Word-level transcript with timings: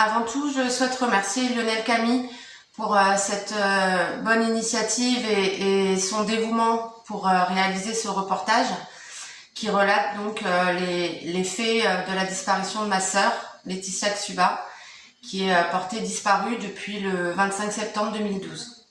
Avant 0.00 0.22
tout, 0.22 0.48
je 0.52 0.70
souhaite 0.70 0.94
remercier 0.94 1.48
Lionel 1.48 1.82
Camille 1.82 2.30
pour 2.76 2.96
euh, 2.96 3.16
cette 3.16 3.52
euh, 3.56 4.18
bonne 4.18 4.44
initiative 4.48 5.28
et, 5.28 5.98
son 5.98 6.22
dévouement 6.22 6.94
pour 7.08 7.28
euh, 7.28 7.42
réaliser 7.42 7.94
ce 7.94 8.06
reportage 8.06 8.68
qui 9.56 9.68
relate 9.68 10.16
donc 10.18 10.42
les, 10.78 11.42
faits 11.42 11.82
de 12.08 12.14
la 12.14 12.24
disparition 12.26 12.84
de 12.84 12.88
ma 12.88 13.00
sœur, 13.00 13.32
Laetitia 13.64 14.10
Xuba, 14.10 14.64
qui 15.20 15.48
est 15.48 15.70
portée 15.72 15.98
disparue 15.98 16.58
depuis 16.58 17.00
le 17.00 17.32
25 17.32 17.72
septembre 17.72 18.12
2012. 18.12 18.86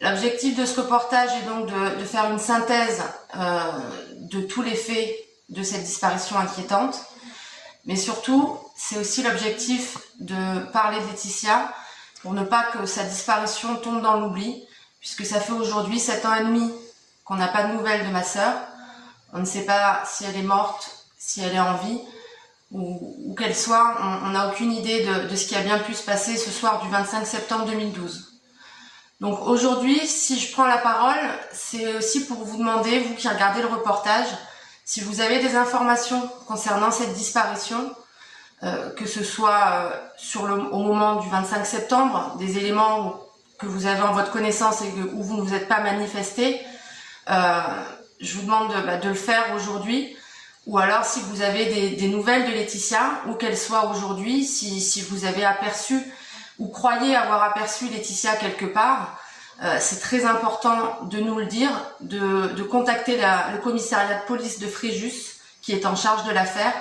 L'objectif 0.00 0.56
de 0.56 0.64
ce 0.64 0.80
reportage 0.80 1.28
est 1.42 1.46
donc 1.46 1.66
de, 1.66 2.04
faire 2.06 2.30
une 2.30 2.38
synthèse 2.38 3.02
de 3.34 4.40
tous 4.40 4.62
les 4.62 4.76
faits 4.76 5.14
de 5.50 5.62
cette 5.62 5.84
disparition 5.84 6.38
inquiétante, 6.38 6.98
mais 7.84 7.96
surtout, 7.96 8.58
c'est 8.84 8.98
aussi 8.98 9.22
l'objectif 9.22 9.96
de 10.18 10.64
parler 10.72 10.98
de 10.98 11.06
Laetitia 11.06 11.72
pour 12.20 12.32
ne 12.32 12.42
pas 12.42 12.64
que 12.64 12.84
sa 12.84 13.04
disparition 13.04 13.76
tombe 13.76 14.02
dans 14.02 14.18
l'oubli, 14.18 14.66
puisque 14.98 15.24
ça 15.24 15.40
fait 15.40 15.52
aujourd'hui 15.52 16.00
sept 16.00 16.26
ans 16.26 16.34
et 16.34 16.42
demi 16.42 16.68
qu'on 17.24 17.36
n'a 17.36 17.46
pas 17.46 17.62
de 17.62 17.74
nouvelles 17.74 18.04
de 18.04 18.10
ma 18.10 18.24
sœur. 18.24 18.54
On 19.32 19.38
ne 19.38 19.44
sait 19.44 19.66
pas 19.66 20.02
si 20.04 20.24
elle 20.24 20.36
est 20.36 20.42
morte, 20.42 21.06
si 21.16 21.42
elle 21.42 21.54
est 21.54 21.60
en 21.60 21.76
vie, 21.76 22.00
ou, 22.72 23.36
qu'elle 23.38 23.54
soit. 23.54 23.98
On 24.24 24.30
n'a 24.30 24.48
aucune 24.48 24.72
idée 24.72 25.04
de, 25.04 25.36
ce 25.36 25.46
qui 25.46 25.54
a 25.54 25.62
bien 25.62 25.78
pu 25.78 25.94
se 25.94 26.02
passer 26.02 26.36
ce 26.36 26.50
soir 26.50 26.82
du 26.82 26.88
25 26.90 27.24
septembre 27.24 27.66
2012. 27.66 28.40
Donc 29.20 29.46
aujourd'hui, 29.46 30.04
si 30.08 30.40
je 30.40 30.50
prends 30.50 30.66
la 30.66 30.78
parole, 30.78 31.20
c'est 31.52 31.98
aussi 31.98 32.26
pour 32.26 32.38
vous 32.38 32.58
demander, 32.58 32.98
vous 32.98 33.14
qui 33.14 33.28
regardez 33.28 33.62
le 33.62 33.68
reportage, 33.68 34.26
si 34.84 35.00
vous 35.02 35.20
avez 35.20 35.38
des 35.38 35.54
informations 35.54 36.28
concernant 36.48 36.90
cette 36.90 37.14
disparition, 37.14 37.94
que 38.96 39.06
ce 39.06 39.24
soit 39.24 39.92
euh, 40.36 40.68
au 40.70 40.78
moment 40.78 41.16
du 41.16 41.28
25 41.28 41.66
septembre, 41.66 42.36
des 42.38 42.58
éléments 42.58 43.20
que 43.58 43.66
vous 43.66 43.86
avez 43.86 44.02
en 44.02 44.12
votre 44.12 44.30
connaissance 44.30 44.82
et 44.82 44.92
où 45.14 45.22
vous 45.22 45.36
ne 45.36 45.42
vous 45.42 45.54
êtes 45.54 45.68
pas 45.68 45.80
manifesté, 45.80 46.60
euh, 47.30 47.60
je 48.20 48.34
vous 48.34 48.42
demande 48.42 48.72
de, 48.74 48.80
bah, 48.82 48.96
de 48.96 49.08
le 49.08 49.14
faire 49.14 49.52
aujourd'hui. 49.54 50.16
Ou 50.66 50.78
alors 50.78 51.04
si 51.04 51.20
vous 51.22 51.42
avez 51.42 51.90
des, 51.96 52.08
nouvelles 52.08 52.46
de 52.46 52.52
Laetitia, 52.52 53.22
où 53.26 53.34
qu'elle 53.34 53.58
soit 53.58 53.90
aujourd'hui, 53.90 54.44
si, 54.44 55.00
vous 55.02 55.24
avez 55.24 55.44
aperçu 55.44 56.00
ou 56.60 56.68
croyez 56.68 57.16
avoir 57.16 57.42
aperçu 57.42 57.88
Laetitia 57.88 58.36
quelque 58.36 58.66
part, 58.66 59.18
euh, 59.64 59.76
c'est 59.80 59.98
très 59.98 60.24
important 60.24 61.00
de 61.02 61.18
nous 61.18 61.36
le 61.36 61.46
dire, 61.46 61.70
de, 62.00 62.62
contacter 62.62 63.16
le 63.16 63.58
commissariat 63.58 64.20
de 64.20 64.26
police 64.26 64.60
de 64.60 64.68
Fréjus, 64.68 65.40
qui 65.62 65.72
est 65.72 65.84
en 65.84 65.96
charge 65.96 66.24
de 66.24 66.30
l'affaire, 66.30 66.74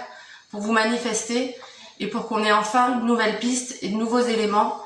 pour 0.51 0.61
vous 0.61 0.73
manifester 0.73 1.55
et 2.01 2.07
pour 2.07 2.27
qu'on 2.27 2.43
ait 2.43 2.51
enfin 2.51 2.99
une 2.99 3.05
nouvelle 3.05 3.37
piste 3.37 3.77
et 3.83 3.89
de 3.89 3.95
nouveaux 3.95 4.19
éléments 4.19 4.83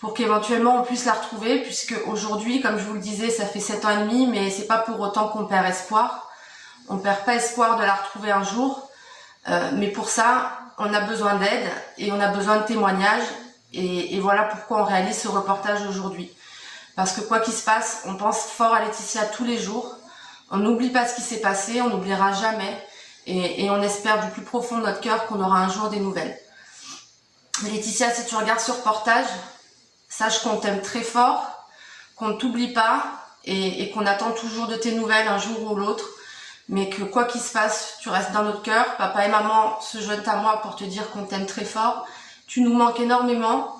pour 0.00 0.12
qu'éventuellement 0.12 0.80
on 0.80 0.82
puisse 0.82 1.04
la 1.04 1.12
retrouver 1.12 1.62
puisque 1.62 1.94
aujourd'hui, 2.08 2.60
comme 2.60 2.78
je 2.78 2.84
vous 2.84 2.94
le 2.94 3.00
disais, 3.00 3.30
ça 3.30 3.46
fait 3.46 3.60
sept 3.60 3.84
ans 3.84 3.90
et 3.90 4.04
demi, 4.04 4.26
mais 4.26 4.50
c'est 4.50 4.66
pas 4.66 4.78
pour 4.78 4.98
autant 5.00 5.28
qu'on 5.28 5.46
perd 5.46 5.66
espoir. 5.66 6.28
On 6.88 6.98
perd 6.98 7.24
pas 7.24 7.36
espoir 7.36 7.78
de 7.78 7.84
la 7.84 7.94
retrouver 7.94 8.32
un 8.32 8.42
jour, 8.42 8.90
euh, 9.48 9.70
mais 9.74 9.88
pour 9.88 10.08
ça, 10.08 10.58
on 10.78 10.92
a 10.92 11.00
besoin 11.00 11.36
d'aide 11.36 11.70
et 11.96 12.10
on 12.10 12.20
a 12.20 12.28
besoin 12.28 12.58
de 12.58 12.64
témoignages 12.64 13.26
et, 13.72 14.18
voilà 14.18 14.44
pourquoi 14.44 14.82
on 14.82 14.84
réalise 14.84 15.18
ce 15.18 15.28
reportage 15.28 15.86
aujourd'hui. 15.86 16.32
Parce 16.96 17.12
que 17.12 17.20
quoi 17.20 17.38
qu'il 17.38 17.54
se 17.54 17.64
passe, 17.64 18.02
on 18.06 18.16
pense 18.16 18.46
fort 18.46 18.74
à 18.74 18.80
Laetitia 18.80 19.26
tous 19.26 19.44
les 19.44 19.58
jours. 19.58 19.96
On 20.50 20.56
n'oublie 20.56 20.90
pas 20.90 21.06
ce 21.06 21.14
qui 21.14 21.22
s'est 21.22 21.40
passé, 21.40 21.80
on 21.82 21.90
n'oubliera 21.90 22.32
jamais 22.32 22.84
et 23.26 23.68
on 23.70 23.82
espère 23.82 24.24
du 24.24 24.30
plus 24.30 24.42
profond 24.42 24.78
de 24.78 24.84
notre 24.84 25.00
cœur 25.00 25.26
qu'on 25.26 25.40
aura 25.40 25.58
un 25.58 25.68
jour 25.68 25.90
des 25.90 26.00
nouvelles. 26.00 26.36
Laetitia, 27.64 28.12
si 28.12 28.24
tu 28.26 28.36
regardes 28.36 28.60
ce 28.60 28.70
reportage, 28.70 29.26
sache 30.08 30.42
qu'on 30.42 30.58
t'aime 30.58 30.80
très 30.80 31.02
fort, 31.02 31.44
qu'on 32.14 32.28
ne 32.28 32.34
t'oublie 32.34 32.72
pas 32.72 33.04
et, 33.44 33.90
qu'on 33.90 34.06
attend 34.06 34.30
toujours 34.30 34.68
de 34.68 34.76
tes 34.76 34.92
nouvelles 34.92 35.26
un 35.26 35.38
jour 35.38 35.72
ou 35.72 35.74
l'autre, 35.74 36.04
mais 36.68 36.88
que 36.88 37.02
quoi 37.02 37.24
qu'il 37.24 37.40
se 37.40 37.52
passe, 37.52 37.96
tu 38.00 38.10
restes 38.10 38.30
dans 38.32 38.44
notre 38.44 38.62
cœur. 38.62 38.96
Papa 38.96 39.24
et 39.24 39.28
maman 39.28 39.80
se 39.80 40.00
joignent 40.00 40.26
à 40.26 40.36
moi 40.36 40.60
pour 40.62 40.76
te 40.76 40.84
dire 40.84 41.10
qu'on 41.10 41.24
t'aime 41.24 41.46
très 41.46 41.64
fort. 41.64 42.06
Tu 42.46 42.60
nous 42.60 42.74
manques 42.74 43.00
énormément. 43.00 43.76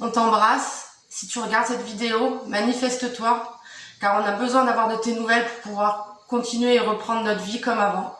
On 0.00 0.10
t'embrasse. 0.10 0.88
Si 1.08 1.28
tu 1.28 1.38
regardes 1.38 1.66
cette 1.66 1.82
vidéo, 1.82 2.42
manifeste-toi, 2.46 3.60
car 4.00 4.20
on 4.20 4.26
a 4.26 4.32
besoin 4.32 4.64
d'avoir 4.64 4.88
de 4.88 4.96
tes 4.96 5.12
nouvelles 5.12 5.46
pour 5.46 5.72
pouvoir 5.72 6.16
continuer 6.28 6.74
et 6.74 6.80
reprendre 6.80 7.22
notre 7.22 7.42
vie 7.42 7.60
comme 7.60 7.78
avant. 7.78 8.16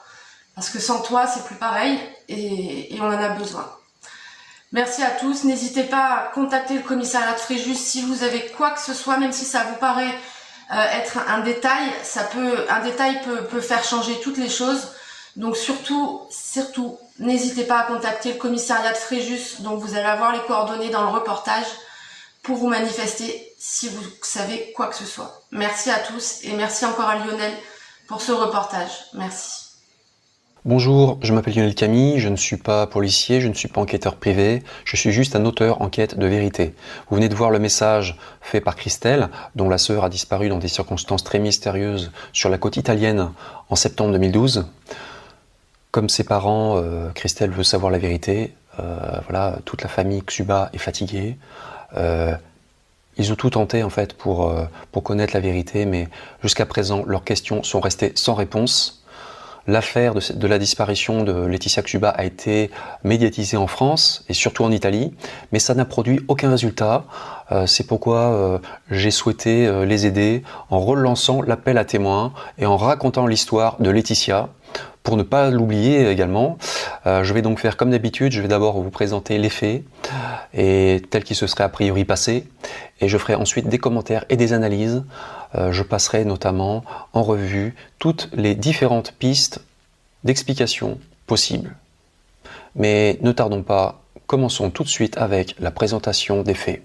Parce 0.55 0.69
que 0.69 0.79
sans 0.79 1.01
toi, 1.01 1.27
c'est 1.27 1.45
plus 1.47 1.55
pareil 1.57 1.99
et 2.29 2.97
on 3.01 3.07
en 3.07 3.11
a 3.11 3.31
besoin. 3.31 3.67
Merci 4.73 5.03
à 5.03 5.11
tous. 5.11 5.45
N'hésitez 5.45 5.85
pas 5.85 6.07
à 6.07 6.31
contacter 6.33 6.75
le 6.75 6.83
commissariat 6.83 7.33
de 7.33 7.39
Fréjus 7.39 7.75
si 7.75 8.03
vous 8.03 8.23
avez 8.23 8.47
quoi 8.57 8.71
que 8.71 8.81
ce 8.81 8.95
soit, 8.95 9.17
même 9.17 9.33
si 9.33 9.45
ça 9.45 9.65
vous 9.65 9.77
paraît 9.77 10.15
euh, 10.73 10.83
être 10.93 11.19
un 11.29 11.41
détail. 11.41 11.91
Ça 12.05 12.25
peut, 12.25 12.67
un 12.69 12.81
détail 12.81 13.21
peut, 13.23 13.45
peut 13.45 13.61
faire 13.61 13.83
changer 13.83 14.21
toutes 14.21 14.39
les 14.39 14.49
choses. 14.49 14.93
Donc 15.37 15.57
surtout, 15.57 16.23
surtout, 16.31 16.99
n'hésitez 17.19 17.65
pas 17.65 17.81
à 17.81 17.85
contacter 17.85 18.33
le 18.33 18.39
commissariat 18.39 18.93
de 18.93 18.97
Fréjus, 18.97 19.61
dont 19.61 19.77
vous 19.77 19.95
allez 19.97 20.07
avoir 20.07 20.33
les 20.33 20.43
coordonnées 20.47 20.91
dans 20.91 21.03
le 21.03 21.09
reportage, 21.09 21.67
pour 22.43 22.57
vous 22.57 22.69
manifester 22.69 23.55
si 23.59 23.89
vous 23.89 24.03
savez 24.23 24.73
quoi 24.75 24.87
que 24.87 24.97
ce 24.97 25.05
soit. 25.05 25.43
Merci 25.51 25.91
à 25.91 25.99
tous 25.99 26.39
et 26.45 26.53
merci 26.53 26.85
encore 26.85 27.09
à 27.09 27.17
Lionel 27.17 27.53
pour 28.07 28.23
ce 28.23 28.33
reportage. 28.33 28.91
Merci. 29.15 29.60
Bonjour, 30.67 31.19
je 31.23 31.33
m'appelle 31.33 31.55
Lionel 31.55 31.75
Camille, 31.75 32.19
je 32.19 32.29
ne 32.29 32.37
suis 32.37 32.59
pas 32.59 32.87
policier, 32.87 33.41
je 33.41 33.49
ne 33.49 33.55
suis 33.55 33.67
pas 33.67 33.81
enquêteur 33.81 34.17
privé, 34.17 34.63
je 34.85 34.95
suis 34.95 35.11
juste 35.11 35.35
un 35.35 35.47
auteur 35.47 35.81
en 35.81 35.89
quête 35.89 36.19
de 36.19 36.27
vérité. 36.27 36.75
Vous 37.09 37.17
venez 37.17 37.31
de 37.31 37.35
voir 37.35 37.49
le 37.49 37.59
message 37.59 38.19
fait 38.43 38.61
par 38.61 38.77
Christelle, 38.77 39.31
dont 39.57 39.71
la 39.71 39.79
sœur 39.79 40.05
a 40.05 40.11
disparu 40.11 40.51
dans 40.51 40.59
des 40.59 40.69
circonstances 40.69 41.25
très 41.25 41.39
mystérieuses 41.39 42.13
sur 42.35 42.51
la 42.51 42.59
côte 42.59 42.77
italienne 42.77 43.31
en 43.71 43.75
septembre 43.75 44.13
2012. 44.13 44.67
Comme 45.93 46.11
ses 46.11 46.25
parents, 46.25 46.77
euh, 46.77 47.09
Christelle 47.15 47.53
veut 47.53 47.65
savoir 47.65 47.91
la 47.91 47.99
vérité. 47.99 48.53
Euh, 48.81 49.19
voilà, 49.31 49.61
toute 49.65 49.81
la 49.81 49.89
famille 49.89 50.21
Xuba 50.21 50.69
est 50.75 50.79
fatiguée. 50.79 51.39
Euh, 51.97 52.35
ils 53.17 53.33
ont 53.33 53.37
tout 53.37 53.49
tenté 53.49 53.83
en 53.83 53.91
fait 53.91 54.13
pour, 54.13 54.55
pour 54.93 55.03
connaître 55.05 55.33
la 55.33 55.41
vérité, 55.41 55.87
mais 55.87 56.09
jusqu'à 56.43 56.67
présent, 56.67 57.03
leurs 57.07 57.25
questions 57.25 57.63
sont 57.63 57.81
restées 57.81 58.13
sans 58.15 58.35
réponse. 58.35 59.00
L'affaire 59.67 60.15
de, 60.15 60.47
la 60.47 60.59
disparition 60.59 61.23
de 61.23 61.33
Laetitia 61.47 61.83
Cuba 61.83 62.09
a 62.09 62.25
été 62.25 62.71
médiatisée 63.05 63.57
en 63.57 63.67
France 63.67 64.25
et 64.29 64.35
surtout 64.35 64.65
en 64.65 64.73
Italie, 64.73 65.13
mais 65.53 65.59
ça 65.59 65.75
n'a 65.75 65.85
produit 65.85 66.21
aucun 66.29 66.51
résultat. 66.51 67.05
Euh, 67.53 67.67
c'est 67.67 67.87
pourquoi 67.87 68.19
euh, 68.19 68.59
j'ai 68.91 69.11
souhaité 69.11 69.67
euh, 69.67 69.85
les 69.85 70.07
aider 70.07 70.43
en 70.71 70.81
relançant 70.81 71.43
l'appel 71.43 71.77
à 71.79 71.85
témoins 71.85 72.33
et 72.59 72.67
en 72.67 72.77
racontant 72.77 73.27
l'histoire 73.27 73.77
de 73.81 73.91
Laetitia. 73.91 74.49
Pour 75.03 75.17
ne 75.17 75.23
pas 75.23 75.51
l'oublier 75.51 76.11
également, 76.11 76.59
je 77.07 77.33
vais 77.33 77.41
donc 77.41 77.59
faire 77.59 77.79
comme 77.79 77.91
d'habitude, 77.91 78.33
je 78.33 78.43
vais 78.43 78.49
d'abord 78.49 78.79
vous 78.83 78.91
présenter 78.91 79.39
les 79.39 79.49
faits, 79.49 79.83
et 80.53 81.01
tels 81.09 81.25
qu'ils 81.25 81.37
se 81.37 81.47
seraient 81.47 81.65
a 81.65 81.71
priori 81.71 82.05
passés, 82.05 82.47
et 83.01 83.09
je 83.09 83.17
ferai 83.17 83.35
ensuite 83.35 83.67
des 83.67 83.79
commentaires 83.79 84.27
et 84.29 84.37
des 84.37 84.53
analyses 84.53 85.03
je 85.55 85.83
passerai 85.83 86.25
notamment 86.25 86.85
en 87.13 87.23
revue 87.23 87.75
toutes 87.99 88.29
les 88.33 88.55
différentes 88.55 89.13
pistes 89.13 89.61
d'explication 90.25 90.99
possibles. 91.27 91.77
Mais 92.77 93.19
ne 93.23 93.33
tardons 93.33 93.63
pas, 93.63 94.01
commençons 94.27 94.71
tout 94.71 94.85
de 94.85 94.89
suite 94.89 95.17
avec 95.19 95.57
la 95.59 95.71
présentation 95.71 96.43
des 96.43 96.55
faits. 96.55 96.83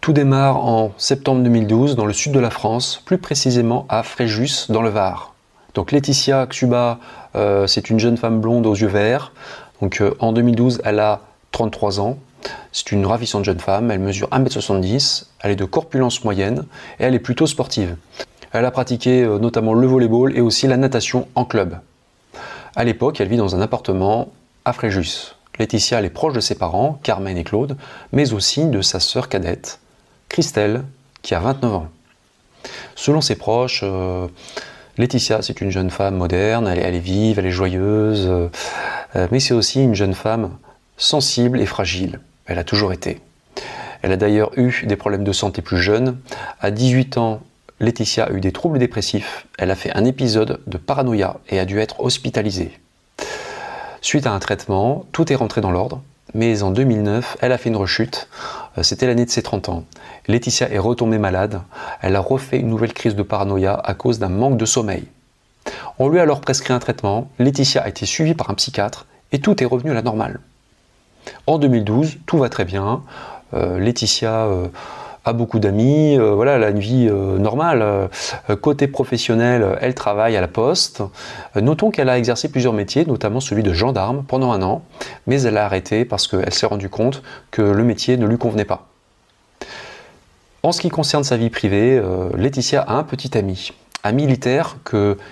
Tout 0.00 0.12
démarre 0.12 0.58
en 0.58 0.92
septembre 0.96 1.42
2012 1.42 1.96
dans 1.96 2.06
le 2.06 2.12
sud 2.12 2.32
de 2.32 2.38
la 2.38 2.50
France, 2.50 3.02
plus 3.04 3.18
précisément 3.18 3.86
à 3.88 4.02
Fréjus 4.02 4.70
dans 4.70 4.82
le 4.82 4.90
Var. 4.90 5.34
Donc 5.74 5.92
Laetitia 5.92 6.46
Xuba, 6.46 6.98
euh, 7.34 7.66
c'est 7.66 7.90
une 7.90 7.98
jeune 7.98 8.16
femme 8.16 8.40
blonde 8.40 8.66
aux 8.66 8.74
yeux 8.74 8.88
verts. 8.88 9.32
Euh, 9.82 10.14
en 10.18 10.32
2012, 10.32 10.80
elle 10.84 11.00
a 11.00 11.20
33 11.52 12.00
ans. 12.00 12.18
C'est 12.72 12.92
une 12.92 13.06
ravissante 13.06 13.44
jeune 13.44 13.60
femme, 13.60 13.90
elle 13.90 13.98
mesure 13.98 14.28
1m70, 14.28 15.26
elle 15.40 15.52
est 15.52 15.56
de 15.56 15.64
corpulence 15.64 16.24
moyenne 16.24 16.64
et 16.98 17.04
elle 17.04 17.14
est 17.14 17.20
plutôt 17.20 17.46
sportive. 17.46 17.96
Elle 18.52 18.64
a 18.64 18.70
pratiqué 18.70 19.22
euh, 19.22 19.38
notamment 19.38 19.74
le 19.74 19.86
volleyball 19.86 20.36
et 20.36 20.40
aussi 20.40 20.66
la 20.66 20.76
natation 20.76 21.28
en 21.34 21.44
club. 21.44 21.78
À 22.74 22.84
l'époque, 22.84 23.20
elle 23.20 23.28
vit 23.28 23.36
dans 23.36 23.54
un 23.54 23.60
appartement 23.60 24.28
à 24.64 24.72
Fréjus. 24.72 25.34
Laetitia 25.58 26.02
est 26.02 26.10
proche 26.10 26.34
de 26.34 26.40
ses 26.40 26.54
parents, 26.54 27.00
Carmen 27.02 27.36
et 27.36 27.44
Claude, 27.44 27.76
mais 28.12 28.32
aussi 28.32 28.66
de 28.66 28.80
sa 28.80 29.00
sœur 29.00 29.28
cadette, 29.28 29.80
Christelle, 30.28 30.84
qui 31.22 31.34
a 31.34 31.40
29 31.40 31.74
ans. 31.74 31.88
Selon 32.94 33.20
ses 33.20 33.34
proches, 33.34 33.80
euh, 33.82 34.28
Laetitia, 34.98 35.42
c'est 35.42 35.60
une 35.60 35.70
jeune 35.70 35.90
femme 35.90 36.16
moderne, 36.16 36.66
elle 36.68 36.94
est, 36.94 37.00
vive, 37.00 37.38
elle 37.38 37.46
est 37.46 37.50
joyeuse, 37.50 38.26
euh, 38.26 38.48
mais 39.30 39.40
c'est 39.40 39.54
aussi 39.54 39.82
une 39.82 39.94
jeune 39.94 40.14
femme 40.14 40.50
sensible 40.96 41.60
et 41.60 41.66
fragile. 41.66 42.20
Elle 42.46 42.58
a 42.58 42.64
toujours 42.64 42.92
été. 42.92 43.20
Elle 44.02 44.12
a 44.12 44.16
d'ailleurs 44.16 44.50
eu 44.56 44.84
des 44.86 44.96
problèmes 44.96 45.24
de 45.24 45.32
santé 45.32 45.62
plus 45.62 45.78
jeune. 45.78 46.18
À 46.60 46.70
18 46.70 47.18
ans, 47.18 47.40
Laetitia 47.80 48.24
a 48.24 48.32
eu 48.32 48.40
des 48.40 48.52
troubles 48.52 48.78
dépressifs. 48.78 49.46
Elle 49.58 49.70
a 49.70 49.76
fait 49.76 49.94
un 49.96 50.04
épisode 50.04 50.60
de 50.66 50.78
paranoïa 50.78 51.36
et 51.48 51.58
a 51.58 51.64
dû 51.64 51.78
être 51.78 52.00
hospitalisée. 52.00 52.72
Suite 54.00 54.26
à 54.26 54.32
un 54.32 54.38
traitement, 54.38 55.06
tout 55.12 55.32
est 55.32 55.36
rentré 55.36 55.60
dans 55.60 55.70
l'ordre. 55.70 56.00
mais 56.34 56.62
en 56.62 56.70
2009, 56.70 57.38
elle 57.40 57.52
a 57.52 57.58
fait 57.58 57.70
une 57.70 57.76
rechute. 57.76 58.28
Euh, 58.76 58.82
c'était 58.82 59.06
l'année 59.06 59.24
de 59.24 59.30
ses 59.30 59.42
30 59.42 59.70
ans. 59.70 59.84
Laetitia 60.26 60.70
est 60.70 60.78
retombée 60.78 61.18
malade. 61.18 61.62
Elle 62.02 62.16
a 62.16 62.20
refait 62.20 62.58
une 62.58 62.68
nouvelle 62.68 62.92
crise 62.92 63.14
de 63.14 63.22
paranoïa 63.22 63.74
à 63.74 63.94
cause 63.94 64.18
d'un 64.18 64.28
manque 64.28 64.58
de 64.58 64.66
sommeil. 64.66 65.04
On 65.98 66.08
lui 66.08 66.18
a 66.18 66.22
alors 66.22 66.40
prescrit 66.40 66.72
un 66.72 66.78
traitement. 66.78 67.30
Laetitia 67.38 67.82
a 67.82 67.88
été 67.88 68.06
suivie 68.06 68.34
par 68.34 68.50
un 68.50 68.54
psychiatre 68.54 69.06
et 69.32 69.40
tout 69.40 69.62
est 69.62 69.66
revenu 69.66 69.90
à 69.90 69.94
la 69.94 70.02
normale. 70.02 70.40
En 71.46 71.58
2012, 71.58 72.18
tout 72.26 72.38
va 72.38 72.48
très 72.48 72.64
bien. 72.64 73.02
Euh, 73.54 73.78
Laetitia 73.78 74.46
euh, 74.46 74.68
a 75.24 75.32
beaucoup 75.32 75.58
d'amis, 75.58 76.18
euh, 76.18 76.32
voilà, 76.32 76.52
elle 76.52 76.64
a 76.64 76.70
une 76.70 76.78
vie 76.78 77.10
normale. 77.10 78.08
côté 78.62 78.86
professionnel, 78.86 79.78
elle 79.80 79.94
travaille 79.94 80.36
à 80.36 80.40
la 80.40 80.48
poste. 80.48 81.02
notons 81.56 81.90
qu'elle 81.90 82.08
a 82.08 82.18
exercé 82.18 82.48
plusieurs 82.48 82.72
métiers, 82.72 83.04
notamment 83.04 83.40
celui 83.40 83.62
de 83.62 83.72
gendarme 83.72 84.24
pendant 84.26 84.52
un 84.52 84.62
an, 84.62 84.82
mais 85.26 85.42
elle 85.42 85.58
a 85.58 85.64
arrêté 85.64 86.04
parce 86.04 86.26
qu'elle 86.26 86.52
s'est 86.52 86.66
rendue 86.66 86.88
compte 86.88 87.22
que 87.50 87.62
le 87.62 87.84
métier 87.84 88.16
ne 88.16 88.26
lui 88.26 88.38
convenait 88.38 88.64
pas. 88.64 88.86
En 90.62 90.72
ce 90.72 90.80
qui 90.80 90.88
concerne 90.88 91.24
sa 91.24 91.36
vie 91.36 91.50
privée, 91.50 92.02
Laetitia 92.36 92.82
a 92.82 92.94
un 92.94 93.02
petit 93.04 93.36
ami, 93.36 93.72
un 94.04 94.12
militaire 94.12 94.76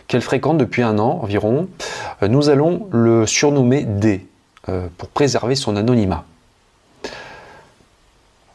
qu'elle 0.09 0.21
fréquente 0.21 0.59
depuis 0.59 0.83
un 0.83 0.99
an 0.99 1.21
environ. 1.23 1.69
nous 2.21 2.51
allons 2.51 2.87
le 2.93 3.27
surnommer 3.27 3.85
D. 3.85 4.27
Pour 4.99 5.09
préserver 5.09 5.55
son 5.55 5.77
anonymat. 5.77 6.25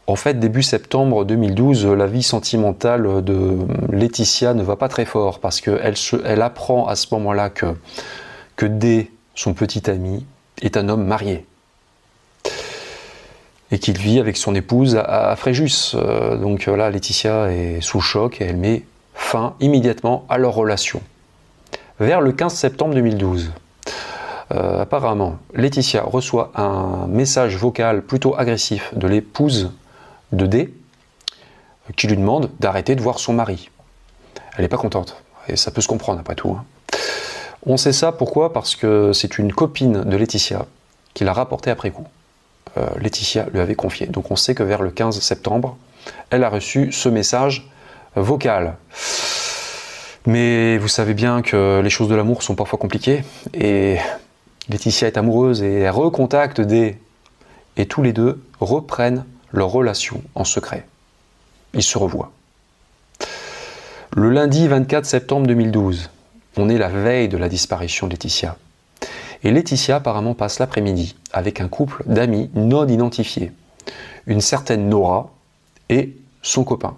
En 0.06 0.16
fait, 0.16 0.34
début 0.34 0.62
septembre 0.62 1.24
2012, 1.24 1.86
la 1.86 2.06
vie 2.06 2.24
sentimentale 2.24 3.22
de 3.22 3.58
Laetitia 3.90 4.52
ne 4.52 4.62
va 4.62 4.76
pas 4.76 4.88
très 4.88 5.04
fort 5.04 5.38
parce 5.38 5.60
qu'elle 5.60 5.94
elle 6.24 6.42
apprend 6.42 6.86
à 6.88 6.96
ce 6.96 7.06
moment-là 7.12 7.50
que, 7.50 7.66
que 8.56 8.66
D, 8.66 9.10
son 9.34 9.54
petit 9.54 9.88
ami, 9.88 10.26
est 10.60 10.76
un 10.76 10.88
homme 10.88 11.06
marié 11.06 11.46
et 13.72 13.78
qu'il 13.78 13.96
vit 13.96 14.20
avec 14.20 14.36
son 14.36 14.54
épouse 14.54 14.96
à, 14.96 15.34
Fréjus. 15.34 15.94
Euh, 15.94 16.36
donc 16.36 16.66
là, 16.66 16.90
Laetitia 16.90 17.50
est 17.50 17.80
sous 17.80 18.00
choc 18.00 18.40
et 18.40 18.44
elle 18.44 18.56
met 18.56 18.84
fin 19.14 19.54
immédiatement 19.60 20.26
à 20.28 20.36
leur 20.36 20.54
relation. 20.54 21.00
Vers 21.98 22.20
le 22.20 22.32
15 22.32 22.52
septembre 22.52 22.94
2012, 22.94 23.52
euh, 24.52 24.82
apparemment, 24.82 25.38
Laetitia 25.54 26.02
reçoit 26.02 26.52
un 26.54 27.06
message 27.08 27.56
vocal 27.56 28.02
plutôt 28.02 28.34
agressif 28.36 28.92
de 28.94 29.08
l'épouse 29.08 29.72
de 30.32 30.46
D 30.46 30.74
qui 31.96 32.06
lui 32.06 32.16
demande 32.16 32.50
d'arrêter 32.60 32.94
de 32.94 33.02
voir 33.02 33.18
son 33.18 33.32
mari. 33.32 33.70
Elle 34.56 34.62
n'est 34.62 34.68
pas 34.68 34.76
contente, 34.76 35.22
et 35.48 35.56
ça 35.56 35.70
peut 35.70 35.80
se 35.80 35.88
comprendre 35.88 36.20
après 36.20 36.34
tout. 36.34 36.50
Hein. 36.50 36.64
On 37.64 37.76
sait 37.76 37.92
ça 37.92 38.12
pourquoi? 38.12 38.52
Parce 38.52 38.74
que 38.74 39.12
c'est 39.12 39.38
une 39.38 39.52
copine 39.52 40.02
de 40.02 40.16
Laetitia 40.16 40.66
qui 41.14 41.24
l'a 41.24 41.32
rapporté 41.32 41.70
après 41.70 41.90
coup. 41.90 42.06
Euh, 42.76 42.86
Laetitia 42.98 43.46
lui 43.52 43.60
avait 43.60 43.74
confié. 43.74 44.06
Donc 44.06 44.30
on 44.30 44.36
sait 44.36 44.54
que 44.54 44.62
vers 44.62 44.82
le 44.82 44.90
15 44.90 45.20
septembre, 45.20 45.76
elle 46.30 46.42
a 46.44 46.48
reçu 46.48 46.90
ce 46.90 47.08
message 47.08 47.70
vocal. 48.16 48.76
Mais 50.26 50.78
vous 50.78 50.88
savez 50.88 51.14
bien 51.14 51.42
que 51.42 51.80
les 51.82 51.90
choses 51.90 52.08
de 52.08 52.14
l'amour 52.14 52.42
sont 52.42 52.54
parfois 52.54 52.78
compliquées 52.78 53.24
et 53.54 53.98
Laetitia 54.68 55.08
est 55.08 55.16
amoureuse 55.16 55.62
et 55.62 55.80
elle 55.80 55.90
recontacte 55.90 56.60
des... 56.60 56.98
Et 57.76 57.86
tous 57.86 58.02
les 58.02 58.12
deux 58.12 58.42
reprennent 58.60 59.24
leur 59.52 59.70
relation 59.70 60.22
en 60.34 60.44
secret. 60.44 60.86
Ils 61.74 61.82
se 61.82 61.98
revoient. 61.98 62.32
Le 64.14 64.30
lundi 64.30 64.68
24 64.68 65.06
septembre 65.06 65.46
2012, 65.46 66.10
on 66.56 66.68
est 66.68 66.78
la 66.78 66.88
veille 66.88 67.28
de 67.28 67.38
la 67.38 67.48
disparition 67.48 68.06
de 68.06 68.12
Laetitia. 68.12 68.56
Et 69.42 69.50
Laetitia 69.50 69.96
apparemment 69.96 70.34
passe 70.34 70.58
l'après-midi 70.58 71.16
avec 71.32 71.60
un 71.60 71.68
couple 71.68 72.02
d'amis 72.06 72.50
non 72.54 72.86
identifiés, 72.86 73.52
une 74.26 74.40
certaine 74.40 74.88
Nora 74.88 75.30
et 75.88 76.16
son 76.42 76.64
copain. 76.64 76.96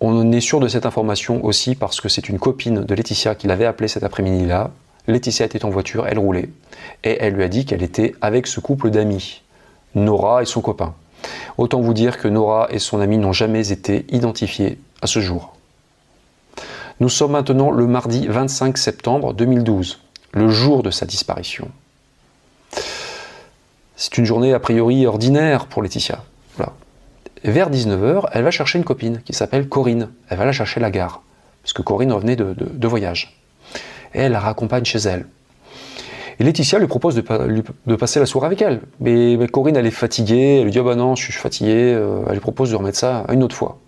On 0.00 0.30
est 0.30 0.40
sûr 0.40 0.60
de 0.60 0.68
cette 0.68 0.84
information 0.84 1.42
aussi 1.44 1.74
parce 1.74 2.00
que 2.00 2.08
c'est 2.08 2.28
une 2.28 2.38
copine 2.38 2.84
de 2.84 2.94
Laetitia 2.94 3.34
qui 3.34 3.46
l'avait 3.46 3.64
appelée 3.64 3.88
cet 3.88 4.04
après-midi-là 4.04 4.70
Laetitia 5.08 5.46
était 5.46 5.64
en 5.64 5.70
voiture, 5.70 6.06
elle 6.08 6.18
roulait, 6.18 6.48
et 7.04 7.18
elle 7.20 7.34
lui 7.34 7.44
a 7.44 7.48
dit 7.48 7.64
qu'elle 7.64 7.82
était 7.82 8.14
avec 8.20 8.46
ce 8.46 8.58
couple 8.58 8.90
d'amis, 8.90 9.42
Nora 9.96 10.42
et 10.42 10.46
son 10.46 10.60
copain. 10.60 10.94
Autant 11.58 11.80
vous 11.80 11.94
dire 11.94 12.18
que 12.18 12.28
Nora 12.28 12.68
et 12.70 12.78
son 12.78 13.00
ami 13.00 13.18
n'ont 13.18 13.32
jamais 13.32 13.72
été 13.72 14.06
identifiés 14.10 14.78
à 15.02 15.08
ce 15.08 15.18
jour. 15.18 15.54
Nous 17.00 17.08
sommes 17.08 17.32
maintenant 17.32 17.70
le 17.70 17.86
mardi 17.86 18.26
25 18.28 18.78
septembre 18.78 19.34
2012, 19.34 20.00
le 20.32 20.48
jour 20.48 20.82
de 20.82 20.90
sa 20.90 21.04
disparition. 21.04 21.68
C'est 23.96 24.18
une 24.18 24.24
journée 24.24 24.52
a 24.54 24.60
priori 24.60 25.06
ordinaire 25.06 25.66
pour 25.66 25.82
Laetitia. 25.82 26.22
Vers 27.44 27.70
19h, 27.70 28.28
elle 28.32 28.44
va 28.44 28.50
chercher 28.50 28.78
une 28.78 28.84
copine 28.84 29.20
qui 29.22 29.32
s'appelle 29.32 29.68
Corinne. 29.68 30.10
Elle 30.28 30.38
va 30.38 30.46
la 30.46 30.52
chercher 30.52 30.80
à 30.80 30.82
la 30.82 30.90
gare, 30.90 31.22
parce 31.62 31.72
que 31.72 31.82
Corinne 31.82 32.12
revenait 32.12 32.34
de 32.34 32.88
voyage 32.88 33.40
et 34.14 34.20
elle 34.20 34.32
la 34.32 34.40
raccompagne 34.40 34.84
chez 34.84 34.98
elle. 34.98 35.26
Et 36.38 36.44
Laetitia 36.44 36.78
lui 36.78 36.86
propose 36.86 37.14
de, 37.14 37.96
passer 37.96 38.20
la 38.20 38.26
soirée 38.26 38.46
avec 38.46 38.60
elle. 38.60 38.80
Mais, 39.00 39.38
Corinne, 39.48 39.76
elle 39.76 39.86
est 39.86 39.90
fatiguée, 39.90 40.58
elle 40.58 40.64
lui 40.64 40.70
dit 40.70 40.78
Ah 40.78 40.82
bah 40.82 40.94
non, 40.94 41.16
je 41.16 41.24
suis 41.24 41.32
fatiguée, 41.32 41.94
euh, 41.94 42.22
elle 42.26 42.34
lui 42.34 42.40
propose 42.40 42.70
de 42.70 42.76
remettre 42.76 42.98
ça 42.98 43.24
une 43.32 43.42
autre 43.42 43.56
fois. 43.56 43.78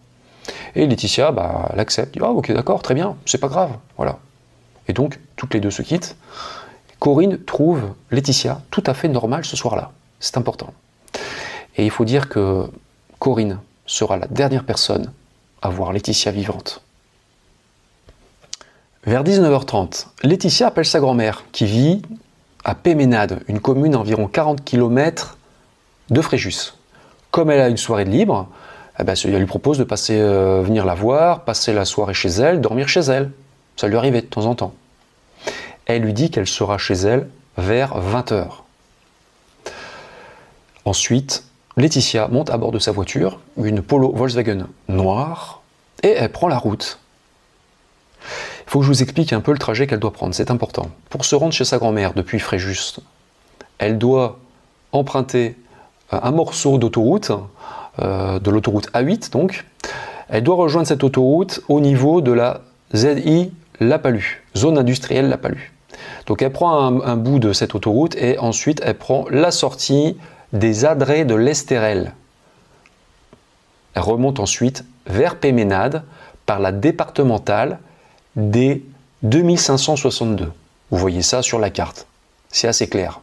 Et 0.74 0.86
Laetitia, 0.86 1.30
bah, 1.30 1.68
elle 1.72 1.80
accepte, 1.80 2.14
dit 2.14 2.20
Ah 2.22 2.30
ok, 2.30 2.52
d'accord, 2.52 2.82
très 2.82 2.94
bien, 2.94 3.16
c'est 3.26 3.38
pas 3.38 3.48
grave. 3.48 3.70
Voilà. 3.96 4.18
Et 4.88 4.94
donc, 4.94 5.18
toutes 5.36 5.52
les 5.52 5.60
deux 5.60 5.70
se 5.70 5.82
quittent. 5.82 6.16
Corinne 6.98 7.38
trouve 7.44 7.82
Laetitia 8.10 8.62
tout 8.70 8.82
à 8.86 8.94
fait 8.94 9.08
normale 9.08 9.44
ce 9.44 9.56
soir-là. 9.56 9.92
C'est 10.18 10.36
important. 10.38 10.72
Et 11.76 11.84
il 11.84 11.90
faut 11.90 12.04
dire 12.04 12.28
que 12.28 12.64
Corinne 13.18 13.60
sera 13.86 14.16
la 14.16 14.26
dernière 14.26 14.64
personne 14.64 15.12
à 15.62 15.68
voir 15.68 15.92
Laetitia 15.92 16.32
vivante. 16.32 16.82
Vers 19.04 19.22
19h30, 19.22 20.06
Laetitia 20.22 20.66
appelle 20.68 20.84
sa 20.84 21.00
grand-mère, 21.00 21.44
qui 21.52 21.66
vit 21.66 22.02
à 22.64 22.74
Péménade, 22.74 23.40
une 23.48 23.60
commune 23.60 23.94
à 23.94 23.98
environ 23.98 24.26
40 24.26 24.64
km 24.64 25.38
de 26.10 26.20
Fréjus. 26.20 26.74
Comme 27.30 27.50
elle 27.50 27.60
a 27.60 27.68
une 27.68 27.76
soirée 27.76 28.04
de 28.04 28.10
libre, 28.10 28.48
eh 28.98 29.04
ben, 29.04 29.14
elle 29.24 29.38
lui 29.38 29.46
propose 29.46 29.78
de 29.78 29.86
euh, 30.10 30.62
venir 30.62 30.84
la 30.84 30.94
voir, 30.94 31.44
passer 31.44 31.72
la 31.72 31.84
soirée 31.84 32.14
chez 32.14 32.28
elle, 32.28 32.60
dormir 32.60 32.88
chez 32.88 33.00
elle. 33.00 33.30
Ça 33.76 33.86
lui 33.86 33.96
arrivait 33.96 34.22
de 34.22 34.26
temps 34.26 34.46
en 34.46 34.54
temps. 34.54 34.74
Elle 35.86 36.02
lui 36.02 36.12
dit 36.12 36.30
qu'elle 36.30 36.46
sera 36.46 36.78
chez 36.78 36.94
elle 36.94 37.28
vers 37.56 37.96
20h. 37.98 38.46
Ensuite, 40.84 41.44
Laetitia 41.76 42.28
monte 42.28 42.50
à 42.50 42.56
bord 42.56 42.72
de 42.72 42.78
sa 42.78 42.90
voiture, 42.90 43.40
une 43.56 43.82
Polo 43.82 44.12
Volkswagen 44.12 44.66
noire, 44.88 45.62
et 46.02 46.10
elle 46.10 46.32
prend 46.32 46.48
la 46.48 46.58
route 46.58 46.98
faut 48.68 48.80
que 48.80 48.84
je 48.84 48.90
vous 48.90 49.02
explique 49.02 49.32
un 49.32 49.40
peu 49.40 49.52
le 49.52 49.58
trajet 49.58 49.86
qu'elle 49.86 49.98
doit 49.98 50.12
prendre, 50.12 50.34
c'est 50.34 50.50
important. 50.50 50.90
Pour 51.08 51.24
se 51.24 51.34
rendre 51.34 51.52
chez 51.52 51.64
sa 51.64 51.78
grand-mère 51.78 52.12
depuis 52.12 52.38
Fréjus, 52.38 53.00
elle 53.78 53.96
doit 53.98 54.38
emprunter 54.92 55.56
euh, 56.12 56.20
un 56.22 56.30
morceau 56.30 56.78
d'autoroute, 56.78 57.32
euh, 58.00 58.38
de 58.38 58.50
l'autoroute 58.50 58.90
A8 58.92 59.32
donc. 59.32 59.64
Elle 60.28 60.42
doit 60.42 60.56
rejoindre 60.56 60.86
cette 60.86 61.02
autoroute 61.02 61.62
au 61.68 61.80
niveau 61.80 62.20
de 62.20 62.32
la 62.32 62.60
ZI 62.94 63.50
La 63.80 63.98
Palue, 63.98 64.44
zone 64.54 64.76
industrielle 64.76 65.30
La 65.30 65.38
Palue. 65.38 65.72
Donc 66.26 66.42
elle 66.42 66.52
prend 66.52 67.02
un, 67.02 67.16
bout 67.16 67.38
de 67.38 67.54
cette 67.54 67.74
autoroute 67.74 68.14
et 68.16 68.38
ensuite 68.38 68.82
elle 68.84 68.98
prend 68.98 69.24
la 69.30 69.50
sortie 69.50 70.18
des 70.52 70.84
adrets 70.84 71.24
de 71.24 71.34
l'Estérel. 71.34 72.12
Elle 73.94 74.02
remonte 74.02 74.38
ensuite 74.38 74.84
vers 75.06 75.36
Péménade 75.36 76.02
par 76.44 76.60
la 76.60 76.70
départementale 76.70 77.78
des 78.38 78.84
2562. 79.24 80.52
Vous 80.90 80.98
voyez 80.98 81.22
ça 81.22 81.42
sur 81.42 81.58
la 81.58 81.70
carte. 81.70 82.06
C'est 82.50 82.68
assez 82.68 82.88
clair. 82.88 83.20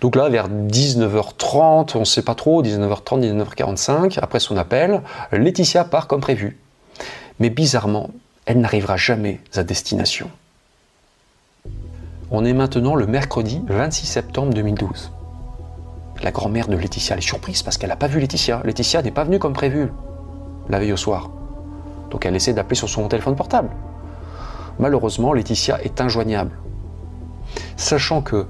Donc 0.00 0.16
là, 0.16 0.28
vers 0.28 0.48
19h30, 0.48 1.92
on 1.94 2.00
ne 2.00 2.04
sait 2.04 2.22
pas 2.22 2.34
trop, 2.34 2.62
19h30, 2.62 3.20
19h45, 3.20 4.18
après 4.20 4.40
son 4.40 4.56
appel, 4.56 5.02
Laetitia 5.30 5.84
part 5.84 6.06
comme 6.06 6.20
prévu. 6.20 6.58
Mais 7.38 7.50
bizarrement, 7.50 8.10
elle 8.46 8.60
n'arrivera 8.60 8.96
jamais 8.96 9.40
à 9.54 9.62
destination. 9.62 10.30
On 12.30 12.44
est 12.44 12.54
maintenant 12.54 12.94
le 12.94 13.06
mercredi 13.06 13.62
26 13.68 14.06
septembre 14.06 14.54
2012. 14.54 15.12
La 16.22 16.30
grand-mère 16.30 16.68
de 16.68 16.76
Laetitia 16.76 17.16
est 17.16 17.20
surprise 17.20 17.62
parce 17.62 17.76
qu'elle 17.76 17.90
n'a 17.90 17.96
pas 17.96 18.08
vu 18.08 18.20
Laetitia. 18.20 18.62
Laetitia 18.64 19.02
n'est 19.02 19.10
pas 19.10 19.24
venue 19.24 19.38
comme 19.38 19.52
prévu 19.52 19.90
la 20.68 20.78
veille 20.78 20.92
au 20.92 20.96
soir. 20.96 21.30
Donc 22.10 22.24
elle 22.24 22.36
essaie 22.36 22.54
d'appeler 22.54 22.76
sur 22.76 22.88
son 22.88 23.06
téléphone 23.08 23.36
portable. 23.36 23.68
Malheureusement, 24.78 25.32
Laetitia 25.32 25.82
est 25.82 26.00
injoignable. 26.00 26.52
Sachant 27.76 28.22
que, 28.22 28.46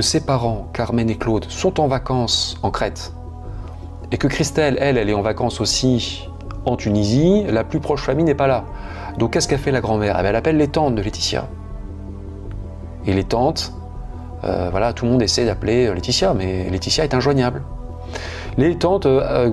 ses 0.00 0.20
parents, 0.20 0.68
Carmen 0.72 1.10
et 1.10 1.16
Claude, 1.16 1.46
sont 1.48 1.80
en 1.80 1.88
vacances 1.88 2.56
en 2.62 2.70
Crète, 2.70 3.12
et 4.12 4.16
que 4.16 4.28
Christelle, 4.28 4.76
elle, 4.80 4.96
elle 4.96 5.10
est 5.10 5.14
en 5.14 5.22
vacances 5.22 5.60
aussi 5.60 6.28
en 6.64 6.76
Tunisie, 6.76 7.44
la 7.48 7.64
plus 7.64 7.80
proche 7.80 8.02
famille 8.02 8.24
n'est 8.24 8.34
pas 8.34 8.46
là. 8.46 8.64
Donc 9.18 9.32
qu'est-ce 9.32 9.48
qu'a 9.48 9.58
fait 9.58 9.72
la 9.72 9.80
grand-mère? 9.80 10.16
Eh 10.18 10.22
ben, 10.22 10.28
Elle 10.28 10.36
appelle 10.36 10.56
les 10.56 10.68
tantes 10.68 10.94
de 10.94 11.02
Laetitia. 11.02 11.48
Et 13.06 13.12
les 13.12 13.24
tantes 13.24 13.72
voilà, 14.42 14.92
tout 14.92 15.04
le 15.04 15.10
monde 15.10 15.22
essaie 15.22 15.44
d'appeler 15.44 15.92
Laetitia, 15.92 16.32
mais 16.32 16.70
Laetitia 16.70 17.04
est 17.04 17.14
injoignable. 17.14 17.62
Les 18.56 18.76
tantes 18.76 19.06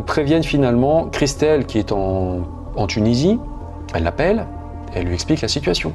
préviennent 0.05 0.43
finalement 0.43 1.05
Christelle 1.05 1.65
qui 1.65 1.79
est 1.79 1.91
en 1.91 2.87
Tunisie, 2.87 3.39
elle 3.93 4.03
l'appelle, 4.03 4.45
elle 4.95 5.05
lui 5.05 5.13
explique 5.13 5.41
la 5.41 5.47
situation. 5.47 5.93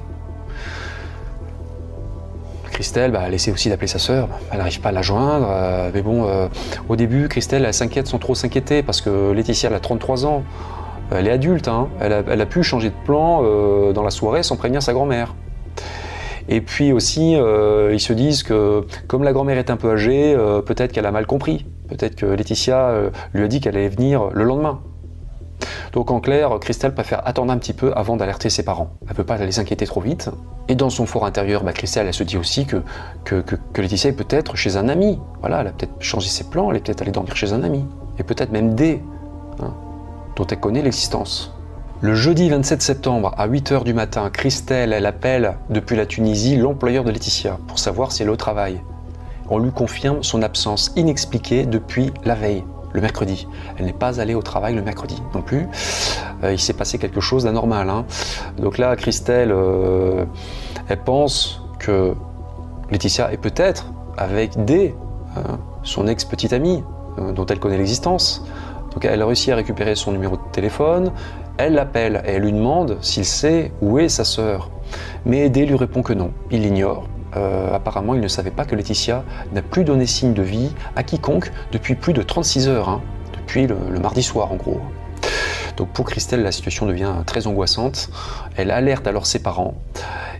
Christelle, 2.81 3.11
bah, 3.11 3.25
elle 3.27 3.35
essaie 3.35 3.53
aussi 3.53 3.69
d'appeler 3.69 3.89
sa 3.89 3.99
sœur, 3.99 4.29
elle 4.51 4.57
n'arrive 4.57 4.81
pas 4.81 4.89
à 4.89 4.93
la 4.93 5.03
joindre. 5.03 5.49
Euh, 5.51 5.91
mais 5.93 6.01
bon, 6.01 6.27
euh, 6.27 6.49
au 6.89 6.97
début, 6.97 7.29
Christelle, 7.29 7.67
elle 7.67 7.75
s'inquiète 7.75 8.07
sans 8.07 8.19
trop 8.19 8.35
s'inquiéter 8.35 8.83
parce 8.83 9.03
que 9.03 9.33
Laetitia, 9.33 9.69
elle 9.69 9.77
a 9.77 9.81
33 9.81 10.25
ans. 10.25 10.45
Elle 11.11 11.27
est 11.27 11.31
adulte, 11.31 11.69
hein. 11.69 11.89
elle, 12.01 12.13
a, 12.13 12.47
pu 12.47 12.63
changer 12.63 12.89
de 12.89 12.95
plan 13.05 13.43
euh, 13.43 13.93
dans 13.93 14.05
la 14.05 14.11
soirée 14.11 14.43
sans 14.43 14.57
prévenir 14.57 14.81
sa 14.81 14.95
grand-mère. 14.95 15.35
Et 16.49 16.63
puis 16.63 16.93
aussi, 16.93 17.33
ils 17.33 18.01
se 18.01 18.13
disent 18.13 18.43
que 18.43 18.87
comme 19.09 19.25
la 19.25 19.33
grand-mère 19.33 19.59
est 19.59 19.71
un 19.71 19.77
peu 19.77 19.91
âgée, 19.91 20.35
peut-être 20.65 20.93
qu'elle 20.93 21.07
a 21.07 21.13
mal 21.13 21.27
compris. 21.27 21.67
Peut-être 21.89 22.17
que 22.17 22.27
Laetitia 22.27 23.11
lui 23.35 23.45
a 23.45 23.49
dit 23.49 23.61
qu'elle 23.61 23.77
allait 23.77 23.89
venir 23.89 24.31
le 24.33 24.43
lendemain. 24.45 24.81
Donc 25.93 26.11
en 26.11 26.21
clair, 26.21 26.59
Christelle 26.61 26.95
préfère 26.95 27.27
attendre 27.27 27.53
un 27.53 27.59
petit 27.59 27.73
peu 27.73 27.93
avant 27.97 28.17
d'alerter 28.17 28.51
ses 28.51 28.63
parents. 28.63 28.91
Elle 29.03 29.11
ne 29.11 29.15
peut 29.15 29.25
pas 29.25 29.37
les 29.37 29.59
inquiéter 29.59 29.87
trop 29.87 30.01
vite. 30.01 30.31
Et 30.69 30.75
dans 30.75 30.91
son 30.91 31.07
fort 31.07 31.27
intérieur, 31.27 31.65
bah, 31.65 31.73
Christelle, 31.73 32.07
elle 32.07 32.15
se 32.15 32.23
dit 32.23 32.37
aussi 32.37 32.67
que, 32.67 32.83
Laetitia 33.77 34.11
est 34.11 34.15
peut-être 34.15 34.57
chez 34.57 34.77
un 34.77 34.89
ami. 34.89 35.19
Voilà, 35.41 35.61
elle 35.61 35.67
a 35.67 35.73
peut-être 35.73 35.95
changé 35.99 36.29
ses 36.29 36.45
plans, 36.45 36.71
elle 36.71 36.77
est 36.77 36.81
peut-être 36.81 37.03
allée 37.03 37.11
dormir 37.11 37.35
chez 37.35 37.53
un 37.53 37.63
ami. 37.63 37.85
Et 38.19 38.23
peut-être 38.23 38.53
même 38.53 38.75
des, 38.75 39.03
hein, 39.61 39.75
dont 40.37 40.47
elle 40.47 40.61
connaît 40.61 40.83
l'existence. 40.83 41.53
Le 42.03 42.15
jeudi 42.15 42.49
27 42.49 42.81
septembre, 42.81 43.35
à 43.37 43.47
8h 43.49 43.85
du 43.85 43.93
matin, 43.93 44.31
Christelle, 44.31 44.93
elle 44.93 45.07
appelle 45.07 45.57
depuis 45.69 45.97
la 45.97 46.07
Tunisie 46.07 46.57
l'employeur 46.57 47.05
de 47.05 47.11
Laetitia 47.11 47.59
pour 47.67 47.79
savoir 47.79 48.13
si 48.13 48.23
elle 48.23 48.29
est 48.29 48.33
au 48.33 48.37
travail. 48.37 48.81
On 49.51 49.59
lui 49.59 49.73
confirme 49.73 50.23
son 50.23 50.43
absence 50.43 50.93
inexpliquée 50.97 51.67
depuis 51.67 52.13
la 52.25 52.37
veille 52.37 52.65
le 52.93 53.01
mercredi. 53.01 53.47
Elle 53.79 53.87
n'est 53.87 53.93
pas 53.93 54.21
allée 54.21 54.35
au 54.35 54.43
travail 54.43 54.75
le 54.75 54.83
mercredi 54.83 55.23
non 55.35 55.43
plus. 55.43 55.69
Euh, 56.43 56.53
il 56.53 56.59
s'est 56.59 56.73
passé 56.73 56.99
quelque 56.99 57.21
chose 57.21 57.45
d'anormal. 57.45 57.89
Hein. 57.91 58.05
Donc 58.59 58.79
là, 58.79 58.97
Christelle, 58.97 59.53
euh, 59.53 60.25
elle 60.89 61.03
pense 61.03 61.63
que 61.79 62.15
Laetitia 62.91 63.33
est 63.33 63.37
peut-être 63.37 63.87
avec 64.17 64.65
D, 64.65 64.95
hein, 65.37 65.59
son 65.83 66.07
ex-petite 66.07 66.53
amie, 66.53 66.83
euh, 67.19 67.33
dont 67.33 67.47
elle 67.47 67.59
connaît 67.59 67.79
l'existence. 67.79 68.45
Donc 68.93 69.05
elle 69.05 69.23
a 69.23 69.27
réussi 69.27 69.53
à 69.53 69.57
récupérer 69.57 69.95
son 69.95 70.13
numéro 70.13 70.37
de 70.37 70.43
téléphone, 70.53 71.13
elle 71.59 71.75
l'appelle 71.75 72.23
et 72.27 72.33
elle 72.33 72.43
lui 72.43 72.53
demande 72.53 72.99
s'il 73.03 73.25
sait 73.25 73.73
où 73.81 73.99
est 73.99 74.09
sa 74.09 74.25
sœur. 74.25 74.71
Mais 75.25 75.49
D 75.49 75.65
lui 75.65 75.77
répond 75.77 76.03
que 76.03 76.13
non, 76.13 76.33
il 76.51 76.63
l'ignore. 76.63 77.05
Euh, 77.37 77.75
apparemment, 77.75 78.15
il 78.15 78.21
ne 78.21 78.29
savait 78.29 78.51
pas 78.51 78.65
que 78.65 78.75
Laetitia 78.75 79.25
n'a 79.53 79.63
plus 79.63 79.85
donné 79.85 80.07
signe 80.07 80.35
de 80.35 80.43
vie 80.43 80.71
à 80.97 81.03
quiconque 81.03 81.53
depuis 81.73 81.95
plus 81.95 82.13
de 82.13 82.23
36 82.23 82.69
heures, 82.69 82.89
hein. 82.89 83.01
depuis 83.33 83.67
le, 83.67 83.77
mardi 84.01 84.23
soir 84.23 84.53
en 84.53 84.57
gros. 84.57 84.81
Donc 85.77 85.89
pour 85.91 86.07
Christelle, 86.07 86.43
la 86.43 86.53
situation 86.53 86.87
devient 86.87 87.15
très 87.27 87.47
angoissante. 87.47 88.11
Elle 88.57 88.71
alerte 88.71 89.07
alors 89.07 89.27
ses 89.27 89.39
parents 89.39 89.75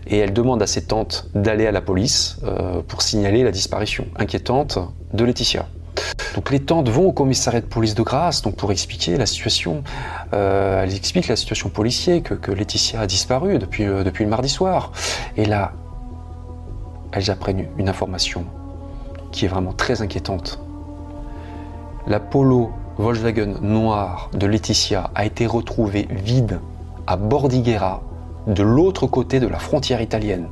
et 0.07 0.17
elle 0.17 0.33
demande 0.33 0.61
à 0.61 0.67
ses 0.67 0.83
tantes 0.83 1.29
d'aller 1.33 1.67
à 1.67 1.71
la 1.71 1.81
police 1.81 2.37
euh, 2.43 2.81
pour 2.87 3.01
signaler 3.01 3.43
la 3.43 3.51
disparition 3.51 4.05
inquiétante 4.17 4.77
de 5.13 5.25
Laetitia. 5.25 5.67
Donc 6.35 6.51
les 6.51 6.59
tantes 6.59 6.89
vont 6.89 7.07
au 7.07 7.11
commissariat 7.11 7.61
de 7.61 7.65
police 7.65 7.95
de 7.95 8.03
Grasse 8.03 8.41
donc 8.41 8.55
pour 8.55 8.71
expliquer 8.71 9.17
la 9.17 9.25
situation. 9.25 9.83
Euh, 10.33 10.83
elles 10.83 10.95
expliquent 10.95 11.27
la 11.27 11.35
situation 11.35 11.69
policière, 11.69 12.21
que, 12.23 12.51
Laetitia 12.51 13.01
a 13.01 13.07
disparu 13.07 13.57
depuis, 13.57 13.85
depuis 13.85 14.23
le 14.23 14.29
mardi 14.29 14.49
soir. 14.49 14.91
Et 15.37 15.45
là, 15.45 15.73
elles 17.11 17.31
apprennent 17.31 17.67
une 17.77 17.89
information 17.89 18.45
qui 19.31 19.45
est 19.45 19.47
vraiment 19.47 19.73
très 19.73 20.01
inquiétante. 20.01 20.59
La 22.07 22.19
Polo 22.19 22.71
Volkswagen 22.97 23.55
noire 23.61 24.29
de 24.33 24.45
Laetitia 24.45 25.11
a 25.15 25.25
été 25.25 25.45
retrouvée 25.45 26.07
vide 26.09 26.59
à 27.07 27.15
Bordighera, 27.15 28.01
de 28.47 28.63
l'autre 28.63 29.07
côté 29.07 29.39
de 29.39 29.47
la 29.47 29.59
frontière 29.59 30.01
italienne. 30.01 30.47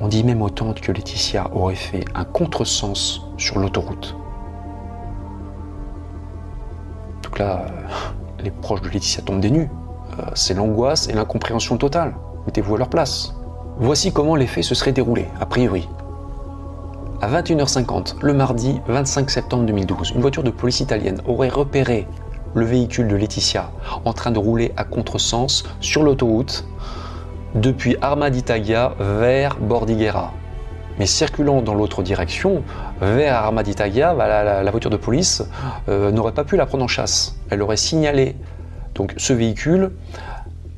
On 0.00 0.08
dit 0.08 0.24
même 0.24 0.42
autant 0.42 0.74
que 0.74 0.92
Laetitia 0.92 1.50
aurait 1.54 1.74
fait 1.74 2.04
un 2.14 2.24
contresens 2.24 3.22
sur 3.38 3.58
l'autoroute. 3.58 4.16
Donc 7.22 7.38
là, 7.38 7.66
euh, 7.66 8.42
les 8.42 8.50
proches 8.50 8.82
de 8.82 8.88
Laetitia 8.88 9.22
tombent 9.22 9.40
des 9.40 9.50
nues. 9.50 9.70
Euh, 10.18 10.24
c'est 10.34 10.54
l'angoisse 10.54 11.08
et 11.08 11.12
l'incompréhension 11.12 11.76
totale. 11.76 12.14
Mettez-vous 12.46 12.74
à 12.74 12.78
leur 12.78 12.88
place. 12.88 13.35
Voici 13.78 14.10
comment 14.10 14.36
les 14.36 14.46
faits 14.46 14.64
se 14.64 14.74
seraient 14.74 14.92
déroulés, 14.92 15.28
a 15.38 15.44
priori. 15.44 15.86
À 17.20 17.28
21h50, 17.28 18.14
le 18.22 18.32
mardi 18.32 18.80
25 18.88 19.28
septembre 19.28 19.66
2012, 19.66 20.12
une 20.14 20.22
voiture 20.22 20.42
de 20.42 20.50
police 20.50 20.80
italienne 20.80 21.20
aurait 21.26 21.50
repéré 21.50 22.06
le 22.54 22.64
véhicule 22.64 23.06
de 23.06 23.16
Laetitia 23.16 23.70
en 24.06 24.14
train 24.14 24.30
de 24.30 24.38
rouler 24.38 24.72
à 24.78 24.84
contresens 24.84 25.64
sur 25.80 26.04
l'autoroute 26.04 26.66
depuis 27.54 27.98
Arma 28.00 28.30
d'Italia 28.30 28.94
vers 28.98 29.56
Bordighera. 29.58 30.32
Mais 30.98 31.04
circulant 31.04 31.60
dans 31.60 31.74
l'autre 31.74 32.02
direction, 32.02 32.62
vers 33.02 33.34
Arma 33.34 33.62
d'Italia, 33.62 34.14
bah, 34.14 34.62
la, 34.62 34.70
voiture 34.70 34.90
de 34.90 34.96
police 34.96 35.42
euh, 35.90 36.10
n'aurait 36.10 36.32
pas 36.32 36.44
pu 36.44 36.56
la 36.56 36.64
prendre 36.64 36.84
en 36.84 36.88
chasse. 36.88 37.36
Elle 37.50 37.60
aurait 37.60 37.76
signalé 37.76 38.36
donc 38.94 39.12
ce 39.18 39.34
véhicule 39.34 39.90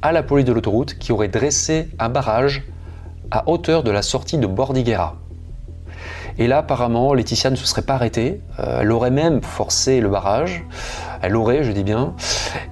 à 0.03 0.11
la 0.11 0.25
police 0.25 0.47
de 0.47 0.53
l'autoroute 0.53 0.99
qui 0.99 1.13
aurait 1.13 1.29
dressé 1.29 1.91
un 2.01 2.09
barrage 2.09 2.65
à 3.31 3.49
hauteur 3.49 3.83
de 3.83 3.91
la 3.91 4.03
sortie 4.03 4.39
de 4.39 4.47
Bordighera. 4.47 5.17
Et 6.39 6.47
là, 6.47 6.59
apparemment, 6.59 7.15
Laetitia 7.15 7.51
ne 7.51 7.57
se 7.57 7.67
serait 7.67 7.83
pas 7.83 7.95
arrêtée. 7.95 8.41
Euh, 8.61 8.81
elle 8.83 8.93
aurait 8.93 9.11
même 9.11 9.43
forcé 9.43 10.01
le 10.01 10.09
barrage. 10.09 10.65
Elle 11.21 11.35
aurait, 11.35 11.65
je 11.65 11.73
dis 11.73 11.83
bien. 11.83 12.15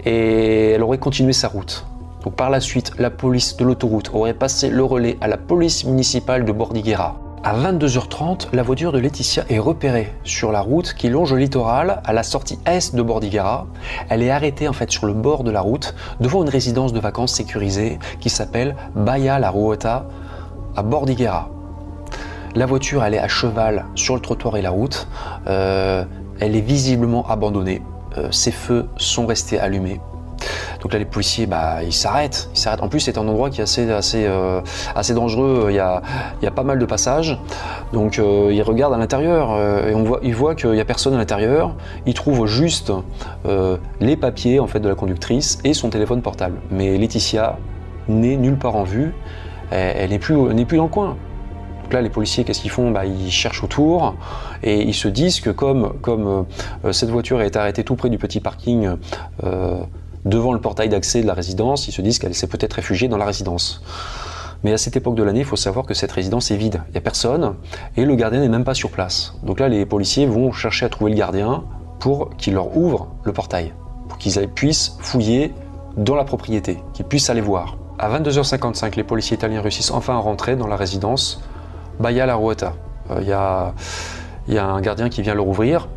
Et 0.05 0.71
elle 0.71 0.83
aurait 0.83 0.99
continué 0.99 1.33
sa 1.33 1.49
route. 1.49 1.85
Donc 2.23 2.37
par 2.37 2.51
la 2.51 2.61
suite, 2.61 2.93
la 2.99 3.11
police 3.11 3.57
de 3.57 3.65
l'autoroute 3.65 4.11
aurait 4.15 4.35
passé 4.35 4.69
le 4.69 4.85
relais 4.85 5.17
à 5.21 5.29
la 5.29 5.37
police 5.37 5.85
municipale 5.85 6.45
de 6.45 6.53
Bordighera. 6.53 7.21
À 7.43 7.55
22h30, 7.55 8.49
la 8.53 8.65
voiture 8.65 8.91
de 8.91 8.99
Laetitia 8.99 9.45
est 9.49 9.61
repérée 9.61 10.13
sur 10.25 10.51
la 10.51 10.61
route 10.61 10.95
qui 10.95 11.09
longe 11.09 11.33
le 11.33 11.39
littoral 11.39 12.03
à 12.05 12.13
la 12.13 12.25
sortie 12.25 12.59
est 12.67 12.97
de 12.97 13.03
Bordighera. 13.03 13.69
Elle 14.09 14.23
est 14.23 14.31
arrêtée 14.31 14.67
en 14.67 14.73
fait 14.73 14.91
sur 14.91 15.07
le 15.07 15.13
bord 15.13 15.45
de 15.45 15.53
la 15.53 15.61
route 15.61 15.95
devant 16.19 16.43
une 16.43 16.49
résidence 16.49 16.93
de 16.93 16.99
vacances 16.99 17.35
sécurisée 17.35 18.01
qui 18.19 18.31
s'appelle 18.31 18.75
Baia 18.97 19.39
La 19.39 19.51
Ruota 19.51 20.07
à 20.77 20.83
Bordighera. 20.83 21.49
La 22.55 22.65
voiture, 22.65 23.05
elle 23.05 23.15
est 23.15 23.19
à 23.19 23.29
cheval 23.29 23.85
sur 23.95 24.15
le 24.15 24.21
trottoir 24.21 24.57
et 24.57 24.63
la 24.63 24.71
route. 24.71 25.09
Euh, 25.47 26.05
elle 26.41 26.57
est 26.57 26.63
visiblement 26.63 27.29
abandonnée. 27.29 27.83
Euh, 28.17 28.31
ses 28.31 28.51
feux 28.51 28.87
sont 28.97 29.27
restés 29.27 29.59
allumés. 29.59 30.01
Donc 30.81 30.95
là, 30.95 30.99
les 30.99 31.05
policiers, 31.05 31.47
bah, 31.47 31.83
ils 31.83 31.93
s'arrêtent. 31.93 32.49
Ils 32.55 32.59
s'arrêtent. 32.59 32.83
En 32.83 32.89
plus, 32.89 33.01
c'est 33.01 33.19
un 33.19 33.29
endroit 33.29 33.51
qui 33.51 33.61
est 33.61 33.63
assez, 33.63 33.91
assez, 33.91 34.25
euh, 34.27 34.63
assez 34.95 35.13
dangereux. 35.13 35.67
Il 35.69 35.75
y, 35.75 35.79
a, 35.81 36.01
pas 36.51 36.63
mal 36.63 36.79
de 36.79 36.87
passages. 36.87 37.39
Donc, 37.93 38.19
ils 38.19 38.63
regardent 38.63 38.95
à 38.95 38.99
l'intérieur 38.99 39.51
et 39.87 39.95
on 39.95 40.05
voit, 40.05 40.21
ils 40.23 40.35
voient 40.35 40.55
qu'il 40.55 40.71
n'y 40.71 40.81
a 40.81 40.85
personne 40.85 41.13
à 41.13 41.19
l'intérieur. 41.19 41.75
Ils 42.07 42.15
trouvent 42.15 42.47
juste 42.47 42.91
les 44.01 44.17
papiers 44.17 44.61
en 44.61 44.67
fait 44.67 44.81
de 44.81 44.89
la 44.89 44.95
conductrice 44.95 45.59
et 45.65 45.75
son 45.75 45.91
téléphone 45.91 46.23
portable. 46.23 46.59
Mais 46.71 46.97
Laetitia 46.97 47.59
n'est 48.09 48.37
nulle 48.37 48.57
part 48.59 48.77
en 48.77 48.85
vue 48.85 49.13
elle 49.71 50.11
n'est 50.11 50.19
plus, 50.19 50.35
dans 50.35 50.85
le 50.85 50.89
coin. 50.89 51.17
Donc 51.87 51.93
là, 51.93 52.01
les 52.01 52.11
policiers, 52.11 52.43
qu'est-ce 52.43 52.61
qu'ils 52.61 52.71
font? 52.71 52.91
Bah, 52.91 53.07
Ils 53.07 53.31
cherchent 53.31 53.63
autour 53.63 54.17
et 54.65 54.83
ils 54.83 54.95
se 54.95 55.07
disent 55.07 55.41
que 55.41 55.51
comme, 55.51 55.93
comme 56.01 56.47
euh, 56.85 56.93
cette 56.93 57.11
voiture 57.11 57.41
est 57.43 57.55
arrêtée 57.55 57.85
tout 57.85 57.95
près 57.95 58.11
du 58.11 58.19
petit 58.19 58.41
parking 58.41 58.97
euh, 59.45 59.79
devant 60.25 60.53
le 60.53 60.61
portail 60.61 60.89
d'accès 60.89 61.23
de 61.23 61.29
la 61.29 61.35
résidence, 61.35 61.87
ils 61.87 61.93
se 61.93 62.03
disent 62.03 62.19
qu'elle 62.19 62.35
s'est 62.35 62.49
peut-être 62.49 62.73
réfugiée 62.73 63.07
dans 63.07 63.17
la 63.17 63.25
résidence. 63.25 63.83
Mais 64.65 64.73
à 64.73 64.79
cette 64.79 64.97
époque 64.97 65.15
de 65.15 65.23
l'année, 65.23 65.41
il 65.41 65.47
faut 65.47 65.55
savoir 65.55 65.87
que 65.87 65.95
cette 65.95 66.11
résidence 66.11 66.51
est 66.51 66.57
vide. 66.57 66.83
Il 66.89 66.93
n'y 66.93 66.99
a 66.99 67.03
personne 67.03 67.55
et 67.97 68.05
le 68.05 68.17
gardien 68.17 68.41
n'est 68.41 68.49
même 68.49 68.65
pas 68.65 68.75
sur 68.75 68.91
place. 68.91 69.35
Donc 69.45 69.61
là, 69.61 69.69
les 69.69 69.87
policiers 69.87 70.27
vont 70.27 70.51
chercher 70.51 70.87
à 70.87 70.89
trouver 70.89 71.13
le 71.13 71.17
gardien 71.17 71.63
pour 72.01 72.31
qu'il 72.37 72.55
leur 72.55 72.77
ouvre 72.77 73.15
le 73.23 73.33
portail, 73.33 73.73
pour 74.09 74.19
qu'ils 74.19 74.41
puissent 74.49 74.97
fouiller 74.99 75.55
dans 75.97 76.17
la 76.17 76.25
propriété, 76.25 76.79
qu'ils 76.95 77.07
puissent 77.07 77.31
aller 77.31 77.41
voir. 77.41 77.77
À 77.99 78.11
22h55, 78.11 78.95
les 78.97 79.05
policiers 79.05 79.37
italiens 79.37 79.63
réussissent 79.63 79.91
enfin 79.91 80.15
à 80.15 80.19
rentrer 80.19 80.55
dans 80.55 80.67
la 80.67 80.77
résidence 80.77 81.41
Baia 81.99 82.27
La 82.27 82.37
Ruota. 82.37 82.75
Il 83.11 83.33
euh, 83.33 83.73
y, 84.49 84.59
a 84.59 84.67
un 84.67 84.81
gardien 84.83 85.09
qui 85.09 85.23
vient 85.23 85.35
leur 85.35 85.49
ouvrir. 85.49 85.89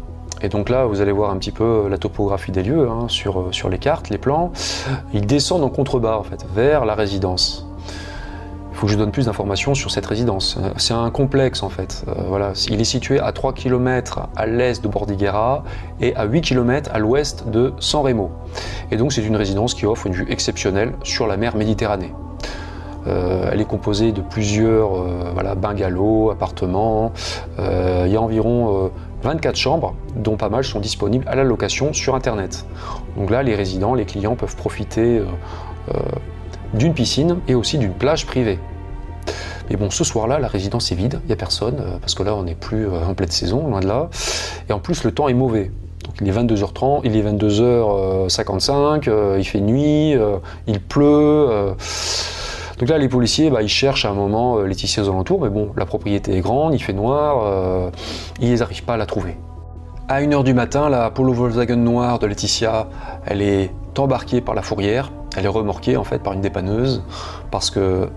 Et 0.42 0.48
donc 0.48 0.70
là, 0.70 0.86
vous 0.86 1.02
allez 1.02 1.12
voir 1.12 1.32
un 1.32 1.38
petit 1.38 1.52
peu 1.52 1.88
la 1.90 1.98
topographie 1.98 2.54
des 2.54 2.64
lieux 2.64 2.88
hein, 2.90 3.08
sur, 3.10 3.54
sur 3.54 3.68
les 3.70 3.80
cartes, 3.80 4.10
les 4.10 4.18
plans. 4.18 4.54
Ils 5.14 5.26
descendent 5.26 5.64
en 5.64 5.70
contrebas, 5.70 6.16
en 6.16 6.24
fait, 6.24 6.46
vers 6.56 6.86
la 6.86 6.96
résidence 6.96 7.69
faut 8.80 8.88
que 8.88 8.94
je 8.94 8.98
donne 8.98 9.12
plus 9.12 9.26
d'informations 9.26 9.76
sur 9.76 9.92
cette 9.92 10.06
résidence. 10.06 10.58
C'est 10.78 10.94
un 10.94 11.12
complexe 11.12 11.64
en 11.64 11.70
fait. 11.70 12.06
Euh, 12.08 12.14
voilà. 12.28 12.54
Il 12.70 12.80
est 12.80 12.86
situé 12.86 13.20
à 13.20 13.34
3 13.34 13.52
km 13.52 14.30
à 14.38 14.46
l'est 14.46 14.82
de 14.82 14.88
Bordighera 14.88 15.66
et 16.00 16.16
à 16.16 16.24
8 16.24 16.42
km 16.42 16.90
à 16.94 17.00
l'ouest 17.00 17.50
de 17.50 17.74
San 17.80 18.02
Remo. 18.02 18.32
Et 18.92 18.96
donc 18.96 19.12
c'est 19.12 19.22
une 19.22 19.36
résidence 19.36 19.74
qui 19.74 19.86
offre 19.86 20.08
une 20.08 20.14
vue 20.14 20.26
exceptionnelle 20.30 20.94
sur 21.04 21.28
la 21.28 21.36
mer 21.36 21.58
Méditerranée. 21.58 22.14
elle 23.06 23.60
est 23.60 23.68
composée 23.68 24.14
de 24.14 24.22
plusieurs 24.22 24.92
voilà, 25.34 25.56
bungalows, 25.56 26.30
appartements. 26.32 27.12
il 27.58 28.12
y 28.12 28.16
a 28.16 28.22
environ 28.22 28.92
24 29.24 29.56
chambres, 29.58 29.96
dont 30.16 30.38
pas 30.38 30.50
mal 30.50 30.64
sont 30.64 30.80
disponibles 30.80 31.28
à 31.28 31.36
la 31.36 31.44
location 31.44 31.92
sur 31.92 32.16
Internet. 32.16 32.66
Donc 33.18 33.30
là, 33.30 33.44
les 33.44 33.56
résidents, 33.56 33.94
les 33.94 34.06
clients 34.06 34.36
peuvent 34.36 34.56
profiter 34.56 35.22
d'une 36.74 36.94
piscine 36.94 37.40
et 37.48 37.56
aussi 37.56 37.78
d'une 37.78 37.94
plage 37.94 38.26
privée. 38.26 38.60
Mais 39.70 39.76
bon, 39.76 39.90
ce 39.90 40.04
soir-là, 40.04 40.40
la 40.40 40.48
résidence 40.48 40.92
est 40.92 40.96
vide, 40.96 41.20
il 41.24 41.28
n'y 41.28 41.34
a 41.34 41.36
personne, 41.36 41.78
euh, 41.80 41.98
parce 42.00 42.16
que 42.16 42.24
là, 42.24 42.36
on 42.36 42.44
n'est 42.44 42.56
plus 42.56 42.88
euh, 42.88 43.06
en 43.06 43.14
pleine 43.14 43.30
saison, 43.30 43.68
loin 43.68 43.82
de 43.82 43.88
là. 43.88 44.10
Et 44.68 44.74
en 44.74 44.80
plus, 44.80 45.04
le 45.04 45.12
temps 45.12 45.28
est 45.28 45.34
mauvais. 45.34 45.72
Donc 46.06 46.16
il 46.22 46.28
est 46.28 46.32
22h30, 46.32 47.02
il 47.04 47.16
est 47.16 47.22
22h55, 47.22 49.08
euh, 49.08 49.36
il 49.38 49.44
fait 49.46 49.62
nuit, 49.62 50.16
il 50.66 50.80
pleut. 50.82 51.76
Donc 52.80 52.90
là, 52.90 52.98
les 52.98 53.10
policiers, 53.10 53.50
bah, 53.50 53.62
ils 53.62 53.70
cherchent 53.70 54.06
à 54.06 54.10
un 54.10 54.14
moment 54.14 54.58
Laetitia 54.60 55.04
aux 55.04 55.10
alentours, 55.10 55.42
mais 55.42 55.50
bon, 55.50 55.72
la 55.76 55.86
propriété 55.86 56.36
est 56.36 56.40
grande, 56.40 56.74
il 56.74 56.82
fait 56.82 56.94
noir, 56.94 57.92
ils 58.40 58.56
n'arrivent 58.56 58.86
pas 58.86 58.94
à 58.94 58.98
la 58.98 59.06
trouver. 59.06 59.38
À 60.08 60.22
1h 60.22 60.44
du 60.44 60.56
matin, 60.56 60.90
la 60.90 61.12
Polo 61.12 61.34
Volkswagen 61.34 61.76
noire 61.76 62.18
de 62.18 62.26
Laetitia, 62.26 62.88
elle 63.28 63.42
est 63.42 63.70
embarquée 63.98 64.42
par 64.42 64.56
la 64.56 64.62
fourrière, 64.62 65.12
elle 65.36 65.46
est 65.46 65.50
remorquée 65.50 65.98
en 65.98 66.04
fait 66.04 66.20
par 66.20 66.34
une 66.34 66.42
dépanneuse, 66.42 67.04
parce 67.52 67.70
que 67.70 68.10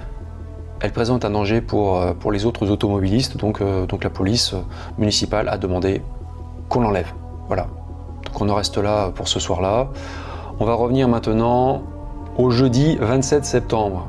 elle 0.82 0.90
présente 0.90 1.24
un 1.24 1.30
danger 1.30 1.60
pour, 1.60 1.98
euh, 1.98 2.12
les 2.32 2.44
autres 2.44 2.68
automobilistes, 2.68 3.36
donc, 3.36 3.60
euh, 3.60 3.86
donc 3.86 4.02
la 4.02 4.10
police 4.10 4.54
municipale 4.98 5.48
a 5.48 5.56
demandé 5.56 6.02
qu'on 6.68 6.80
l'enlève. 6.80 7.12
Voilà. 7.46 7.68
Donc 8.24 8.40
on 8.40 8.48
en 8.48 8.56
reste 8.56 8.78
là 8.78 9.10
pour 9.10 9.28
ce 9.28 9.38
soir-là. 9.38 9.90
On 10.58 10.64
va 10.64 10.74
revenir 10.74 11.08
maintenant 11.08 11.82
au 12.36 12.50
jeudi 12.50 12.96
27 12.96 13.44
septembre. 13.44 14.08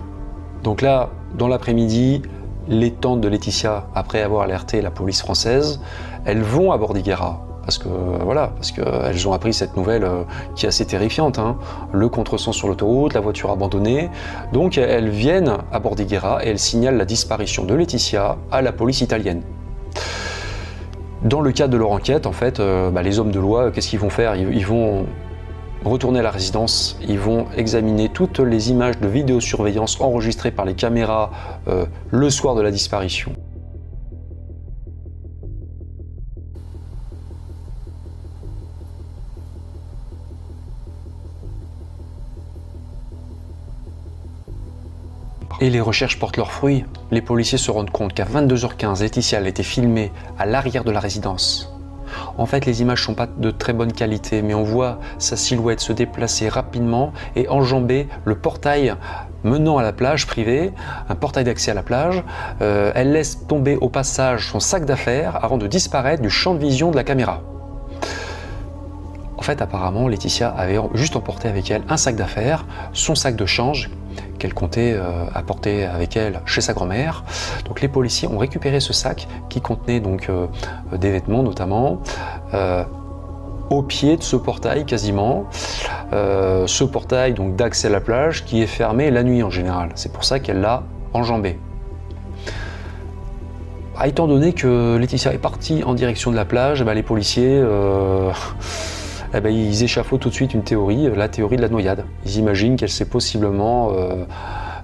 Donc 0.63 0.81
là, 0.81 1.09
dans 1.37 1.47
l'après-midi, 1.47 2.23
les 2.67 2.89
tantes 2.89 3.21
de 3.21 3.27
Laetitia, 3.27 3.85
après 3.93 4.23
avoir 4.23 4.41
alerté 4.41 4.81
la 4.81 4.89
police 4.89 5.21
française, 5.21 5.79
elles 6.25 6.41
vont 6.41 6.71
à 6.71 6.77
Bordighera 6.77 7.42
parce 7.63 7.77
que 7.77 7.87
voilà, 7.87 8.51
parce 8.55 8.71
qu'elles 8.71 9.27
ont 9.27 9.33
appris 9.33 9.53
cette 9.53 9.75
nouvelle 9.77 10.03
euh, 10.03 10.23
qui 10.55 10.65
est 10.65 10.69
assez 10.69 10.85
terrifiante. 10.85 11.39
Hein. 11.39 11.57
Le 11.91 12.09
contresens 12.09 12.55
sur 12.55 12.67
l'autoroute, 12.67 13.13
la 13.13 13.21
voiture 13.21 13.51
abandonnée. 13.51 14.09
Donc 14.51 14.77
elles 14.77 15.09
viennent 15.09 15.57
à 15.71 15.79
Bordighera 15.79 16.43
et 16.45 16.49
elles 16.49 16.59
signalent 16.59 16.97
la 16.97 17.05
disparition 17.05 17.63
de 17.63 17.73
Laetitia 17.73 18.37
à 18.51 18.61
la 18.61 18.71
police 18.71 19.01
italienne. 19.01 19.41
Dans 21.23 21.39
le 21.39 21.53
cadre 21.53 21.71
de 21.71 21.77
leur 21.77 21.91
enquête, 21.91 22.25
en 22.25 22.33
fait, 22.33 22.59
euh, 22.59 22.89
bah, 22.89 23.01
les 23.01 23.17
hommes 23.17 23.31
de 23.31 23.39
loi, 23.39 23.71
qu'est-ce 23.71 23.87
qu'ils 23.87 23.99
vont 23.99 24.09
faire? 24.09 24.35
Ils, 24.35 24.65
vont 24.65 25.05
retourner 25.85 26.19
à 26.19 26.21
la 26.21 26.31
résidence, 26.31 26.97
ils 27.07 27.19
vont 27.19 27.45
examiner 27.55 28.09
toutes 28.09 28.39
les 28.39 28.71
images 28.71 28.99
de 28.99 29.07
vidéosurveillance 29.07 30.01
enregistrées 30.01 30.51
par 30.51 30.65
les 30.65 30.73
caméras 30.73 31.31
euh, 31.69 31.85
le 32.11 32.29
soir 32.29 32.55
de 32.55 32.61
la 32.61 32.71
disparition. 32.71 33.31
Et 45.63 45.69
les 45.69 45.79
recherches 45.79 46.19
portent 46.19 46.35
leurs 46.35 46.51
fruits. 46.51 46.83
Les 47.09 47.21
policiers 47.21 47.57
se 47.57 47.71
rendent 47.71 47.89
compte 47.89 48.13
qu'à 48.13 48.25
22h15, 48.25 48.99
Laetitia 48.99 49.39
a 49.39 49.47
été 49.47 49.63
filmée 49.63 50.11
à 50.37 50.45
l'arrière 50.45 50.83
de 50.83 50.91
la 50.91 50.99
résidence. 50.99 51.73
En 52.37 52.45
fait, 52.45 52.65
les 52.65 52.81
images 52.81 53.01
sont 53.01 53.13
pas 53.13 53.27
de 53.27 53.49
très 53.49 53.71
bonne 53.71 53.93
qualité, 53.93 54.41
mais 54.41 54.53
on 54.53 54.63
voit 54.63 54.99
sa 55.19 55.37
silhouette 55.37 55.79
se 55.79 55.93
déplacer 55.93 56.49
rapidement 56.49 57.13
et 57.37 57.47
enjamber 57.47 58.09
le 58.25 58.35
portail 58.35 58.95
menant 59.45 59.77
à 59.77 59.83
la 59.83 59.93
plage 59.93 60.27
privée, 60.27 60.73
un 61.07 61.15
portail 61.15 61.45
d'accès 61.45 61.71
à 61.71 61.75
la 61.75 61.83
plage. 61.83 62.21
Euh, 62.61 62.91
elle 62.93 63.13
laisse 63.13 63.47
tomber 63.47 63.77
au 63.77 63.87
passage 63.87 64.49
son 64.49 64.59
sac 64.59 64.83
d'affaires 64.83 65.45
avant 65.45 65.57
de 65.57 65.67
disparaître 65.67 66.21
du 66.21 66.29
champ 66.29 66.55
de 66.55 66.59
vision 66.59 66.91
de 66.91 66.97
la 66.97 67.05
caméra. 67.05 67.41
En 69.37 69.41
fait, 69.43 69.61
apparemment, 69.61 70.09
Laetitia 70.09 70.49
avait 70.49 70.79
juste 70.93 71.15
emporté 71.15 71.47
avec 71.47 71.71
elle 71.71 71.83
un 71.87 71.95
sac 71.95 72.17
d'affaires, 72.17 72.65
son 72.91 73.15
sac 73.15 73.37
de 73.37 73.45
change 73.45 73.89
qu'elle 74.43 74.53
comptait 74.53 74.93
euh, 74.93 75.23
apporter 75.33 75.85
avec 75.85 76.17
elle 76.17 76.41
chez 76.45 76.59
sa 76.59 76.73
grand-mère. 76.73 77.23
Donc 77.65 77.79
les 77.79 77.87
policiers 77.87 78.27
ont 78.27 78.37
récupéré 78.37 78.81
ce 78.81 78.91
sac 78.91 79.25
qui 79.47 79.61
contenait 79.61 80.01
donc 80.01 80.27
euh, 80.27 80.47
des 80.91 81.11
vêtements 81.11 81.43
notamment 81.43 82.01
euh, 82.53 82.83
au 83.69 83.83
pied 83.83 84.17
de 84.17 84.23
ce 84.23 84.35
portail 84.35 84.85
quasiment. 84.85 85.45
ce 86.11 86.83
portail 86.83 87.33
donc 87.33 87.55
d'accès 87.55 87.87
à 87.87 87.91
la 87.91 88.01
plage 88.01 88.43
qui 88.43 88.61
est 88.61 88.67
fermé 88.67 89.11
la 89.11 89.23
nuit 89.23 89.41
en 89.43 89.49
général. 89.49 89.91
C'est 89.95 90.11
pour 90.11 90.25
ça 90.25 90.39
qu'elle 90.39 90.59
l'a 90.59 90.83
enjambé. 91.13 91.57
Ah, 93.97 94.09
étant 94.09 94.27
donné 94.27 94.51
que 94.51 94.97
Laetitia 94.97 95.33
est 95.33 95.37
partie 95.37 95.83
en 95.85 95.93
direction 95.93 96.31
de 96.31 96.35
la 96.35 96.43
plage, 96.43 96.83
ben, 96.83 96.93
les 96.93 97.03
policiers 97.03 97.61
eh 99.33 99.41
ben, 99.41 99.49
ils 99.49 99.83
échafaudent 99.83 100.21
tout 100.21 100.29
de 100.29 100.33
suite 100.33 100.53
une 100.53 100.63
théorie, 100.63 101.07
euh, 101.07 101.15
la 101.15 101.27
théorie 101.27 101.57
de 101.57 101.61
la 101.61 101.69
noyade. 101.69 102.05
Ils 102.25 102.37
imaginent 102.37 102.75
qu'elle 102.75 102.89
s'est 102.89 103.05
possiblement 103.05 103.91
euh, 103.91 104.25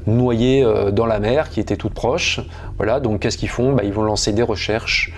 noyée 0.08 0.64
euh, 0.64 0.92
dans 0.92 1.06
la 1.06 1.20
mer 1.20 1.50
qui 1.50 1.60
était 1.60 1.78
toute 1.78 1.94
proche. 1.94 2.42
Voilà, 2.78 3.00
donc 3.00 3.20
qu'est-ce 3.20 3.38
qu'ils 3.38 3.50
font? 3.50 3.74
Ben, 3.74 3.84
Ils 3.86 3.94
vont 3.94 4.04
lancer 4.04 4.34
des 4.34 4.44
recherches, 4.44 5.14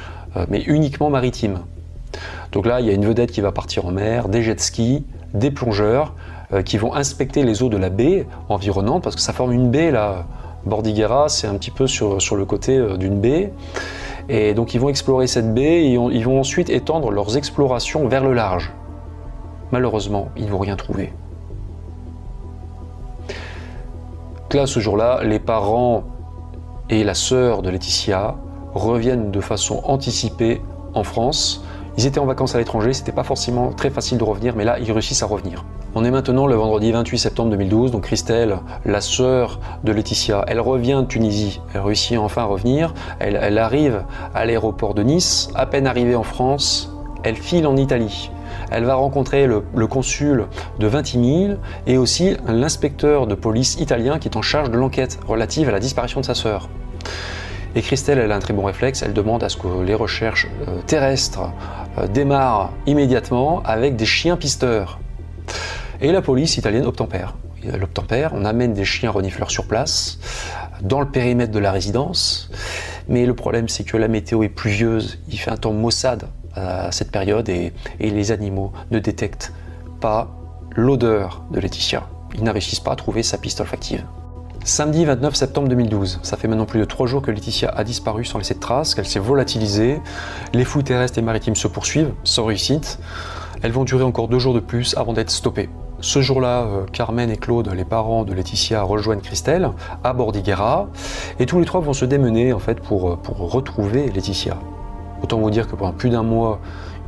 mais 0.49 0.61
uniquement 0.61 1.09
maritimes. 1.09 1.59
Donc 2.53 2.65
là, 2.65 2.79
il 2.79 2.87
y 2.87 2.89
a 2.89 2.93
une 2.93 3.05
vedette 3.05 3.31
qui 3.31 3.41
va 3.41 3.51
partir 3.51 3.85
en 3.85 3.91
mer, 3.91 4.29
des 4.29 4.43
jet 4.43 4.59
skis, 4.59 5.05
des 5.33 5.51
plongeurs 5.51 6.13
qui 6.65 6.77
vont 6.77 6.93
inspecter 6.93 7.43
les 7.43 7.63
eaux 7.63 7.69
de 7.69 7.77
la 7.77 7.89
baie 7.89 8.27
environnante 8.49 9.03
parce 9.03 9.15
que 9.15 9.21
ça 9.21 9.33
forme 9.33 9.51
une 9.51 9.69
baie 9.69 9.91
là. 9.91 10.25
Bordighera, 10.65 11.27
c'est 11.27 11.47
un 11.47 11.55
petit 11.55 11.71
peu 11.71 11.87
sur 11.87 12.35
le 12.35 12.45
côté 12.45 12.79
d'une 12.97 13.19
baie. 13.19 13.51
Et 14.29 14.53
donc 14.53 14.73
ils 14.73 14.79
vont 14.79 14.89
explorer 14.89 15.27
cette 15.27 15.53
baie 15.53 15.83
et 15.83 15.93
ils 15.93 16.23
vont 16.23 16.39
ensuite 16.39 16.69
étendre 16.69 17.11
leurs 17.11 17.35
explorations 17.35 18.07
vers 18.07 18.23
le 18.23 18.33
large. 18.33 18.71
Malheureusement, 19.71 20.29
ils 20.37 20.49
vont 20.49 20.59
rien 20.59 20.75
trouver. 20.75 21.13
Là, 24.53 24.67
ce 24.67 24.81
jour-là, 24.81 25.21
les 25.23 25.39
parents 25.39 26.03
et 26.89 27.05
la 27.05 27.13
sœur 27.13 27.61
de 27.61 27.69
Laetitia 27.69 28.35
reviennent 28.73 29.31
de 29.31 29.39
façon 29.39 29.81
anticipée 29.85 30.61
en 30.93 31.03
France. 31.03 31.63
Ils 31.97 32.05
étaient 32.05 32.19
en 32.19 32.25
vacances 32.25 32.53
à 32.53 32.57
l'étranger, 32.57 32.91
c'était 32.91 33.13
pas 33.13 33.23
forcément 33.23 33.71
très 33.71 33.89
facile 33.89 34.17
de 34.17 34.23
revenir, 34.25 34.55
mais 34.57 34.65
là, 34.65 34.77
ils 34.79 34.91
réussissent 34.91 35.23
à 35.23 35.25
revenir. 35.25 35.63
On 35.95 36.03
est 36.03 36.11
maintenant 36.11 36.47
le 36.47 36.55
vendredi 36.55 36.91
28 36.91 37.17
septembre 37.17 37.51
2012, 37.51 37.91
donc 37.91 38.03
Christelle, 38.03 38.57
la 38.85 38.99
sœur 38.99 39.59
de 39.83 39.91
Laetitia, 39.93 40.43
elle 40.47 40.59
revient 40.59 40.99
de 41.01 41.07
Tunisie, 41.07 41.61
elle 41.73 41.81
réussit 41.81 42.17
enfin 42.17 42.43
à 42.43 42.45
revenir, 42.45 42.93
elle 43.19 43.57
arrive 43.57 44.03
à 44.33 44.45
l'aéroport 44.45 44.93
de 44.93 45.03
Nice, 45.03 45.49
à 45.55 45.65
peine 45.65 45.87
arrivée 45.87 46.15
en 46.15 46.23
France, 46.23 46.93
elle 47.23 47.35
file 47.35 47.67
en 47.67 47.75
Italie 47.75 48.31
elle 48.71 48.85
va 48.85 48.95
rencontrer 48.95 49.47
le, 49.47 49.87
consul 49.87 50.45
de 50.79 50.87
Vintimille 50.87 51.57
et 51.87 51.97
aussi 51.97 52.35
l'inspecteur 52.47 53.27
de 53.27 53.35
police 53.35 53.75
italien 53.79 54.19
qui 54.19 54.27
est 54.27 54.37
en 54.37 54.41
charge 54.41 54.69
de 54.69 54.77
l'enquête 54.77 55.19
relative 55.27 55.69
à 55.69 55.71
la 55.71 55.79
disparition 55.79 56.21
de 56.21 56.25
sa 56.25 56.35
sœur. 56.35 56.69
Et 57.75 57.81
Christelle, 57.81 58.19
elle 58.19 58.31
a 58.31 58.35
un 58.35 58.39
très 58.39 58.53
bon 58.53 58.65
réflexe, 58.65 59.01
elle 59.01 59.13
demande 59.13 59.43
à 59.43 59.49
ce 59.49 59.55
que 59.55 59.81
les 59.81 59.95
recherches 59.95 60.47
euh, 60.67 60.81
terrestres 60.85 61.51
euh, 61.97 62.07
démarrent 62.07 62.71
immédiatement 62.85 63.61
avec 63.63 63.95
des 63.95 64.05
chiens 64.05 64.35
pisteurs. 64.35 64.99
Et 66.01 66.11
la 66.11 66.21
police 66.21 66.57
italienne 66.57 66.85
obtempère. 66.85 67.35
L'obtempère, 67.63 68.31
on 68.33 68.43
amène 68.43 68.73
des 68.73 68.85
chiens 68.85 69.11
renifleurs 69.11 69.51
sur 69.51 69.67
place, 69.67 70.19
dans 70.81 70.99
le 70.99 71.07
périmètre 71.07 71.51
de 71.51 71.59
la 71.59 71.71
résidence, 71.71 72.49
mais 73.07 73.25
le 73.25 73.35
problème 73.35 73.69
c'est 73.69 73.83
que 73.83 73.97
la 73.97 74.07
météo 74.07 74.43
est 74.43 74.49
pluvieuse, 74.49 75.19
il 75.29 75.37
fait 75.37 75.51
un 75.51 75.57
temps 75.57 75.73
maussade, 75.73 76.27
à 76.55 76.91
cette 76.91 77.11
période 77.11 77.49
et, 77.49 77.73
les 77.99 78.31
animaux 78.31 78.71
ne 78.91 78.99
détectent 78.99 79.53
pas 79.99 80.29
l'odeur 80.75 81.43
de 81.51 81.59
Laetitia. 81.59 82.07
Ils 82.35 82.43
n'arrivent 82.43 82.81
pas 82.83 82.93
à 82.93 82.95
trouver 82.95 83.23
sa 83.23 83.37
piste 83.37 83.59
olfactive. 83.61 84.03
Samedi 84.63 85.05
29 85.05 85.33
septembre 85.33 85.69
2012, 85.69 86.19
ça 86.21 86.37
fait 86.37 86.47
maintenant 86.47 86.65
plus 86.67 86.79
de 86.79 86.85
trois 86.85 87.07
jours 87.07 87.23
que 87.23 87.31
Laetitia 87.31 87.69
a 87.69 87.83
disparu 87.83 88.25
sans 88.25 88.37
laisser 88.37 88.53
de 88.53 88.59
traces, 88.59 88.93
qu'elle 88.93 89.07
s'est 89.07 89.19
volatilisée. 89.19 89.99
Les 90.53 90.65
fouilles 90.65 90.83
terrestres 90.83 91.17
et 91.17 91.23
maritimes 91.23 91.55
se 91.55 91.67
poursuivent, 91.67 92.13
sans 92.23 92.45
réussite. 92.45 92.99
Elles 93.63 93.71
vont 93.71 93.85
durer 93.85 94.03
encore 94.03 94.27
deux 94.27 94.39
jours 94.39 94.53
de 94.53 94.59
plus 94.59 94.95
avant 94.97 95.13
d'être 95.13 95.31
stoppées. 95.31 95.69
Ce 95.99 96.21
jour-là, 96.21 96.63
euh, 96.63 96.85
Carmen 96.91 97.29
et 97.29 97.37
Claude, 97.37 97.71
les 97.75 97.85
parents 97.85 98.23
de 98.23 98.33
Laetitia, 98.33 98.81
rejoignent 98.81 99.21
Christelle 99.21 99.69
à 100.03 100.13
Bordighera 100.13 100.89
et 101.39 101.45
tous 101.45 101.59
les 101.59 101.65
trois 101.65 101.79
vont 101.81 101.93
se 101.93 102.05
démener 102.05 102.53
en 102.53 102.59
fait 102.59 102.79
pour, 102.81 103.17
pour 103.19 103.51
retrouver 103.51 104.09
Laetitia. 104.09 104.57
Autant 105.23 105.39
vous 105.39 105.49
dire 105.49 105.67
que 105.67 105.75
pendant 105.75 105.93
plus 105.93 106.09
d'un 106.09 106.23
mois, 106.23 106.59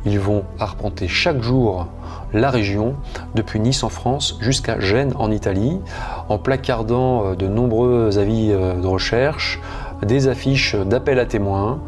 ils 0.06 0.20
vont 0.20 0.44
arpenter 0.58 1.08
chaque 1.08 1.42
jour 1.42 1.86
la 2.32 2.50
région, 2.50 2.94
depuis 3.34 3.60
Nice 3.60 3.84
en 3.84 3.88
France 3.88 4.38
jusqu'à 4.40 4.80
Gênes 4.80 5.12
en 5.16 5.30
Italie, 5.30 5.80
en 6.28 6.38
placardant 6.38 7.26
euh, 7.26 7.34
de 7.36 7.46
nombreux 7.46 8.18
avis 8.18 8.50
euh, 8.50 8.74
de 8.74 8.86
recherche, 8.86 9.60
des 10.02 10.28
affiches 10.28 10.74
d'appel 10.74 11.18
à 11.18 11.26
témoins. 11.26 11.80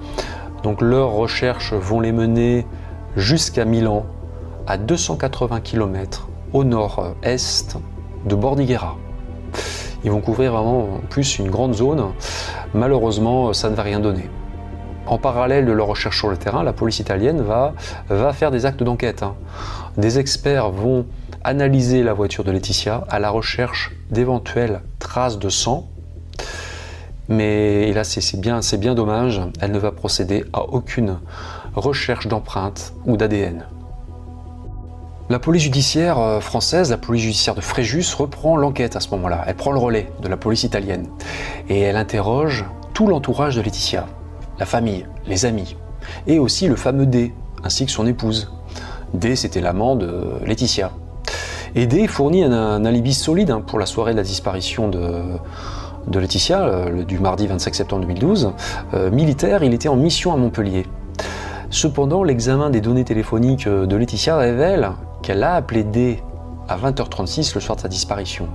Donc 0.62 0.81
leurs 0.81 1.11
recherches 1.11 1.75
vont 1.75 2.01
les 2.01 2.12
mener 2.12 2.67
jusqu'à 3.17 3.65
Milan, 3.65 4.07
à 4.67 4.79
280 4.79 5.61
km 5.61 6.29
au 6.53 6.65
nord-est 6.65 7.77
de 8.25 8.35
Bordighera. 8.35 8.97
Ils 10.05 10.11
vont 10.11 10.21
couvrir 10.21 10.53
vraiment 10.53 11.01
plus 11.11 11.39
une 11.39 11.51
grande 11.51 11.75
zone. 11.75 12.12
Malheureusement, 12.75 13.53
ça 13.53 13.71
ne 13.71 13.75
va 13.75 13.83
rien 13.83 14.01
donner. 14.01 14.31
En 15.07 15.19
parallèle 15.19 15.66
de 15.66 15.73
leur 15.73 15.87
recherche 15.87 16.19
sur 16.19 16.29
le 16.29 16.37
terrain, 16.37 16.64
la 16.64 16.73
police 16.73 16.99
italienne 16.99 17.40
va, 17.40 17.75
faire 18.33 18.51
des 18.51 18.66
actes 18.66 18.83
d'enquête. 18.83 19.23
Hein. 19.23 19.35
Des 19.97 20.19
experts 20.19 20.71
vont 20.71 21.07
analyser 21.45 22.03
la 22.03 22.12
voiture 22.12 22.42
de 22.42 22.51
Laetitia 22.51 23.05
à 23.09 23.21
la 23.21 23.31
recherche 23.31 23.92
d'éventuelles 24.11 24.81
traces 24.99 25.38
de 25.38 25.49
sang. 25.49 25.88
Mais 27.29 27.92
là, 27.92 28.03
c'est 28.05 28.40
bien, 28.40 28.61
bien 28.79 28.95
dommage, 28.95 29.40
elle 29.61 29.71
ne 29.71 29.79
va 29.79 29.92
procéder 29.92 30.45
à 30.53 30.62
aucune 30.62 31.19
recherche 31.75 32.27
d'empreintes 32.27 32.92
ou 33.05 33.16
d'ADN. 33.16 33.64
La 35.29 35.40
police 35.40 35.62
judiciaire 35.62 36.21
euh, 36.21 36.40
française, 36.40 36.90
la 36.90 36.99
police 36.99 37.23
judiciaire 37.23 37.57
de 37.57 37.61
Fréjus, 37.61 38.14
reprend 38.16 38.57
l'enquête 38.57 38.95
à 38.95 39.01
ce 39.01 39.11
moment-là. 39.11 39.45
Elle 39.49 39.57
prend 39.57 39.73
le 39.73 39.79
relais 39.79 40.09
de 40.23 40.29
la 40.29 40.37
police 40.37 40.62
italienne 40.62 41.09
et 41.69 41.81
elle 41.81 41.97
interroge 41.97 42.64
tout 42.95 43.09
l'entourage 43.09 43.57
de 43.57 43.61
Laetitia, 43.61 44.07
la 44.59 44.66
famille, 44.66 45.07
les 45.27 45.45
amis, 45.45 45.77
et 46.27 46.38
aussi 46.38 46.69
le 46.69 46.77
fameux 46.77 47.07
D, 47.07 47.33
ainsi 47.64 47.87
que 47.87 47.92
son 47.92 48.07
épouse. 48.07 48.53
D, 49.14 49.37
c'était 49.37 49.61
l'amant 49.61 49.97
de 49.97 50.40
Laetitia. 50.45 50.92
Et 51.75 51.87
D 51.87 52.07
fournit 52.07 52.45
un, 52.45 52.85
alibi 52.85 53.12
solide 53.12 53.51
hein, 53.51 53.62
pour 53.66 53.79
la 53.79 53.87
soirée 53.87 54.12
de 54.12 54.16
la 54.16 54.23
disparition 54.23 54.88
de, 54.88 55.23
de 56.07 56.19
Laetitia, 56.19 56.62
euh, 56.62 57.05
du 57.05 57.19
mardi 57.19 57.47
25 57.47 57.75
septembre 57.75 58.03
2012. 58.03 58.53
Euh, 58.95 59.11
militaire, 59.11 59.62
il 59.62 59.75
était 59.75 59.88
en 59.88 59.97
mission 59.97 60.33
à 60.33 60.37
Montpellier. 60.37 60.87
Cependant, 61.71 62.23
l'examen 62.23 62.71
des 62.71 62.81
données 62.81 63.05
téléphoniques 63.05 63.69
de 63.69 63.97
Laetitia 63.97 64.37
révèle 64.38 64.90
qu'elle 65.23 65.42
a 65.42 65.55
appelé 65.55 65.85
D 65.85 66.23
à 66.69 66.79
20h36 66.79 67.55
le 67.55 67.61
soir 67.61 67.77
de 67.77 67.83
sa 67.83 67.88
disparition. 67.88 68.49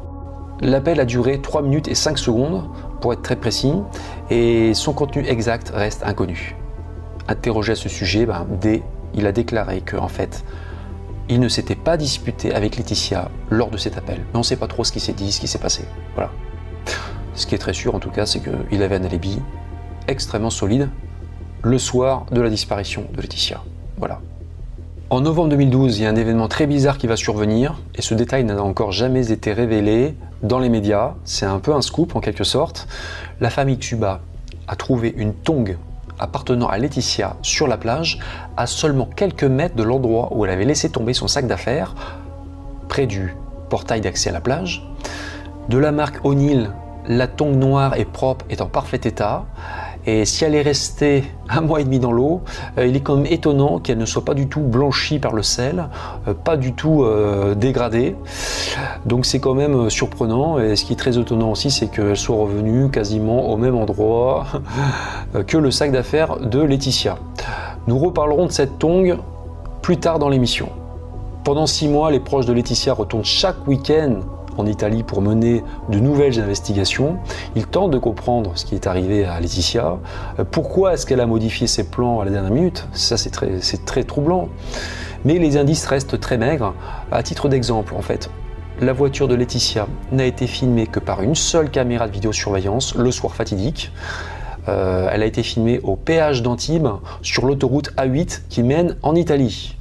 L'appel 0.61 0.99
a 0.99 1.05
duré 1.05 1.41
3 1.41 1.63
minutes 1.63 1.87
et 1.87 1.95
5 1.95 2.17
secondes, 2.17 2.69
pour 2.99 3.13
être 3.13 3.23
très 3.23 3.35
précis, 3.35 3.73
et 4.29 4.73
son 4.75 4.93
contenu 4.93 5.25
exact 5.25 5.71
reste 5.73 6.03
inconnu. 6.03 6.55
Interrogé 7.27 7.71
à 7.71 7.75
ce 7.75 7.89
sujet, 7.89 8.25
ben, 8.25 8.45
D, 8.61 8.83
il 9.15 9.25
a 9.25 9.31
déclaré 9.31 9.81
que 9.81 9.97
en 9.97 10.07
fait, 10.07 10.43
il 11.29 11.39
ne 11.39 11.47
s'était 11.47 11.75
pas 11.75 11.97
disputé 11.97 12.53
avec 12.53 12.77
Laetitia 12.77 13.29
lors 13.49 13.69
de 13.69 13.77
cet 13.77 13.97
appel. 13.97 14.17
Mais 14.17 14.35
on 14.35 14.39
ne 14.39 14.43
sait 14.43 14.55
pas 14.55 14.67
trop 14.67 14.83
ce 14.83 14.91
qui 14.91 14.99
s'est 14.99 15.13
dit, 15.13 15.31
ce 15.31 15.39
qui 15.39 15.47
s'est 15.47 15.59
passé. 15.59 15.83
Voilà. 16.15 16.29
Ce 17.33 17.47
qui 17.47 17.55
est 17.55 17.59
très 17.59 17.73
sûr 17.73 17.95
en 17.95 17.99
tout 17.99 18.11
cas, 18.11 18.25
c'est 18.25 18.41
qu'il 18.41 18.83
avait 18.83 18.95
un 18.95 19.03
alibi 19.03 19.39
extrêmement 20.07 20.49
solide 20.49 20.89
le 21.63 21.77
soir 21.77 22.25
de 22.31 22.41
la 22.41 22.49
disparition 22.49 23.05
de 23.13 23.21
Laetitia. 23.21 23.61
Voilà. 23.97 24.19
En 25.11 25.19
novembre 25.19 25.49
2012, 25.49 25.99
il 25.99 26.03
y 26.03 26.05
a 26.05 26.09
un 26.09 26.15
événement 26.15 26.47
très 26.47 26.67
bizarre 26.67 26.97
qui 26.97 27.05
va 27.05 27.17
survenir, 27.17 27.75
et 27.95 28.01
ce 28.01 28.13
détail 28.13 28.45
n'a 28.45 28.63
encore 28.63 28.93
jamais 28.93 29.33
été 29.33 29.51
révélé 29.51 30.15
dans 30.41 30.57
les 30.57 30.69
médias. 30.69 31.15
C'est 31.25 31.45
un 31.45 31.59
peu 31.59 31.73
un 31.73 31.81
scoop 31.81 32.15
en 32.15 32.21
quelque 32.21 32.45
sorte. 32.45 32.87
La 33.41 33.49
famille 33.49 33.75
Tsuba 33.75 34.21
a 34.69 34.75
trouvé 34.77 35.13
une 35.17 35.33
tongue 35.33 35.77
appartenant 36.17 36.69
à 36.69 36.77
Laetitia 36.77 37.35
sur 37.41 37.67
la 37.67 37.75
plage, 37.75 38.19
à 38.55 38.67
seulement 38.67 39.05
quelques 39.05 39.43
mètres 39.43 39.75
de 39.75 39.83
l'endroit 39.83 40.29
où 40.31 40.45
elle 40.45 40.51
avait 40.51 40.63
laissé 40.63 40.89
tomber 40.89 41.13
son 41.13 41.27
sac 41.27 41.45
d'affaires, 41.45 41.93
près 42.87 43.05
du 43.05 43.35
portail 43.69 43.99
d'accès 43.99 44.29
à 44.29 44.33
la 44.33 44.39
plage. 44.39 44.89
De 45.67 45.77
la 45.77 45.91
marque 45.91 46.23
O'Neill, 46.23 46.71
la 47.05 47.27
tongue 47.27 47.57
noire 47.57 47.97
et 47.97 48.05
propre 48.05 48.45
est 48.49 48.61
en 48.61 48.67
parfait 48.67 49.01
état. 49.03 49.43
Et 50.05 50.25
si 50.25 50.43
elle 50.45 50.55
est 50.55 50.61
restée 50.61 51.23
un 51.49 51.61
mois 51.61 51.81
et 51.81 51.83
demi 51.83 51.99
dans 51.99 52.11
l'eau, 52.11 52.41
euh, 52.77 52.87
il 52.87 52.95
est 52.95 53.01
quand 53.01 53.17
même 53.17 53.27
étonnant 53.31 53.79
qu'elle 53.79 53.99
ne 53.99 54.05
soit 54.05 54.25
pas 54.25 54.33
du 54.33 54.47
tout 54.47 54.61
blanchie 54.61 55.19
par 55.19 55.33
le 55.33 55.43
sel, 55.43 55.89
euh, 56.27 56.33
pas 56.33 56.57
du 56.57 56.73
tout 56.73 57.03
euh, 57.03 57.53
dégradée. 57.53 58.15
Donc 59.05 59.25
c'est 59.25 59.39
quand 59.39 59.53
même 59.53 59.89
surprenant. 59.89 60.59
Et 60.59 60.75
ce 60.75 60.85
qui 60.85 60.93
est 60.93 60.97
très 60.97 61.19
étonnant 61.19 61.51
aussi, 61.51 61.69
c'est 61.69 61.87
qu'elle 61.87 62.17
soit 62.17 62.35
revenue 62.35 62.89
quasiment 62.89 63.51
au 63.51 63.57
même 63.57 63.75
endroit 63.75 64.45
que 65.47 65.57
le 65.57 65.69
sac 65.69 65.91
d'affaires 65.91 66.37
de 66.37 66.59
Laetitia. 66.59 67.17
Nous 67.87 67.97
reparlerons 67.97 68.47
de 68.47 68.51
cette 68.51 68.79
tongue 68.79 69.17
plus 69.81 69.97
tard 69.97 70.19
dans 70.19 70.29
l'émission. 70.29 70.69
Pendant 71.43 71.65
six 71.65 71.87
mois, 71.87 72.11
les 72.11 72.19
proches 72.19 72.45
de 72.45 72.53
Laetitia 72.53 72.93
retournent 72.93 73.25
chaque 73.25 73.67
week-end 73.67 74.19
en 74.61 74.67
Italie 74.67 75.03
pour 75.03 75.21
mener 75.21 75.63
de 75.89 75.99
nouvelles 75.99 76.39
investigations. 76.39 77.17
Il 77.55 77.65
tente 77.65 77.91
de 77.91 77.97
comprendre 77.97 78.51
ce 78.55 78.65
qui 78.65 78.75
est 78.75 78.87
arrivé 78.87 79.25
à 79.25 79.39
Laetitia. 79.39 79.97
Euh, 80.39 80.43
pourquoi 80.49 80.93
est-ce 80.93 81.05
qu'elle 81.05 81.19
a 81.19 81.25
modifié 81.25 81.67
ses 81.67 81.83
plans 81.83 82.19
à 82.19 82.25
la 82.25 82.31
dernière 82.31 82.51
minute? 82.51 82.87
Ça, 82.93 83.17
c'est 83.17 83.31
très, 83.31 84.03
troublant. 84.03 84.49
Mais 85.25 85.39
les 85.39 85.57
indices 85.57 85.85
restent 85.85 86.19
très 86.19 86.37
maigres. 86.37 86.73
À 87.11 87.23
titre 87.23 87.49
d'exemple, 87.49 87.95
en 87.95 88.01
fait, 88.01 88.29
la 88.79 88.93
voiture 88.93 89.27
de 89.27 89.35
Laetitia 89.35 89.87
n'a 90.11 90.25
été 90.25 90.47
filmée 90.47 90.87
que 90.87 90.99
par 90.99 91.21
une 91.21 91.35
seule 91.35 91.69
caméra 91.69 92.07
de 92.07 92.13
vidéosurveillance 92.13 92.95
le 92.95 93.11
soir 93.11 93.33
fatidique. 93.33 93.91
Euh, 94.67 95.09
elle 95.11 95.23
a 95.23 95.25
été 95.25 95.41
filmée 95.41 95.79
au 95.81 95.95
péage 95.95 96.43
d'Antibes 96.43 96.87
sur 97.23 97.47
l'autoroute 97.47 97.91
A8 97.95 98.43
qui 98.47 98.61
mène 98.61 98.95
en 99.01 99.15
Italie. 99.15 99.75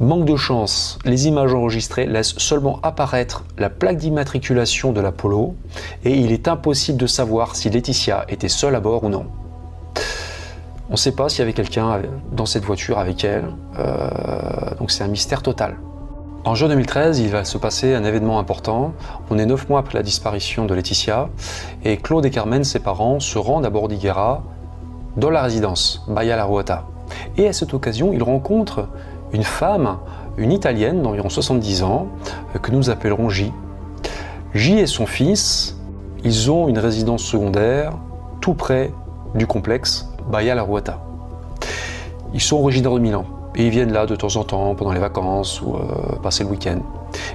Manque 0.00 0.26
de 0.26 0.36
chance, 0.36 0.96
les 1.04 1.26
images 1.26 1.52
enregistrées 1.52 2.06
laissent 2.06 2.38
seulement 2.38 2.78
apparaître 2.84 3.42
la 3.58 3.68
plaque 3.68 3.96
d'immatriculation 3.96 4.92
de 4.92 5.00
l'Apollo 5.00 5.56
et 6.04 6.12
il 6.12 6.30
est 6.30 6.46
impossible 6.46 6.98
de 6.98 7.08
savoir 7.08 7.56
si 7.56 7.68
Laetitia 7.68 8.24
était 8.28 8.48
seule 8.48 8.76
à 8.76 8.80
bord 8.80 9.02
ou 9.02 9.08
non. 9.08 9.26
On 10.88 10.92
ne 10.92 10.96
sait 10.96 11.10
pas 11.10 11.28
s'il 11.28 11.40
y 11.40 11.42
avait 11.42 11.52
quelqu'un 11.52 12.00
dans 12.30 12.46
cette 12.46 12.64
voiture 12.64 13.00
avec 13.00 13.24
elle, 13.24 13.46
euh, 13.80 14.08
donc 14.78 14.92
c'est 14.92 15.02
un 15.02 15.08
mystère 15.08 15.42
total. 15.42 15.76
En 16.44 16.54
juin 16.54 16.68
2013, 16.68 17.18
il 17.18 17.30
va 17.30 17.44
se 17.44 17.58
passer 17.58 17.92
un 17.96 18.04
événement 18.04 18.38
important. 18.38 18.92
On 19.30 19.38
est 19.38 19.46
neuf 19.46 19.68
mois 19.68 19.80
après 19.80 19.98
la 19.98 20.04
disparition 20.04 20.64
de 20.64 20.74
Laetitia 20.74 21.28
et 21.84 21.96
Claude 21.96 22.24
et 22.24 22.30
Carmen, 22.30 22.62
ses 22.62 22.78
parents, 22.78 23.18
se 23.18 23.36
rendent 23.36 23.66
à 23.66 23.70
Bordighera 23.70 24.44
dans 25.16 25.30
la 25.30 25.42
résidence, 25.42 26.04
Baia 26.06 26.36
La 26.36 26.44
Ruota. 26.44 26.86
Et 27.36 27.48
à 27.48 27.52
cette 27.52 27.74
occasion, 27.74 28.12
ils 28.12 28.22
rencontrent 28.22 28.86
une 29.32 29.42
femme, 29.42 29.98
une 30.36 30.52
Italienne 30.52 31.02
d'environ 31.02 31.28
70 31.28 31.82
ans, 31.82 32.08
euh, 32.54 32.58
que 32.58 32.70
nous 32.70 32.90
appellerons 32.90 33.28
J. 33.28 33.52
J 34.54 34.78
et 34.78 34.86
son 34.86 35.06
fils, 35.06 35.76
ils 36.24 36.50
ont 36.50 36.68
une 36.68 36.78
résidence 36.78 37.22
secondaire 37.22 37.92
tout 38.40 38.54
près 38.54 38.92
du 39.34 39.46
complexe 39.46 40.08
Baia 40.30 40.54
La 40.54 40.62
Ruota. 40.62 41.00
Ils 42.34 42.40
sont 42.40 42.56
originaires 42.56 42.92
de 42.92 42.98
Milan 42.98 43.24
et 43.56 43.66
ils 43.66 43.70
viennent 43.70 43.92
là 43.92 44.06
de 44.06 44.16
temps 44.16 44.36
en 44.36 44.44
temps 44.44 44.74
pendant 44.74 44.92
les 44.92 45.00
vacances 45.00 45.60
ou 45.62 45.74
euh, 45.74 46.16
passer 46.22 46.44
le 46.44 46.50
week-end. 46.50 46.80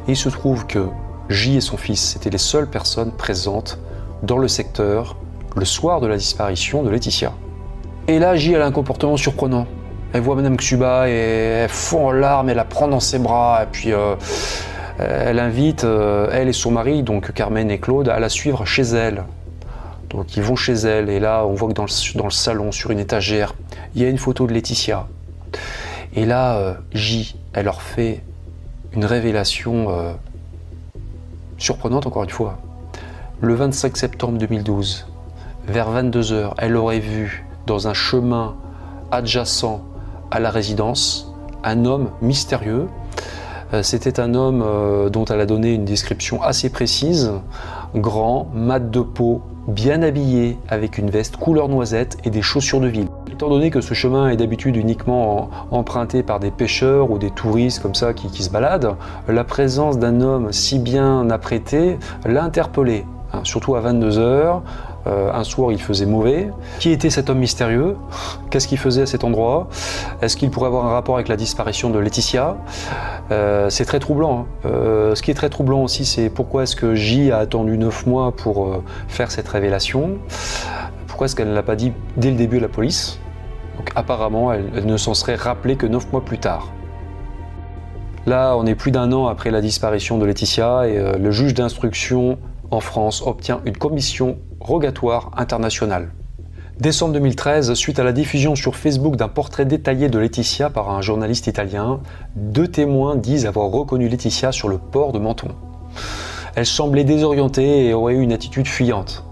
Et 0.07 0.11
il 0.11 0.17
se 0.17 0.29
trouve 0.29 0.65
que 0.65 0.87
J 1.29 1.57
et 1.57 1.61
son 1.61 1.77
fils 1.77 2.15
étaient 2.15 2.29
les 2.29 2.37
seules 2.37 2.69
personnes 2.69 3.11
présentes 3.11 3.79
dans 4.23 4.37
le 4.37 4.47
secteur 4.47 5.15
le 5.55 5.65
soir 5.65 6.01
de 6.01 6.07
la 6.07 6.17
disparition 6.17 6.83
de 6.83 6.89
Laetitia. 6.89 7.33
Et 8.07 8.19
là, 8.19 8.35
J 8.35 8.55
a 8.55 8.65
un 8.65 8.71
comportement 8.71 9.17
surprenant. 9.17 9.67
Elle 10.13 10.21
voit 10.21 10.35
Madame 10.35 10.57
Xuba 10.57 11.09
et 11.09 11.13
elle 11.13 11.69
fond 11.69 12.09
en 12.09 12.11
larmes, 12.11 12.47
elle 12.49 12.57
la 12.57 12.65
prend 12.65 12.87
dans 12.87 12.99
ses 12.99 13.17
bras 13.17 13.63
et 13.63 13.65
puis 13.65 13.93
euh, 13.93 14.15
elle 14.99 15.39
invite, 15.39 15.85
euh, 15.85 16.29
elle 16.31 16.47
et 16.47 16.53
son 16.53 16.69
mari, 16.69 17.01
donc 17.01 17.33
Carmen 17.33 17.71
et 17.71 17.79
Claude, 17.79 18.09
à 18.09 18.19
la 18.19 18.29
suivre 18.29 18.63
chez 18.63 18.83
elle. 18.83 19.23
Donc 20.11 20.37
ils 20.37 20.43
vont 20.43 20.55
chez 20.55 20.73
elle 20.73 21.09
et 21.09 21.19
là 21.19 21.47
on 21.47 21.53
voit 21.55 21.67
que 21.67 21.73
dans 21.73 21.85
le, 21.85 22.17
dans 22.17 22.25
le 22.25 22.31
salon, 22.31 22.71
sur 22.71 22.91
une 22.91 22.99
étagère, 22.99 23.55
il 23.95 24.03
y 24.03 24.05
a 24.05 24.09
une 24.09 24.19
photo 24.19 24.45
de 24.45 24.53
Laetitia. 24.53 25.07
Et 26.15 26.25
là, 26.25 26.57
euh, 26.57 26.73
J, 26.91 27.35
elle 27.53 27.65
leur 27.65 27.81
fait 27.81 28.21
une 28.93 29.05
révélation 29.05 29.87
surprenante 31.57 32.05
encore 32.05 32.23
une 32.23 32.29
fois. 32.29 32.59
Le 33.41 33.55
25 33.55 33.97
septembre 33.97 34.37
2012, 34.37 35.07
vers 35.67 35.91
22h, 35.91 36.53
elle 36.59 36.75
aurait 36.75 36.99
vu 36.99 37.47
dans 37.65 37.87
un 37.87 37.95
chemin 37.95 38.55
adjacent 39.09 39.81
à 40.33 40.39
la 40.39 40.49
résidence 40.49 41.31
un 41.63 41.85
homme 41.85 42.09
mystérieux. 42.21 42.87
Euh, 43.73 43.83
c'était 43.83 44.19
un 44.19 44.33
homme 44.33 44.63
euh, 44.65 45.09
dont 45.09 45.25
elle 45.25 45.39
a 45.39 45.45
donné 45.45 45.73
une 45.73 45.85
description 45.85 46.41
assez 46.41 46.69
précise, 46.69 47.31
grand, 47.95 48.47
mat 48.53 48.79
de 48.89 48.99
peau, 48.99 49.41
bien 49.67 50.01
habillé, 50.01 50.57
avec 50.67 50.97
une 50.97 51.11
veste 51.11 51.37
couleur 51.37 51.69
noisette 51.69 52.17
et 52.25 52.31
des 52.31 52.41
chaussures 52.41 52.81
de 52.81 52.87
ville. 52.87 53.07
Étant 53.31 53.47
donné 53.47 53.69
que 53.69 53.79
ce 53.79 53.93
chemin 53.93 54.29
est 54.29 54.35
d'habitude 54.35 54.75
uniquement 54.75 55.49
emprunté 55.69 56.23
par 56.23 56.39
des 56.39 56.51
pêcheurs 56.51 57.11
ou 57.11 57.19
des 57.19 57.29
touristes 57.29 57.81
comme 57.81 57.95
ça 57.95 58.13
qui, 58.13 58.43
se 58.43 58.49
baladent, 58.49 58.95
la 59.27 59.43
présence 59.43 59.99
d'un 59.99 60.19
homme 60.19 60.51
si 60.51 60.79
bien 60.79 61.29
apprêté 61.29 61.99
l'a 62.25 62.43
interpellé, 62.43 63.05
hein, 63.31 63.41
surtout 63.43 63.75
à 63.75 63.81
22 63.81 64.17
heures, 64.17 64.63
euh, 65.05 65.31
un 65.33 65.43
soir, 65.43 65.71
il 65.71 65.81
faisait 65.81 66.05
mauvais. 66.05 66.49
Qui 66.79 66.91
était 66.91 67.09
cet 67.09 67.29
homme 67.29 67.39
mystérieux? 67.39 67.97
Qu'est-ce 68.49 68.67
qu'il 68.67 68.77
faisait 68.77 69.01
à 69.01 69.05
cet 69.05 69.23
endroit? 69.23 69.67
Est-ce 70.21 70.37
qu'il 70.37 70.49
pourrait 70.49 70.67
avoir 70.67 70.85
un 70.85 70.91
rapport 70.91 71.15
avec 71.15 71.27
la 71.27 71.35
disparition 71.35 71.89
de 71.89 71.99
Laetitia? 71.99 72.57
Euh, 73.31 73.69
C'est 73.69 73.85
très 73.85 73.99
troublant. 73.99 74.39
Hein. 74.39 74.45
Euh, 74.65 75.15
ce 75.15 75.21
qui 75.21 75.31
est 75.31 75.33
très 75.33 75.49
troublant 75.49 75.83
aussi, 75.83 76.05
c'est 76.05 76.29
pourquoi 76.29 76.63
est-ce 76.63 76.75
que 76.75 76.95
J 76.95 77.31
a 77.31 77.39
attendu 77.39 77.77
neuf 77.77 78.05
mois 78.05 78.31
pour 78.31 78.81
faire 79.07 79.31
cette 79.31 79.47
révélation? 79.47 80.17
Pourquoi 81.07 81.25
est-ce 81.25 81.35
qu'elle 81.35 81.49
ne 81.49 81.55
l'a 81.55 81.63
pas 81.63 81.75
dit 81.75 81.91
dès 82.15 82.29
le 82.29 82.37
début 82.37 82.57
à 82.57 82.61
la 82.61 82.67
police? 82.69 83.19
Apparemment, 83.95 84.53
elle, 84.53 84.71
elle 84.75 84.85
ne 84.85 84.97
s'en 84.97 85.13
serait 85.13 85.35
rappelée 85.35 85.75
que 85.75 85.85
neuf 85.85 86.11
mois 86.11 86.23
plus 86.23 86.37
tard. 86.37 86.71
Là, 88.25 88.55
on 88.55 88.65
est 88.65 88.75
plus 88.75 88.91
d'un 88.91 89.11
an 89.11 89.27
après 89.27 89.51
la 89.51 89.59
disparition 89.59 90.17
de 90.17 90.25
Laetitia 90.25 90.87
et 90.87 91.17
le 91.19 91.31
juge 91.31 91.53
d'instruction 91.53 92.37
en 92.71 92.79
France 92.79 93.21
obtient 93.25 93.61
une 93.65 93.77
commission 93.77 94.37
rogatoire 94.63 95.31
internationale. 95.37 96.13
Décembre 96.79 97.13
2013, 97.13 97.73
suite 97.75 97.99
à 97.99 98.03
la 98.03 98.13
diffusion 98.13 98.55
sur 98.55 98.75
Facebook 98.75 99.15
d'un 99.15 99.27
portrait 99.27 99.65
détaillé 99.65 100.09
de 100.09 100.17
Laetitia 100.17 100.69
par 100.69 100.89
un 100.89 101.01
journaliste 101.01 101.47
italien, 101.47 101.99
deux 102.35 102.67
témoins 102.67 103.15
disent 103.15 103.45
avoir 103.45 103.69
reconnu 103.69 104.07
Laetitia 104.07 104.51
sur 104.51 104.69
le 104.69 104.79
port 104.79 105.11
de 105.11 105.19
Menton. 105.19 105.49
Elle 106.55 106.65
semblait 106.65 107.03
désorientée 107.03 107.87
et 107.87 107.93
aurait 107.93 108.15
eu 108.15 108.21
une 108.21 108.33
attitude 108.33 108.67
fuyante. 108.67 109.23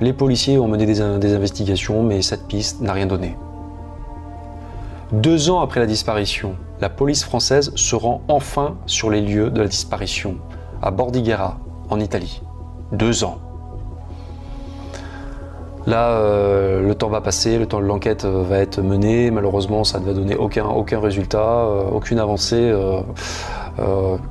Les 0.00 0.12
policiers 0.12 0.58
ont 0.58 0.68
mené 0.68 0.86
des, 0.86 1.18
des 1.18 1.34
investigations, 1.34 2.02
mais 2.02 2.22
cette 2.22 2.46
piste 2.46 2.80
n'a 2.80 2.92
rien 2.92 3.06
donné. 3.06 3.36
Deux 5.12 5.50
ans 5.50 5.60
après 5.60 5.80
la 5.80 5.86
disparition, 5.86 6.56
la 6.80 6.90
police 6.90 7.24
française 7.24 7.72
se 7.74 7.96
rend 7.96 8.20
enfin 8.28 8.76
sur 8.86 9.10
les 9.10 9.20
lieux 9.20 9.50
de 9.50 9.62
la 9.62 9.68
disparition, 9.68 10.36
à 10.82 10.90
Bordighera, 10.90 11.58
en 11.90 12.00
Italie. 12.00 12.42
Deux 12.92 13.24
ans. 13.24 13.38
Là, 15.86 16.18
euh, 16.18 16.82
le 16.82 16.94
temps 16.96 17.08
va 17.08 17.20
passer, 17.20 17.58
le 17.58 17.66
temps 17.66 17.80
de 17.80 17.86
l'enquête 17.86 18.24
euh, 18.24 18.42
va 18.42 18.58
être 18.58 18.80
menée. 18.80 19.30
Malheureusement, 19.30 19.84
ça 19.84 20.00
ne 20.00 20.04
va 20.04 20.14
donner 20.14 20.34
aucun, 20.34 20.66
aucun 20.66 20.98
résultat, 20.98 21.38
euh, 21.38 21.84
aucune 21.92 22.18
avancée. 22.18 22.72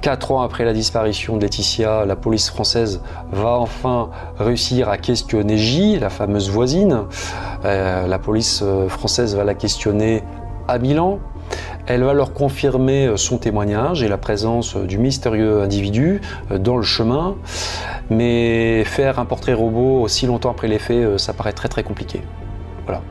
quatre 0.02 0.32
ans 0.32 0.42
après 0.42 0.66
la 0.66 0.74
disparition 0.74 1.38
de 1.38 1.44
Laetitia, 1.44 2.06
la 2.06 2.16
police 2.16 2.50
française 2.50 3.02
va 3.32 3.52
enfin 3.60 4.10
réussir 4.40 4.90
à 4.90 4.98
questionner 4.98 5.58
J, 5.58 6.00
la 6.00 6.10
fameuse 6.10 6.50
voisine. 6.50 7.04
la 7.64 8.20
police 8.20 8.64
française 8.88 9.36
va 9.36 9.44
la 9.44 9.54
questionner 9.54 10.24
à 10.68 10.80
Milan, 10.80 11.20
elle 11.86 12.04
va 12.04 12.14
leur 12.14 12.34
confirmer 12.34 13.14
son 13.18 13.38
témoignage 13.38 14.02
et 14.02 14.08
la 14.08 14.18
présence 14.18 14.76
du 14.78 14.98
mystérieux 14.98 15.62
individu 15.62 16.22
dans 16.50 16.78
le 16.78 16.84
chemin. 16.84 17.36
Mais 18.10 18.84
faire 18.86 19.20
un 19.20 19.26
portrait 19.26 19.54
robot 19.54 20.02
aussi 20.02 20.28
longtemps 20.28 20.52
après 20.52 20.68
les 20.68 20.80
faits, 20.80 21.18
ça 21.18 21.34
paraît 21.34 21.54
très 21.54 21.70
très 21.70 21.84
compliqué. 21.84 22.22
Voilà. 22.86 23.02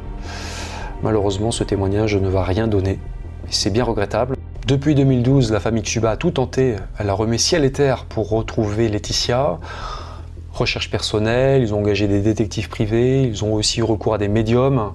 Malheureusement, 1.03 1.51
ce 1.51 1.65
témoignage 1.65 2.17
ne 2.17 2.29
va 2.29 2.45
rien 2.45 2.67
donner. 2.67 2.99
C'est 3.51 3.71
bien 3.71 3.85
regrettable. 3.85 4.37
Depuis 4.67 4.95
2012, 4.95 5.53
la 5.53 5.61
famille 5.61 5.83
Tsuba 5.83 6.13
a 6.13 6.17
tout 6.17 6.31
tenté. 6.31 6.77
Elle 6.99 7.11
a 7.11 7.15
remis 7.15 7.39
ciel 7.39 7.65
et 7.65 7.73
terre 7.73 8.07
pour 8.07 8.31
retrouver 8.31 8.89
Laetitia. 8.89 9.59
Recherche 10.53 10.91
personnelle, 10.91 11.63
ils 11.63 11.75
ont 11.75 11.79
engagé 11.79 12.07
des 12.09 12.21
détectives 12.21 12.69
privés, 12.69 13.25
ils 13.25 13.45
ont 13.45 13.55
aussi 13.55 13.81
eu 13.81 13.83
recours 13.83 14.15
à 14.15 14.19
des 14.19 14.29
médiums. 14.29 14.93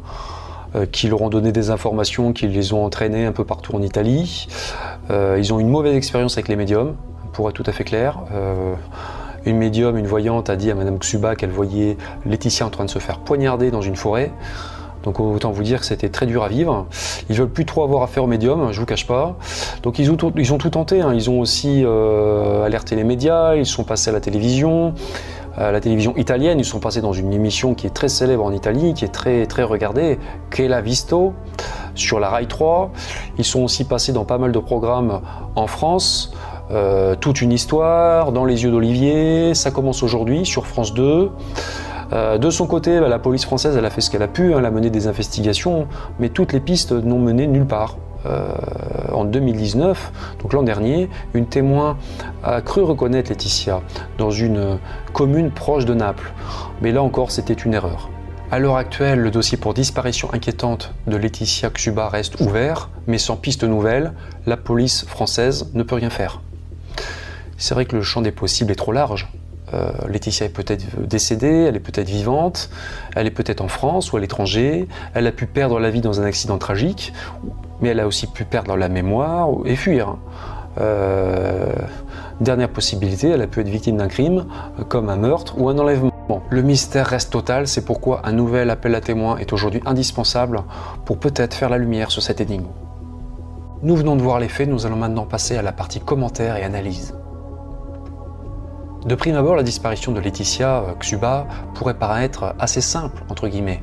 Euh, 0.75 0.85
qui 0.85 1.07
leur 1.07 1.23
ont 1.23 1.29
donné 1.29 1.51
des 1.51 1.71
informations, 1.71 2.31
qui 2.31 2.47
les 2.47 2.73
ont 2.73 2.85
entraînés 2.85 3.25
un 3.25 3.31
peu 3.31 3.43
partout 3.43 3.75
en 3.75 3.81
Italie. 3.81 4.47
Euh, 5.09 5.35
ils 5.39 5.51
ont 5.51 5.59
une 5.59 5.69
mauvaise 5.69 5.95
expérience 5.95 6.33
avec 6.33 6.47
les 6.47 6.55
médiums, 6.55 6.95
pour 7.33 7.49
être 7.49 7.55
tout 7.55 7.63
à 7.65 7.71
fait 7.71 7.83
clair. 7.83 8.19
Euh, 8.31 8.75
une 9.45 9.57
médium, 9.57 9.97
une 9.97 10.07
voyante, 10.07 10.49
a 10.49 10.55
dit 10.55 10.71
à 10.71 10.75
Madame 10.75 10.97
Xuba 10.99 11.35
qu'elle 11.35 11.51
voyait 11.51 11.97
Laetitia 12.25 12.65
en 12.65 12.69
train 12.69 12.85
de 12.85 12.89
se 12.89 12.99
faire 12.99 13.19
poignarder 13.19 13.71
dans 13.71 13.81
une 13.81 13.95
forêt. 13.95 14.31
Donc 15.03 15.19
autant 15.19 15.51
vous 15.51 15.63
dire 15.63 15.79
que 15.79 15.85
c'était 15.85 16.09
très 16.09 16.25
dur 16.25 16.43
à 16.43 16.49
vivre. 16.49 16.85
Ils 17.29 17.35
veulent 17.37 17.49
plus 17.49 17.65
trop 17.65 17.83
avoir 17.83 18.03
affaire 18.03 18.25
aux 18.25 18.27
médiums, 18.27 18.73
je 18.73 18.79
vous 18.79 18.85
cache 18.85 19.07
pas. 19.07 19.37
Donc 19.81 19.97
ils 19.97 20.11
ont 20.11 20.17
tout, 20.17 20.69
tenté. 20.69 21.01
Hein. 21.01 21.13
Ils 21.13 21.29
ont 21.29 21.39
aussi 21.39 21.85
alerté 22.65 22.95
les 22.95 23.05
médias, 23.05 23.55
ils 23.55 23.65
sont 23.65 23.85
passés 23.85 24.09
à 24.09 24.13
la 24.13 24.19
télévision 24.19 24.93
la 25.57 25.79
télévision 25.81 26.15
italienne. 26.15 26.59
Ils 26.59 26.65
sont 26.65 26.79
passés 26.79 27.01
dans 27.01 27.13
une 27.13 27.33
émission 27.33 27.73
qui 27.73 27.87
est 27.87 27.91
très 27.91 28.07
célèbre 28.07 28.45
en 28.45 28.51
Italie, 28.51 28.93
qui 28.93 29.05
est 29.05 29.09
très, 29.09 29.45
très 29.45 29.63
regardée, 29.63 30.19
Che 30.51 30.61
la 30.61 30.81
visto, 30.81 31.33
sur 31.95 32.19
la 32.19 32.29
Rai 32.29 32.47
3. 32.47 32.91
Ils 33.37 33.43
sont 33.43 33.61
aussi 33.61 33.83
passés 33.83 34.13
dans 34.13 34.25
pas 34.25 34.37
mal 34.37 34.51
de 34.51 34.59
programmes 34.59 35.21
en 35.55 35.67
France. 35.67 36.33
Euh, 36.71 37.15
toute 37.15 37.41
une 37.41 37.51
histoire, 37.51 38.31
dans 38.31 38.45
les 38.45 38.63
yeux 38.63 38.71
d'Olivier, 38.71 39.53
ça 39.55 39.71
commence 39.71 40.03
aujourd'hui 40.03 40.45
sur 40.45 40.67
France 40.67 40.93
2. 40.93 41.31
Euh, 42.11 42.37
de 42.37 42.49
son 42.49 42.67
côté, 42.67 42.99
bah, 42.99 43.07
la 43.07 43.19
police 43.19 43.45
française, 43.45 43.77
a 43.77 43.89
fait 43.89 44.01
ce 44.01 44.09
qu'elle 44.09 44.23
a 44.23 44.27
pu, 44.27 44.53
hein, 44.53 44.57
elle 44.59 44.65
a 44.65 44.71
mené 44.71 44.89
des 44.89 45.07
investigations, 45.07 45.87
mais 46.19 46.29
toutes 46.29 46.53
les 46.53 46.59
pistes 46.59 46.91
n'ont 46.91 47.19
mené 47.19 47.47
nulle 47.47 47.65
part. 47.65 47.97
Euh, 48.25 48.49
en 49.13 49.23
2019, 49.23 50.11
donc 50.41 50.51
l'an 50.51 50.63
dernier, 50.63 51.09
une 51.33 51.45
témoin 51.45 51.97
a 52.43 52.59
cru 52.59 52.81
reconnaître 52.81 53.29
Laetitia 53.29 53.81
dans 54.17 54.29
une 54.29 54.77
commune 55.13 55.51
proche 55.51 55.85
de 55.85 55.93
Naples. 55.93 56.33
Mais 56.81 56.91
là 56.91 57.01
encore, 57.01 57.31
c'était 57.31 57.53
une 57.53 57.73
erreur. 57.73 58.09
À 58.51 58.59
l'heure 58.59 58.75
actuelle, 58.75 59.19
le 59.19 59.31
dossier 59.31 59.57
pour 59.57 59.73
disparition 59.73 60.33
inquiétante 60.33 60.93
de 61.07 61.15
Laetitia 61.15 61.69
Xuba 61.69 62.09
reste 62.09 62.41
ouvert, 62.41 62.89
mais 63.07 63.19
sans 63.19 63.37
piste 63.37 63.63
nouvelle, 63.63 64.13
la 64.45 64.57
police 64.57 65.05
française 65.05 65.71
ne 65.73 65.83
peut 65.83 65.95
rien 65.95 66.09
faire. 66.09 66.41
C'est 67.59 67.73
vrai 67.73 67.85
que 67.85 67.95
le 67.95 68.01
champ 68.01 68.21
des 68.21 68.31
possibles 68.31 68.71
est 68.71 68.75
trop 68.75 68.93
large. 68.93 69.27
Euh, 69.73 69.91
Laetitia 70.07 70.47
est 70.47 70.49
peut-être 70.49 70.85
décédée, 71.05 71.65
elle 71.67 71.75
est 71.75 71.81
peut-être 71.81 72.09
vivante, 72.09 72.69
elle 73.15 73.27
est 73.27 73.31
peut-être 73.31 73.61
en 73.61 73.67
France 73.67 74.11
ou 74.11 74.17
à 74.17 74.19
l'étranger, 74.19 74.87
elle 75.13 75.27
a 75.27 75.31
pu 75.31 75.45
perdre 75.45 75.77
la 75.79 75.89
vie 75.89 76.01
dans 76.01 76.21
un 76.21 76.23
accident 76.23 76.57
tragique, 76.57 77.13
mais 77.81 77.89
elle 77.89 77.99
a 77.99 78.07
aussi 78.07 78.27
pu 78.27 78.45
perdre 78.45 78.75
la 78.77 78.89
mémoire 78.89 79.49
et 79.65 79.75
fuir. 79.75 80.15
Euh, 80.79 81.73
dernière 82.39 82.69
possibilité, 82.69 83.29
elle 83.29 83.41
a 83.41 83.47
pu 83.47 83.59
être 83.59 83.67
victime 83.67 83.97
d'un 83.97 84.07
crime, 84.07 84.45
comme 84.87 85.09
un 85.09 85.17
meurtre 85.17 85.59
ou 85.59 85.67
un 85.69 85.77
enlèvement. 85.77 86.13
le 86.49 86.61
mystère 86.61 87.07
reste 87.07 87.31
total, 87.31 87.67
c'est 87.67 87.83
pourquoi 87.83 88.21
un 88.23 88.31
nouvel 88.31 88.69
appel 88.69 88.95
à 88.95 89.01
témoins 89.01 89.37
est 89.37 89.51
aujourd'hui 89.51 89.81
indispensable 89.85 90.63
pour 91.03 91.19
peut-être 91.19 91.53
faire 91.53 91.69
la 91.69 91.77
lumière 91.77 92.09
sur 92.09 92.23
cette 92.23 92.39
énigme. 92.39 92.67
Nous 93.83 93.95
venons 93.97 94.15
de 94.15 94.21
voir 94.21 94.39
les 94.39 94.47
faits, 94.47 94.69
nous 94.69 94.85
allons 94.85 94.95
maintenant 94.95 95.25
passer 95.25 95.57
à 95.57 95.61
la 95.61 95.73
partie 95.73 95.99
commentaires 95.99 96.55
et 96.55 96.63
analyse. 96.63 97.18
De 99.05 99.15
prime 99.15 99.35
abord, 99.35 99.55
la 99.55 99.63
disparition 99.63 100.11
de 100.11 100.19
Laetitia 100.19 100.83
Xuba 100.99 101.47
pourrait 101.73 101.97
paraître 101.97 102.53
assez 102.59 102.81
simple, 102.81 103.23
entre 103.29 103.47
guillemets. 103.47 103.81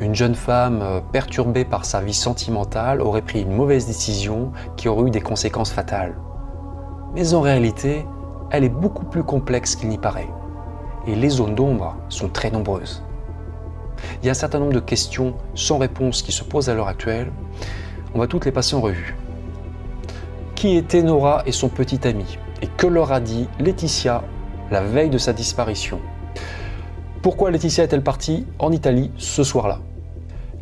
Une 0.00 0.16
jeune 0.16 0.34
femme 0.34 0.80
euh, 0.82 1.00
perturbée 1.00 1.64
par 1.64 1.84
sa 1.84 2.00
vie 2.00 2.12
sentimentale 2.12 3.00
aurait 3.00 3.22
pris 3.22 3.42
une 3.42 3.52
mauvaise 3.54 3.86
décision 3.86 4.50
qui 4.76 4.88
aurait 4.88 5.06
eu 5.06 5.10
des 5.10 5.20
conséquences 5.20 5.70
fatales. 5.70 6.16
Mais 7.14 7.34
en 7.34 7.40
réalité, 7.40 8.04
elle 8.50 8.64
est 8.64 8.68
beaucoup 8.68 9.04
plus 9.04 9.22
complexe 9.22 9.76
qu'il 9.76 9.90
n'y 9.90 9.98
paraît. 9.98 10.28
Et 11.06 11.14
les 11.14 11.28
zones 11.28 11.54
d'ombre 11.54 11.96
sont 12.08 12.28
très 12.28 12.50
nombreuses. 12.50 13.04
Il 14.20 14.26
y 14.26 14.28
a 14.28 14.32
un 14.32 14.34
certain 14.34 14.58
nombre 14.58 14.72
de 14.72 14.80
questions 14.80 15.34
sans 15.54 15.78
réponse 15.78 16.22
qui 16.22 16.32
se 16.32 16.42
posent 16.42 16.68
à 16.68 16.74
l'heure 16.74 16.88
actuelle. 16.88 17.30
On 18.14 18.20
va 18.20 18.28
toutes 18.28 18.44
les 18.44 18.52
passer 18.52 18.76
en 18.76 18.80
revue. 18.80 19.16
Qui 20.54 20.76
était 20.76 21.02
Nora 21.02 21.42
et 21.46 21.52
son 21.52 21.68
petit 21.68 22.06
ami 22.06 22.38
Et 22.62 22.68
que 22.68 22.86
leur 22.86 23.10
a 23.10 23.18
dit 23.18 23.48
Laetitia 23.58 24.22
la 24.70 24.82
veille 24.82 25.10
de 25.10 25.18
sa 25.18 25.32
disparition? 25.32 25.98
Pourquoi 27.22 27.50
Laetitia 27.50 27.84
est-elle 27.84 28.04
partie 28.04 28.46
en 28.60 28.70
Italie 28.70 29.10
ce 29.16 29.42
soir-là? 29.42 29.80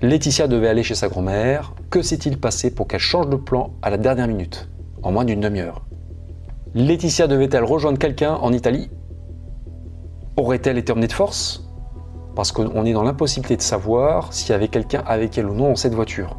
Laetitia 0.00 0.48
devait 0.48 0.68
aller 0.68 0.82
chez 0.82 0.94
sa 0.94 1.08
grand-mère. 1.08 1.74
Que 1.90 2.00
s'est-il 2.00 2.38
passé 2.38 2.74
pour 2.74 2.88
qu'elle 2.88 3.00
change 3.00 3.28
de 3.28 3.36
plan 3.36 3.74
à 3.82 3.90
la 3.90 3.98
dernière 3.98 4.28
minute, 4.28 4.70
en 5.02 5.12
moins 5.12 5.26
d'une 5.26 5.40
demi-heure? 5.40 5.84
Laetitia 6.74 7.26
devait-elle 7.26 7.64
rejoindre 7.64 7.98
quelqu'un 7.98 8.32
en 8.34 8.52
Italie? 8.54 8.88
Aurait-elle 10.38 10.78
été 10.78 10.90
emmenée 10.90 11.06
de 11.06 11.12
force? 11.12 11.68
Parce 12.34 12.50
qu'on 12.50 12.86
est 12.86 12.94
dans 12.94 13.02
l'impossibilité 13.02 13.56
de 13.56 13.62
savoir 13.62 14.32
s'il 14.32 14.52
y 14.52 14.54
avait 14.54 14.68
quelqu'un 14.68 15.02
avec 15.06 15.36
elle 15.36 15.46
ou 15.46 15.54
non 15.54 15.68
dans 15.68 15.76
cette 15.76 15.94
voiture. 15.94 16.38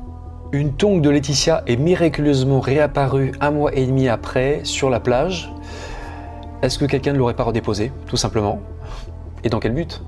Une 0.53 0.73
tongue 0.73 1.01
de 1.01 1.09
Laetitia 1.09 1.63
est 1.65 1.77
miraculeusement 1.77 2.59
réapparue 2.59 3.31
un 3.41 3.49
mois 3.49 3.73
et 3.73 3.87
demi 3.87 4.07
après 4.07 4.61
sur 4.65 4.91
la 4.91 4.99
plage. 4.99 5.51
Est-ce 6.61 6.77
que 6.77 6.85
quelqu'un 6.85 7.13
ne 7.13 7.17
l'aurait 7.17 7.33
pas 7.33 7.43
redéposée, 7.43 7.91
tout 8.05 8.17
simplement? 8.17 8.59
Et 9.43 9.49
dans 9.49 9.59
quel 9.59 9.73
but? 9.73 10.03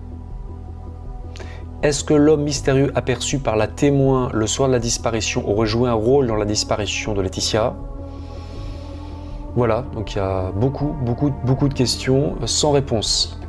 Est-ce 1.81 2.03
que 2.03 2.13
l'homme 2.13 2.43
mystérieux 2.43 2.91
aperçu 2.93 3.39
par 3.39 3.55
la 3.55 3.65
témoin 3.65 4.29
le 4.35 4.45
soir 4.45 4.67
de 4.67 4.73
la 4.73 4.79
disparition 4.79 5.49
aurait 5.49 5.65
joué 5.65 5.89
un 5.89 5.93
rôle 5.93 6.27
dans 6.27 6.35
la 6.35 6.45
disparition 6.45 7.15
de 7.15 7.23
Laetitia? 7.23 7.73
Voilà, 9.55 9.83
donc 9.95 10.13
il 10.13 10.19
y 10.19 10.21
a 10.21 10.51
beaucoup, 10.51 10.93
beaucoup, 11.01 11.33
beaucoup 11.43 11.69
de 11.69 11.73
questions 11.73 12.35
sans 12.45 12.71
réponse. 12.71 13.39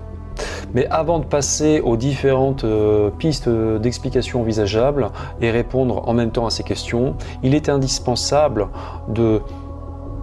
Mais 0.75 0.87
avant 0.89 1.19
de 1.19 1.25
passer 1.25 1.81
aux 1.81 1.97
différentes 1.97 2.65
euh, 2.65 3.11
pistes 3.11 3.49
d'explication 3.49 4.41
envisageables 4.41 5.11
et 5.41 5.51
répondre 5.51 6.09
en 6.09 6.15
même 6.15 6.31
temps 6.31 6.47
à 6.47 6.51
ces 6.51 6.63
questions, 6.63 7.17
il 7.43 7.55
est 7.55 7.69
indispensable 7.69 8.69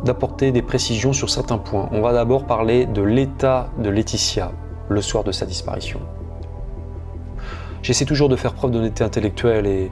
d'apporter 0.03 0.51
des 0.51 0.61
précisions 0.61 1.13
sur 1.13 1.29
certains 1.29 1.57
points. 1.57 1.89
On 1.91 2.01
va 2.01 2.13
d'abord 2.13 2.45
parler 2.45 2.85
de 2.85 3.01
l'état 3.01 3.69
de 3.77 3.89
Laetitia 3.89 4.51
le 4.89 5.01
soir 5.01 5.23
de 5.23 5.31
sa 5.31 5.45
disparition. 5.45 5.99
J'essaie 7.81 8.05
toujours 8.05 8.29
de 8.29 8.35
faire 8.35 8.53
preuve 8.53 8.71
d'honnêteté 8.71 9.03
intellectuelle 9.03 9.65
et 9.65 9.91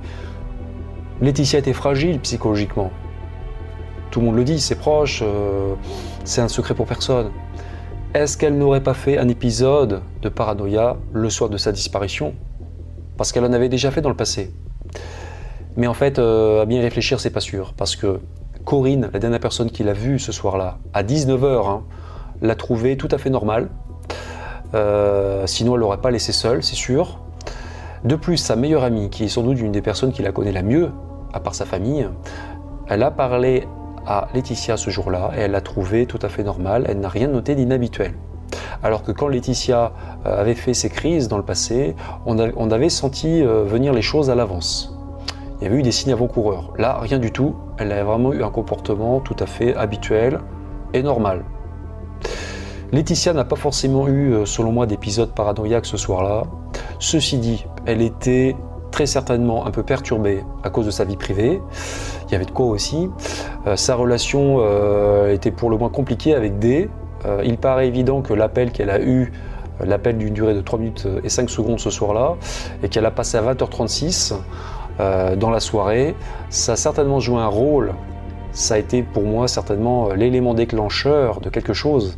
Laetitia 1.21 1.59
était 1.59 1.73
fragile 1.73 2.19
psychologiquement. 2.19 2.91
Tout 4.11 4.19
le 4.19 4.25
monde 4.27 4.35
le 4.35 4.43
dit, 4.43 4.59
c'est 4.59 4.75
proche, 4.75 5.21
euh, 5.25 5.75
c'est 6.23 6.41
un 6.41 6.47
secret 6.47 6.73
pour 6.73 6.85
personne. 6.85 7.31
Est-ce 8.13 8.37
qu'elle 8.37 8.57
n'aurait 8.57 8.83
pas 8.83 8.93
fait 8.93 9.17
un 9.17 9.29
épisode 9.29 10.01
de 10.21 10.27
paranoïa 10.27 10.97
le 11.13 11.29
soir 11.29 11.49
de 11.49 11.55
sa 11.55 11.71
disparition? 11.71 12.33
Parce 13.15 13.31
qu'elle 13.31 13.45
en 13.45 13.53
avait 13.53 13.69
déjà 13.69 13.89
fait 13.89 14.01
dans 14.01 14.09
le 14.09 14.17
passé. 14.17 14.53
Mais 15.77 15.87
en 15.87 15.93
fait, 15.93 16.19
euh, 16.19 16.61
à 16.61 16.65
bien 16.65 16.81
réfléchir, 16.81 17.21
c'est 17.21 17.29
pas 17.29 17.39
sûr. 17.39 17.73
Parce 17.77 17.95
que 17.95 18.19
Corinne, 18.65 19.09
la 19.13 19.19
dernière 19.19 19.39
personne 19.39 19.71
qui 19.71 19.85
l'a 19.85 19.93
vue 19.93 20.19
ce 20.19 20.33
soir-là, 20.33 20.79
à 20.93 21.03
19h, 21.03 21.69
hein, 21.69 21.83
l'a 22.41 22.55
trouvé 22.55 22.97
tout 22.97 23.07
à 23.11 23.17
fait 23.17 23.29
normal. 23.29 23.69
Euh, 24.73 25.47
sinon, 25.47 25.75
elle 25.75 25.79
l'aurait 25.79 26.01
pas 26.01 26.11
laissé 26.11 26.33
seule, 26.33 26.63
c'est 26.63 26.75
sûr. 26.75 27.21
De 28.03 28.17
plus, 28.17 28.35
sa 28.35 28.57
meilleure 28.57 28.83
amie, 28.83 29.09
qui 29.09 29.23
est 29.23 29.29
sans 29.29 29.43
doute 29.43 29.57
une 29.57 29.71
des 29.71 29.81
personnes 29.81 30.11
qui 30.11 30.21
la 30.21 30.33
connaît 30.33 30.51
la 30.51 30.63
mieux, 30.63 30.91
à 31.31 31.39
part 31.39 31.55
sa 31.55 31.63
famille, 31.63 32.09
elle 32.89 33.03
a 33.03 33.11
parlé 33.11 33.69
à 34.05 34.27
Laetitia 34.33 34.77
ce 34.77 34.89
jour-là 34.89 35.31
et 35.35 35.41
elle 35.41 35.51
l'a 35.51 35.61
trouvé 35.61 36.05
tout 36.05 36.19
à 36.21 36.29
fait 36.29 36.43
normal. 36.43 36.85
Elle 36.87 36.99
n'a 36.99 37.09
rien 37.09 37.27
noté 37.27 37.55
d'inhabituel. 37.55 38.13
Alors 38.83 39.03
que 39.03 39.11
quand 39.11 39.27
Laetitia 39.27 39.93
euh, 40.25 40.41
avait 40.41 40.55
fait 40.55 40.73
ses 40.73 40.89
crises 40.89 41.27
dans 41.27 41.37
le 41.37 41.43
passé, 41.43 41.95
on, 42.25 42.37
avait 42.71 42.89
senti 42.89 43.43
euh, 43.43 43.63
venir 43.63 43.93
les 43.93 44.01
choses 44.01 44.29
à 44.29 44.35
l'avance. 44.35 44.97
Il 45.59 45.65
y 45.65 45.67
avait 45.67 45.77
eu 45.77 45.83
des 45.83 45.91
signes 45.91 46.13
avant-coureurs. 46.13 46.73
Là, 46.77 46.97
rien 46.99 47.19
du 47.19 47.31
tout. 47.31 47.55
Elle 47.77 47.91
a 47.91 48.03
vraiment 48.03 48.33
eu 48.33 48.43
un 48.43 48.49
comportement 48.49 49.19
tout 49.19 49.35
à 49.39 49.45
fait 49.45 49.75
habituel 49.75 50.39
et 50.93 51.03
normal. 51.03 51.43
Laetitia 52.91 53.33
n'a 53.33 53.45
pas 53.45 53.55
forcément 53.55 54.07
eu, 54.07 54.33
euh, 54.33 54.45
selon 54.45 54.71
moi, 54.71 54.85
d'épisode 54.85 55.33
paranoïaque 55.33 55.85
ce 55.85 55.97
soir-là. 55.97 56.43
Ceci 56.99 57.37
dit, 57.37 57.65
elle 57.85 58.01
était 58.01 58.55
très 58.91 59.05
certainement 59.05 59.65
un 59.65 59.71
peu 59.71 59.83
perturbée 59.83 60.43
à 60.63 60.69
cause 60.69 60.85
de 60.85 60.91
sa 60.91 61.05
vie 61.05 61.17
privée. 61.17 61.61
Il 62.27 62.31
y 62.31 62.35
avait 62.35 62.45
de 62.45 62.51
quoi 62.51 62.67
aussi. 62.67 63.09
Euh, 63.67 63.75
sa 63.75 63.95
relation 63.95 64.57
euh, 64.59 65.33
était 65.33 65.51
pour 65.51 65.69
le 65.69 65.77
moins 65.77 65.89
compliquée 65.89 66.35
avec 66.35 66.59
D. 66.59 66.89
il 67.43 67.57
paraît 67.57 67.87
évident 67.87 68.21
que 68.21 68.33
l'appel 68.33 68.71
qu'elle 68.71 68.89
a 68.89 68.99
eu, 68.99 69.31
l'appel 69.79 70.17
d'une 70.17 70.33
durée 70.33 70.55
de 70.55 70.61
3 70.61 70.79
minutes 70.79 71.07
et 71.23 71.29
5 71.29 71.49
secondes 71.49 71.79
ce 71.79 71.91
soir-là, 71.91 72.35
et 72.81 72.89
qu'elle 72.89 73.05
a 73.05 73.11
passé 73.11 73.37
à 73.37 73.43
20h36 73.43 74.33
dans 75.37 75.49
la 75.51 75.59
soirée, 75.59 76.15
ça 76.49 76.73
a 76.73 76.75
certainement 76.75 77.19
joué 77.19 77.37
un 77.37 77.47
rôle. 77.47 77.93
Ça 78.53 78.73
a 78.73 78.77
été 78.79 79.03
pour 79.03 79.23
moi 79.23 79.47
certainement 79.47 80.09
l'élément 80.13 80.55
déclencheur 80.55 81.41
de 81.41 81.49
quelque 81.49 81.73
chose. 81.73 82.17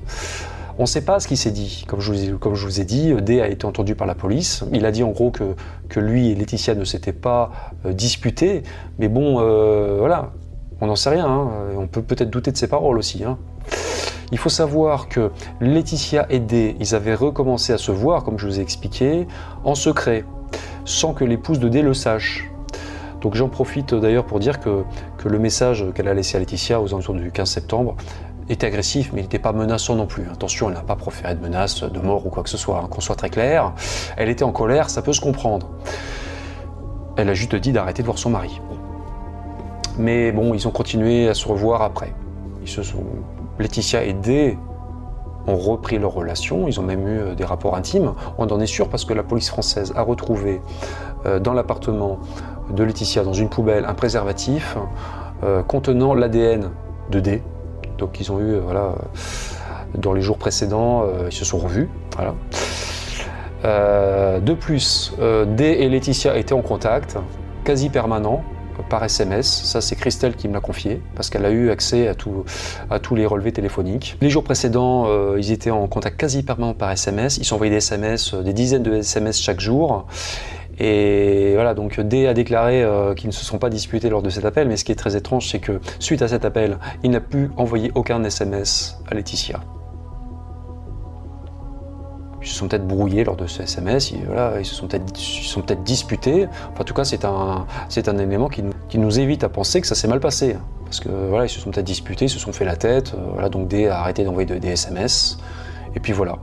On 0.80 0.84
ne 0.84 0.88
sait 0.88 1.06
pas 1.06 1.20
ce 1.20 1.28
qu'il 1.28 1.38
s'est 1.38 1.52
dit. 1.52 1.86
Comme 1.88 2.00
je, 2.00 2.12
vous 2.12 2.82
ai, 2.82 2.84
dit, 2.84 3.14
D 3.22 3.42
a 3.42 3.48
été 3.48 3.66
entendu 3.66 3.96
par 3.96 4.08
la 4.08 4.16
police. 4.16 4.64
Il 4.74 4.86
a 4.86 4.92
dit 4.92 5.04
en 5.04 5.12
gros 5.12 5.32
que, 5.32 6.00
lui 6.00 6.32
et 6.32 6.36
Laetitia 6.36 6.74
ne 6.74 6.84
s'étaient 6.84 7.14
pas 7.14 7.52
euh, 7.86 7.94
disputés. 7.94 8.64
Mais 8.98 9.08
bon, 9.08 9.40
euh, 9.40 9.98
voilà, 10.00 10.32
on 10.82 10.88
n'en 10.88 10.96
sait 10.96 11.12
rien. 11.12 11.28
Hein. 11.28 11.50
On 11.78 11.88
peut 11.88 12.02
peut-être 12.02 12.32
douter 12.32 12.52
de 12.52 12.58
ses 12.58 12.68
paroles 12.68 12.98
aussi. 12.98 13.24
Hein. 13.24 13.38
Il 14.32 14.40
faut 14.40 14.50
savoir 14.50 15.10
que 15.10 15.30
Laetitia 15.62 16.26
et 16.32 16.40
D, 16.40 16.76
ils 16.80 16.96
avaient 16.96 17.14
recommencé 17.14 17.72
à 17.72 17.78
se 17.78 17.92
voir, 17.92 18.24
comme 18.24 18.40
je 18.40 18.48
vous 18.48 18.60
ai 18.60 18.64
expliqué, 18.64 19.28
en 19.64 19.76
secret, 19.76 20.26
sans 20.86 21.14
que 21.14 21.24
l'épouse 21.24 21.60
de 21.60 21.70
D 21.70 21.84
le 21.84 21.94
sache. 21.94 22.50
Donc 23.22 23.36
j'en 23.36 23.48
profite 23.48 23.94
d'ailleurs 23.94 24.26
pour 24.26 24.40
dire 24.40 24.60
que, 24.60 24.84
que 25.18 25.30
le 25.30 25.38
message 25.38 25.86
qu'elle 25.94 26.08
a 26.08 26.16
laissé 26.16 26.36
à 26.36 26.40
Laetitia 26.40 26.82
aux 26.82 26.88
alentours 26.94 27.14
du 27.14 27.32
15 27.32 27.48
septembre, 27.48 27.96
était 28.50 28.68
agressif, 28.68 29.12
mais 29.14 29.22
il 29.22 29.24
n'était 29.24 29.40
pas 29.40 29.54
menaçant 29.54 29.96
non 29.96 30.06
plus. 30.06 30.26
Attention, 30.32 30.70
elle 30.70 30.76
n'a 30.76 30.82
pas 30.82 30.96
proféré 30.96 31.36
de 31.36 31.42
menaces 31.42 31.84
de 31.84 32.00
mort 32.00 32.26
ou 32.26 32.30
quoi 32.30 32.44
que 32.44 32.50
ce 32.50 32.58
soit, 32.58 32.80
hein, 32.80 32.88
qu'on 32.90 33.02
soit 33.02 33.16
très 33.16 33.30
clair. 33.30 33.74
Elle 34.18 34.30
était 34.30 34.44
en 34.44 34.52
colère, 34.52 34.90
ça 34.90 35.02
peut 35.02 35.14
se 35.14 35.22
comprendre. 35.22 35.70
Elle 37.16 37.30
a 37.30 37.34
juste 37.34 37.56
dit 37.56 37.72
d'arrêter 37.72 38.02
de 38.02 38.08
voir 38.08 38.18
son 38.18 38.30
mari. 38.30 38.60
Mais 39.98 40.32
bon, 40.32 40.54
ils 40.54 40.68
ont 40.68 40.72
continué 40.72 41.30
à 41.30 41.34
se 41.34 41.48
revoir 41.48 41.82
après. 41.82 42.14
Ils 42.62 42.70
se 42.70 42.84
sont... 42.84 43.04
Laetitia 43.60 44.04
et 44.04 44.14
D 44.14 44.58
ont 45.46 45.58
repris 45.58 46.00
leur 46.00 46.14
relation, 46.14 46.68
ils 46.68 46.80
ont 46.80 46.84
même 46.84 47.08
eu 47.08 47.20
euh, 47.20 47.36
des 47.36 47.46
rapports 47.46 47.76
intimes. 47.76 48.14
On 48.38 48.48
en 48.48 48.60
est 48.60 48.66
sûr 48.66 48.90
parce 48.90 49.06
que 49.06 49.14
la 49.14 49.24
police 49.24 49.50
française 49.50 49.94
a 49.96 50.02
retrouvé 50.02 50.62
euh, 51.26 51.40
dans 51.40 51.54
l'appartement 51.54 52.20
de 52.72 52.84
Laetitia, 52.84 53.24
dans 53.24 53.34
une 53.34 53.50
poubelle, 53.50 53.86
un 53.86 53.94
préservatif 53.94 54.78
euh, 55.44 55.62
contenant 55.62 56.14
l'ADN 56.14 56.70
de 57.12 57.20
D, 57.20 57.44
donc 58.04 58.20
ils 58.20 58.30
ont 58.34 58.40
eu, 58.42 58.56
euh, 58.56 58.60
voilà, 58.60 58.82
euh, 58.82 58.94
dans 59.96 60.12
les 60.12 60.22
jours 60.22 60.38
précédents, 60.38 61.04
euh, 61.04 61.30
ils 61.30 61.34
se 61.34 61.46
sont 61.46 61.58
revus. 61.58 61.90
Voilà. 62.18 62.36
de 64.42 64.54
plus, 64.54 65.14
D 65.48 65.64
et 65.64 65.88
Laetitia 65.88 66.36
étaient 66.36 66.54
en 66.54 66.62
contact, 66.62 67.18
quasi 67.64 67.90
permanent, 67.90 68.44
par 68.90 69.04
SMS. 69.04 69.48
Ça, 69.64 69.80
c'est 69.80 69.96
Christelle 69.96 70.36
qui 70.36 70.50
me 70.50 70.54
l'a 70.54 70.60
confié, 70.60 71.02
parce 71.16 71.30
qu'elle 71.30 71.46
a 71.46 71.52
eu 71.52 71.70
accès 71.70 72.10
à 72.10 73.00
tous 73.00 73.16
les 73.16 73.26
relevés 73.26 73.54
téléphoniques. 73.54 74.18
Les 74.20 74.30
jours 74.30 74.44
précédents, 74.44 75.08
ils 75.38 75.52
étaient 75.52 75.72
en 75.72 75.88
contact 75.88 76.20
quasi 76.20 76.44
permanent 76.44 76.74
par 76.74 76.92
SMS. 76.92 77.38
Ils 77.38 77.46
s'envoyaient 77.46 77.72
des 77.72 77.78
SMS, 77.78 78.34
des 78.34 78.52
dizaines 78.52 78.84
de 78.84 78.96
SMS 78.96 79.40
chaque 79.40 79.62
jour. 79.62 80.08
Et 80.80 81.52
voilà, 81.54 81.74
donc 81.74 82.00
D 82.00 82.28
a 82.28 82.34
déclaré 82.34 82.84
euh, 82.84 83.14
qu'ils 83.14 83.28
ne 83.28 83.34
se 83.34 83.46
sont 83.46 83.60
pas 83.60 83.70
disputés 83.70 84.10
lors 84.10 84.22
de 84.22 84.30
cet 84.30 84.46
appel, 84.46 84.68
mais 84.68 84.78
ce 84.78 84.84
qui 84.84 84.92
est 84.92 84.96
très 84.96 85.16
étrange, 85.16 85.48
c'est 85.50 85.60
que 85.60 85.80
suite 86.00 86.22
à 86.22 86.28
cet 86.28 86.46
appel, 86.46 86.78
il 87.04 87.12
n'a 87.12 87.22
pu 87.22 87.52
envoyer 87.58 87.92
aucun 87.96 88.24
SMS 88.24 89.00
à 89.10 89.14
Laetitia. 89.14 89.60
Ils 92.42 92.48
se 92.48 92.56
sont 92.56 92.68
peut-être 92.68 92.86
brouillés 92.86 93.24
lors 93.24 93.38
de 93.38 93.48
ce 93.48 93.64
SMS, 93.64 94.12
ils, 94.12 94.66
se 94.66 94.76
sont 94.76 94.88
peut-être 94.88 95.84
disputés. 95.84 96.48
en 96.78 96.84
tout 96.84 96.94
cas, 96.94 97.06
c'est 97.06 97.24
un, 97.24 97.66
élément 98.18 98.50
qui 98.50 98.64
nous, 98.64 98.74
qui 98.90 98.98
nous, 98.98 99.18
évite 99.18 99.46
à 99.46 99.50
penser 99.50 99.80
que 99.80 99.88
ça 99.88 99.96
s'est 99.96 100.10
mal 100.10 100.20
passé. 100.20 100.58
Parce 100.84 101.00
que 101.00 101.10
voilà, 101.10 101.46
ils 101.46 101.50
se 101.50 101.60
sont 101.60 101.72
peut-être 101.72 101.86
disputés, 101.86 102.26
ils 102.26 102.30
se 102.30 102.40
sont 102.40 102.52
fait 102.52 102.66
la 102.66 102.76
tête. 102.76 103.14
Euh, 103.14 103.30
voilà, 103.32 103.48
donc 103.48 103.70
D 103.70 103.88
a 103.88 104.00
arrêté 104.00 104.26
d'envoyer 104.26 104.60
des 104.60 104.68
SMS. 104.68 105.38
Et 105.96 106.02
puis 106.02 106.12
voilà. 106.12 106.38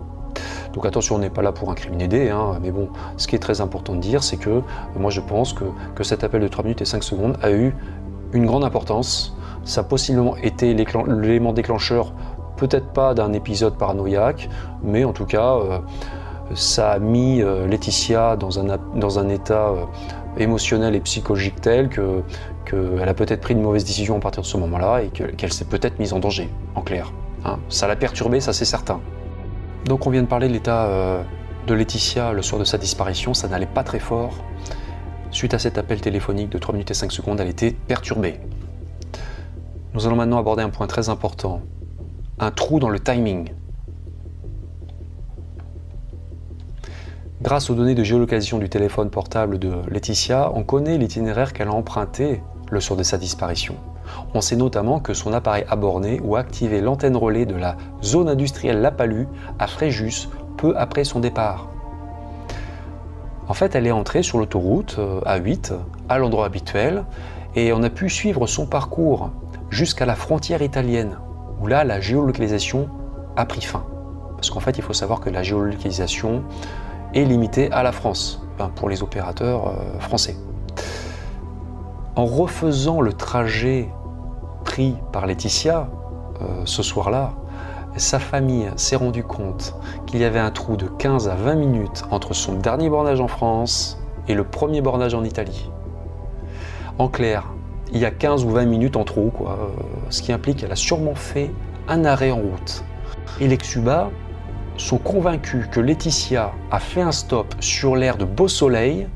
Donc 0.73 0.87
attention, 0.87 1.17
on 1.17 1.19
n'est 1.19 1.31
pas 1.31 1.43
là 1.43 1.53
pour 1.53 1.71
incriminer 1.71 2.09
des, 2.09 2.31
hein, 2.31 2.59
mais 2.63 2.71
bon, 2.71 2.89
ce 3.17 3.27
qui 3.27 3.35
est 3.35 3.41
très 3.41 3.61
important 3.61 3.95
de 3.95 4.01
dire, 4.01 4.23
c'est 4.23 4.37
que 4.37 4.63
moi 4.97 5.11
je 5.11 5.21
pense 5.21 5.53
que, 5.53 5.65
cet 6.03 6.25
appel 6.25 6.41
de 6.41 6.49
3 6.49 6.65
minutes 6.65 6.83
et 6.83 6.87
5 6.87 7.03
secondes 7.03 7.37
a 7.43 7.51
eu 7.51 7.75
une 8.33 8.47
grande 8.47 8.65
importance. 8.65 9.37
Ça 9.65 9.83
a 9.83 9.85
possiblement 9.85 10.37
été 10.37 10.73
l'élément 10.75 11.53
déclencheur, 11.53 12.13
peut-être 12.57 12.93
pas 12.93 13.15
d'un 13.15 13.33
épisode 13.33 13.77
paranoïaque, 13.77 14.49
mais 14.83 15.05
en 15.05 15.13
tout 15.13 15.27
cas, 15.27 15.57
euh, 15.57 15.79
ça 16.55 16.93
a 16.93 16.99
mis 16.99 17.43
euh, 17.43 17.67
Laetitia 17.67 18.37
dans 18.37 18.59
un, 18.59 19.29
état 19.29 19.69
euh, 19.69 19.85
émotionnel 20.39 20.95
et 20.95 21.01
psychologique 21.01 21.61
tel 21.61 21.89
que 21.89 22.23
qu'elle 22.65 23.09
a 23.09 23.15
peut-être 23.15 23.41
pris 23.41 23.55
une 23.55 23.63
mauvaise 23.63 23.85
décision 23.85 24.17
à 24.17 24.21
partir 24.21 24.43
de 24.43 24.47
ce 24.47 24.57
moment-là 24.59 25.03
et 25.03 25.09
qu'elle 25.09 25.53
s'est 25.53 25.65
peut-être 25.65 25.99
mise 25.99 26.13
en 26.13 26.21
danger, 26.21 26.49
en 26.77 26.83
clair. 26.83 27.13
Hein. 27.45 27.59
Ça 27.69 27.89
l'a 27.89 27.97
perturbée, 27.97 28.41
ça 28.41 28.53
c'est 28.53 28.65
certain. 28.65 29.01
Donc 29.85 30.07
on 30.07 30.11
vient 30.11 30.23
de 30.23 30.29
parler 30.29 30.49
de 30.49 30.53
l'état 30.53 30.87
euh, 30.87 31.23
de 31.67 31.75
Laetitia 31.75 32.33
le 32.33 32.43
soir 32.43 32.59
de 32.59 32.65
sa 32.65 32.79
disparition, 32.79 33.35
ça 33.35 33.49
n'allait 33.49 33.67
pas 33.67 33.83
très 33.83 33.99
fort. 33.99 34.35
Suite 35.31 35.55
à 35.55 35.59
cet 35.59 35.79
appel 35.79 36.01
téléphonique 36.01 36.51
de 36.51 36.59
3 36.59 36.75
minutes 36.75 36.91
et 36.91 36.95
5 36.95 37.13
secondes, 37.13 37.41
elle 37.41 37.49
était 37.49 37.71
perturbée. 37.71 38.41
Nous 39.95 40.07
allons 40.07 40.17
maintenant 40.17 40.39
aborder 40.39 40.63
un 40.63 40.71
point 40.71 40.87
très 40.87 41.09
important, 41.09 41.63
un 42.39 42.51
trou 42.51 42.79
dans 42.79 42.91
le 42.91 42.99
timing. 42.99 43.51
Grâce 47.43 47.71
aux 47.71 47.75
données 47.75 47.95
de 47.95 48.05
géolocalisation 48.05 48.59
du 48.59 48.69
téléphone 48.69 49.09
portable 49.09 49.59
de 49.59 49.73
Laetitia, 49.89 50.53
on 50.55 50.63
connaît 50.63 50.99
l'itinéraire 50.99 51.53
qu'elle 51.53 51.69
a 51.69 51.73
emprunté 51.73 52.43
le 52.71 52.81
soir 52.81 52.97
de 52.99 53.03
sa 53.03 53.17
disparition. 53.17 53.77
On 54.35 54.41
sait 54.41 54.57
notamment 54.57 55.01
que 55.01 55.15
son 55.15 55.33
appareil 55.33 55.65
a 55.69 55.77
borné 55.77 56.21
ou 56.23 56.37
activé 56.37 56.81
l'antenne 56.81 57.17
relais 57.17 57.47
de 57.47 57.55
la 57.55 57.77
zone 58.03 58.29
industrielle 58.29 58.81
La 58.81 58.91
Palue 58.91 59.27
à 59.59 59.67
Fréjus 59.67 60.29
peu 60.57 60.75
après 60.77 61.05
son 61.05 61.21
départ. 61.21 61.69
En 63.49 63.55
fait, 63.55 63.75
elle 63.75 63.87
est 63.87 63.93
entrée 63.93 64.23
sur 64.23 64.39
l'autoroute 64.39 64.97
euh, 64.99 65.21
A8 65.23 65.73
à 66.09 66.19
l'endroit 66.19 66.47
habituel 66.47 67.05
et 67.57 67.73
on 67.73 67.83
a 67.83 67.91
pu 67.91 68.09
suivre 68.09 68.47
son 68.47 68.67
parcours 68.67 69.31
jusqu'à 69.71 70.07
la 70.07 70.15
frontière 70.15 70.63
italienne 70.63 71.19
où 71.61 71.67
là 71.67 71.83
la 71.83 72.01
géolocalisation 72.01 72.89
a 73.37 73.45
pris 73.47 73.63
fin. 73.63 73.85
Parce 74.37 74.51
qu'en 74.51 74.61
fait, 74.61 74.79
il 74.79 74.83
faut 74.83 74.93
savoir 74.93 75.21
que 75.21 75.31
la 75.31 75.43
géolocalisation 75.43 76.45
est 77.13 77.25
limitée 77.25 77.71
à 77.73 77.83
la 77.83 77.93
France 77.93 78.41
pour 78.77 78.89
les 78.89 79.03
opérateurs 79.03 79.69
euh, 79.69 79.99
français. 79.99 80.37
En 82.17 82.25
refaisant 82.25 83.01
le 83.01 83.13
trajet 83.13 83.89
par 85.13 85.27
Laetitia 85.27 85.89
euh, 86.41 86.63
ce 86.65 86.83
soir-là, 86.83 87.33
sa 87.97 88.21
famille 88.21 88.71
s'est 88.77 88.97
rendu 88.97 89.25
compte 89.25 89.75
qu'il 90.07 90.21
y 90.21 90.25
avait 90.25 90.39
un 90.39 90.53
trou 90.53 90.77
de 90.77 90.87
15 90.87 91.29
à 91.29 91.35
20 91.35 91.55
minutes 91.57 92.05
entre 92.11 92.35
son 92.35 92.55
dernier 92.55 92.89
bornage 92.89 93.21
en 93.21 93.27
France 93.27 93.99
et 94.29 94.35
le 94.35 94.45
premier 94.45 94.81
bornage 94.81 95.15
en 95.15 95.25
Italie. 95.25 95.71
En 96.99 97.09
clair, 97.09 97.49
il 97.93 97.99
y 97.99 98.05
a 98.05 98.13
15 98.13 98.45
ou 98.45 98.51
20 98.51 98.67
minutes 98.67 98.97
en 98.97 99.05
trop, 99.05 99.33
euh, 99.41 99.55
ce 100.09 100.23
qui 100.23 100.33
implique 100.33 100.59
qu'elle 100.59 100.73
a 100.73 100.77
sûrement 100.77 101.17
fait 101.17 101.51
un 101.89 102.05
arrêt 102.05 102.31
en 102.31 102.39
route. 102.39 102.85
Et 103.41 103.49
les 103.49 103.57
Xuba 103.57 104.11
sont 104.77 104.99
convaincus 104.99 105.67
que 105.71 105.81
Laetitia 105.81 106.53
a 106.71 106.79
fait 106.79 107.03
un 107.03 107.13
stop 107.13 107.55
sur 107.59 107.97
l'air 107.97 108.17
de 108.17 108.25
Beau 108.25 108.47
Soleil, 108.47 109.09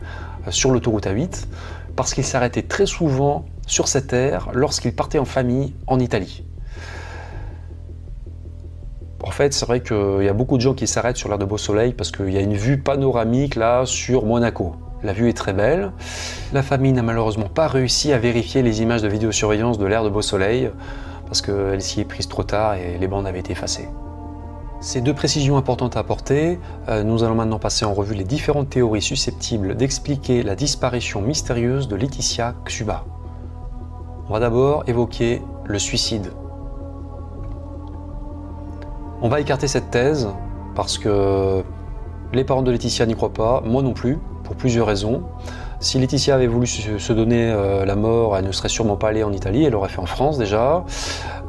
euh, 0.46 0.50
sur 0.50 0.72
l'autoroute 0.72 1.06
A8, 1.06 1.46
parce 1.94 2.12
qu'il 2.12 2.24
s'arrêtait 2.24 2.62
très 2.62 2.86
souvent 2.86 3.44
sur 3.66 3.88
cette 3.88 4.12
aire 4.12 4.48
lorsqu'il 4.52 4.94
partait 4.94 5.18
en 5.18 5.24
famille 5.24 5.74
en 5.86 5.98
Italie. 5.98 6.44
En 9.22 9.30
fait, 9.30 9.54
c'est 9.54 9.64
vrai 9.64 9.82
qu'il 9.82 10.22
y 10.22 10.28
a 10.28 10.34
beaucoup 10.34 10.56
de 10.56 10.60
gens 10.60 10.74
qui 10.74 10.86
s'arrêtent 10.86 11.16
sur 11.16 11.30
l'air 11.30 11.38
de 11.38 11.46
Beau 11.46 11.56
Soleil 11.56 11.94
parce 11.94 12.10
qu'il 12.10 12.30
y 12.30 12.36
a 12.36 12.40
une 12.40 12.54
vue 12.54 12.78
panoramique 12.78 13.56
là 13.56 13.86
sur 13.86 14.26
Monaco. 14.26 14.76
la 15.02 15.14
vue 15.14 15.30
est 15.30 15.36
très 15.36 15.54
belle. 15.54 15.92
La 16.52 16.62
famille 16.62 16.92
n'a 16.92 17.02
malheureusement 17.02 17.48
pas 17.48 17.66
réussi 17.66 18.12
à 18.12 18.18
vérifier 18.18 18.62
les 18.62 18.82
images 18.82 19.02
de 19.02 19.08
vidéosurveillance 19.08 19.78
de 19.78 19.86
l'air 19.86 20.04
de 20.04 20.10
Beau 20.10 20.22
Soleil, 20.22 20.70
parce 21.26 21.40
qu'elle 21.40 21.80
s'y 21.80 22.00
est 22.00 22.04
prise 22.04 22.28
trop 22.28 22.42
tard 22.42 22.74
et 22.74 22.98
les 22.98 23.08
bandes 23.08 23.26
avaient 23.26 23.40
été 23.40 23.52
effacées. 23.52 23.88
Ces 24.80 25.00
deux 25.00 25.14
précisions 25.14 25.56
importantes 25.56 25.96
à 25.96 26.00
apporter, 26.00 26.58
euh, 26.88 27.02
nous 27.02 27.24
allons 27.24 27.34
maintenant 27.34 27.58
passer 27.58 27.86
en 27.86 27.94
revue 27.94 28.14
les 28.14 28.24
différentes 28.24 28.68
théories 28.68 29.00
susceptibles 29.00 29.74
d'expliquer 29.74 30.42
la 30.42 30.54
disparition 30.54 31.22
mystérieuse 31.22 31.88
de 31.88 31.96
Laetitia 31.96 32.54
Xuba. 32.66 33.04
On 34.28 34.32
va 34.32 34.40
d'abord 34.40 34.84
évoquer 34.86 35.42
le 35.66 35.78
suicide. 35.78 36.32
On 39.20 39.28
va 39.28 39.38
écarter 39.40 39.68
cette 39.68 39.90
thèse 39.90 40.30
parce 40.74 40.96
que 40.96 41.62
les 42.32 42.42
parents 42.42 42.62
de 42.62 42.70
Laetitia 42.70 43.04
n'y 43.04 43.14
croient 43.14 43.34
pas, 43.34 43.62
moi 43.66 43.82
non 43.82 43.92
plus, 43.92 44.18
pour 44.42 44.56
plusieurs 44.56 44.86
raisons. 44.86 45.22
Si 45.78 45.98
Laetitia 45.98 46.36
avait 46.36 46.46
voulu 46.46 46.66
se 46.66 47.12
donner 47.12 47.50
euh, 47.50 47.84
la 47.84 47.96
mort, 47.96 48.36
elle 48.38 48.46
ne 48.46 48.52
serait 48.52 48.70
sûrement 48.70 48.96
pas 48.96 49.08
allée 49.08 49.24
en 49.24 49.32
Italie, 49.32 49.64
elle 49.64 49.72
l'aurait 49.72 49.90
fait 49.90 50.00
en 50.00 50.06
France 50.06 50.38
déjà. 50.38 50.84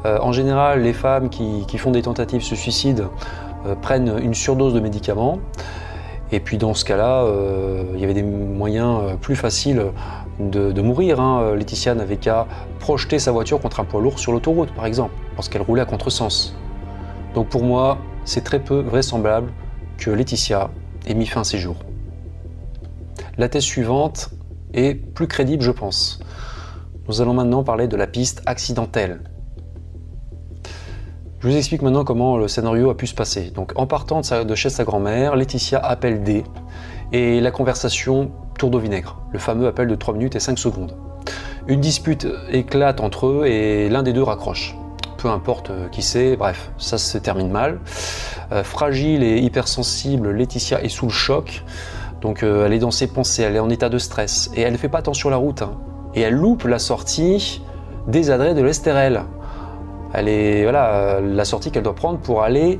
Euh, 0.05 0.19
en 0.21 0.33
général, 0.33 0.81
les 0.81 0.93
femmes 0.93 1.29
qui, 1.29 1.77
font 1.77 1.91
des 1.91 2.01
tentatives 2.01 2.41
de 2.41 2.55
suicide 2.55 3.07
euh, 3.65 3.75
prennent 3.75 4.19
une 4.21 4.33
surdose 4.33 4.73
de 4.73 4.81
médicaments. 4.81 5.39
Et 6.33 6.41
puis 6.41 6.57
dans 6.57 6.73
ce 6.73 6.83
cas-là, 6.83 7.25
il 7.93 7.99
y 7.99 8.03
avait 8.03 8.15
des 8.15 8.23
moyens 8.23 9.15
plus 9.21 9.35
faciles 9.35 9.85
de, 10.39 10.81
mourir. 10.81 11.19
Hein. 11.19 11.55
Laetitia 11.55 11.95
n'avait 11.95 12.17
qu'à 12.17 12.47
projeter 12.79 13.19
sa 13.19 13.31
voiture 13.31 13.59
contre 13.59 13.79
un 13.79 13.85
poids 13.85 14.01
lourd 14.01 14.19
sur 14.19 14.31
l'autoroute, 14.31 14.71
par 14.71 14.85
exemple, 14.85 15.13
parce 15.35 15.49
qu'elle 15.49 15.61
roulait 15.61 15.81
à 15.81 15.85
contresens. 15.85 16.55
Donc 17.33 17.49
pour 17.49 17.63
moi, 17.63 17.97
c'est 18.23 18.43
très 18.43 18.59
peu 18.59 18.79
vraisemblable 18.79 19.51
que 19.97 20.09
Laetitia 20.09 20.69
ait 21.05 21.13
mis 21.13 21.25
fin 21.25 21.41
à 21.41 21.43
ses 21.43 21.57
jours. 21.57 21.77
La 23.37 23.49
thèse 23.49 23.63
suivante 23.63 24.29
est 24.73 24.95
plus 24.95 25.27
crédible, 25.27 25.63
je 25.63 25.71
pense. 25.71 26.19
Nous 27.07 27.21
allons 27.21 27.33
maintenant 27.33 27.63
parler 27.63 27.87
de 27.87 27.95
la 27.95 28.07
piste 28.07 28.41
accidentelle. 28.45 29.21
Je 31.39 31.49
vous 31.49 31.55
explique 31.55 31.83
maintenant 31.83 32.03
comment 32.03 32.37
le 32.37 32.47
scénario 32.47 32.89
a 32.89 32.97
pu 32.97 33.05
se 33.05 33.13
passer. 33.13 33.51
Donc, 33.51 33.73
en 33.75 33.85
partant 33.85 34.21
de, 34.21 34.55
chez 34.55 34.69
sa 34.69 34.83
grand-mère, 34.83 35.35
Laetitia 35.35 35.77
appelle 35.77 36.23
D 36.23 36.43
et 37.11 37.39
la 37.39 37.51
conversation 37.51 38.31
tourne 38.57 38.75
au 38.75 38.79
vinaigre, 38.79 39.17
le 39.31 39.39
fameux 39.39 39.67
appel 39.67 39.87
de 39.87 39.95
3 39.95 40.13
minutes 40.13 40.35
et 40.35 40.39
5 40.39 40.57
secondes. 40.57 40.95
Une 41.67 41.81
dispute 41.81 42.27
éclate 42.51 43.01
entre 43.01 43.27
eux 43.27 43.45
et 43.47 43.89
l'un 43.89 44.03
des 44.03 44.13
deux 44.13 44.23
raccroche. 44.23 44.75
Peu 45.17 45.29
importe 45.29 45.71
euh, 45.71 45.87
qui 45.89 46.03
c'est, 46.03 46.35
bref, 46.35 46.71
ça 46.77 46.97
se 46.97 47.17
termine 47.17 47.49
mal. 47.49 47.79
Euh, 48.51 48.63
fragile 48.63 49.23
et 49.23 49.39
hypersensible, 49.39 50.29
Laetitia 50.31 50.83
est 50.83 50.89
sous 50.89 51.07
le 51.07 51.11
choc. 51.11 51.63
Donc 52.21 52.43
euh, 52.43 52.65
elle 52.65 52.73
est 52.73 52.79
dans 52.79 52.91
ses 52.91 53.07
pensées, 53.07 53.41
elle 53.41 53.55
est 53.55 53.59
en 53.59 53.69
état 53.69 53.89
de 53.89 53.97
stress 53.97 54.51
et 54.55 54.61
elle 54.61 54.73
ne 54.73 54.77
fait 54.77 54.89
pas 54.89 54.99
attention 54.99 55.29
à 55.29 55.31
la 55.31 55.37
route. 55.37 55.63
Hein. 55.63 55.71
Et 56.13 56.21
elle 56.21 56.35
loupe 56.35 56.65
la 56.65 56.79
sortie 56.79 57.63
des 58.07 58.29
adrets 58.29 58.53
de 58.53 58.61
l'Estérel. 58.61 59.23
Elle 60.13 60.29
est 60.29 60.63
voilà 60.63 61.19
la 61.19 61.45
sortie 61.45 61.71
qu'elle 61.71 61.83
doit 61.83 61.95
prendre 61.95 62.19
pour 62.19 62.43
aller 62.43 62.79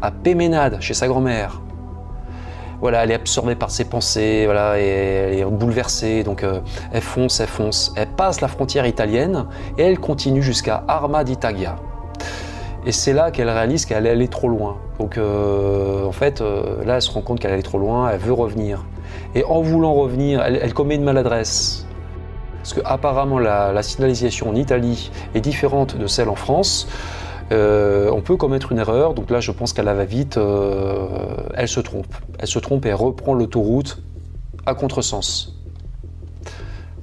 à 0.00 0.10
Péménade 0.10 0.78
chez 0.80 0.94
sa 0.94 1.06
grand-mère. 1.06 1.60
Voilà, 2.82 3.04
elle 3.04 3.12
est 3.12 3.14
absorbée 3.14 3.54
par 3.54 3.70
ses 3.70 3.84
pensées, 3.84 4.42
voilà, 4.44 4.78
et 4.78 4.82
elle 4.84 5.38
est 5.38 5.44
bouleversée, 5.44 6.24
donc 6.24 6.44
elle 6.92 7.00
fonce, 7.00 7.40
elle 7.40 7.46
fonce, 7.46 7.94
elle 7.96 8.08
passe 8.08 8.40
la 8.40 8.48
frontière 8.48 8.86
italienne 8.86 9.46
et 9.78 9.82
elle 9.84 10.00
continue 10.00 10.42
jusqu'à 10.42 10.84
Arma 10.88 11.22
d'Italia. 11.22 11.76
Et 12.84 12.90
c'est 12.90 13.12
là 13.12 13.30
qu'elle 13.30 13.48
réalise 13.48 13.86
qu'elle 13.86 14.06
est 14.06 14.10
allée 14.10 14.28
trop 14.28 14.48
loin. 14.48 14.78
Donc 14.98 15.16
euh, 15.16 16.04
en 16.04 16.12
fait, 16.12 16.40
euh, 16.40 16.84
là, 16.84 16.96
elle 16.96 17.02
se 17.02 17.10
rend 17.10 17.20
compte 17.20 17.38
qu'elle 17.38 17.52
est 17.52 17.54
allée 17.54 17.62
trop 17.62 17.78
loin, 17.78 18.10
elle 18.10 18.18
veut 18.18 18.32
revenir. 18.32 18.84
Et 19.34 19.44
en 19.44 19.60
voulant 19.60 19.94
revenir, 19.94 20.42
elle, 20.42 20.74
commet 20.74 20.96
une 20.96 21.04
maladresse. 21.04 21.86
Parce 22.58 22.74
qu'apparemment, 22.74 23.38
la, 23.38 23.72
la, 23.72 23.82
signalisation 23.82 24.48
en 24.48 24.54
Italie 24.54 25.10
est 25.34 25.40
différente 25.40 25.96
de 25.96 26.06
celle 26.06 26.28
en 26.28 26.34
France. 26.34 26.88
Euh, 27.52 28.10
on 28.10 28.22
peut 28.22 28.36
commettre 28.36 28.72
une 28.72 28.78
erreur, 28.78 29.14
donc 29.14 29.30
là 29.30 29.40
je 29.40 29.52
pense 29.52 29.72
qu'elle 29.72 29.84
va 29.84 30.04
vite, 30.04 30.38
elle 31.54 31.68
se 31.68 31.80
trompe. 31.80 32.14
Elle 32.38 32.48
se 32.48 32.58
trompe 32.58 32.86
et 32.86 32.88
elle 32.88 32.94
reprend 32.94 33.34
l'autoroute 33.34 34.02
à 34.66 34.74
contresens. 34.74 35.54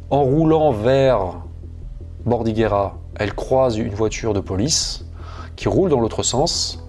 En 0.10 0.24
roulant 0.24 0.72
vers 0.72 1.44
Bordighera, 2.26 2.98
elle 3.16 3.34
croise 3.34 3.78
une 3.78 3.94
voiture 3.94 4.34
de 4.34 4.40
police 4.40 5.06
qui 5.56 5.68
roule 5.68 5.90
dans 5.90 6.00
l'autre 6.00 6.24
sens. 6.24 6.84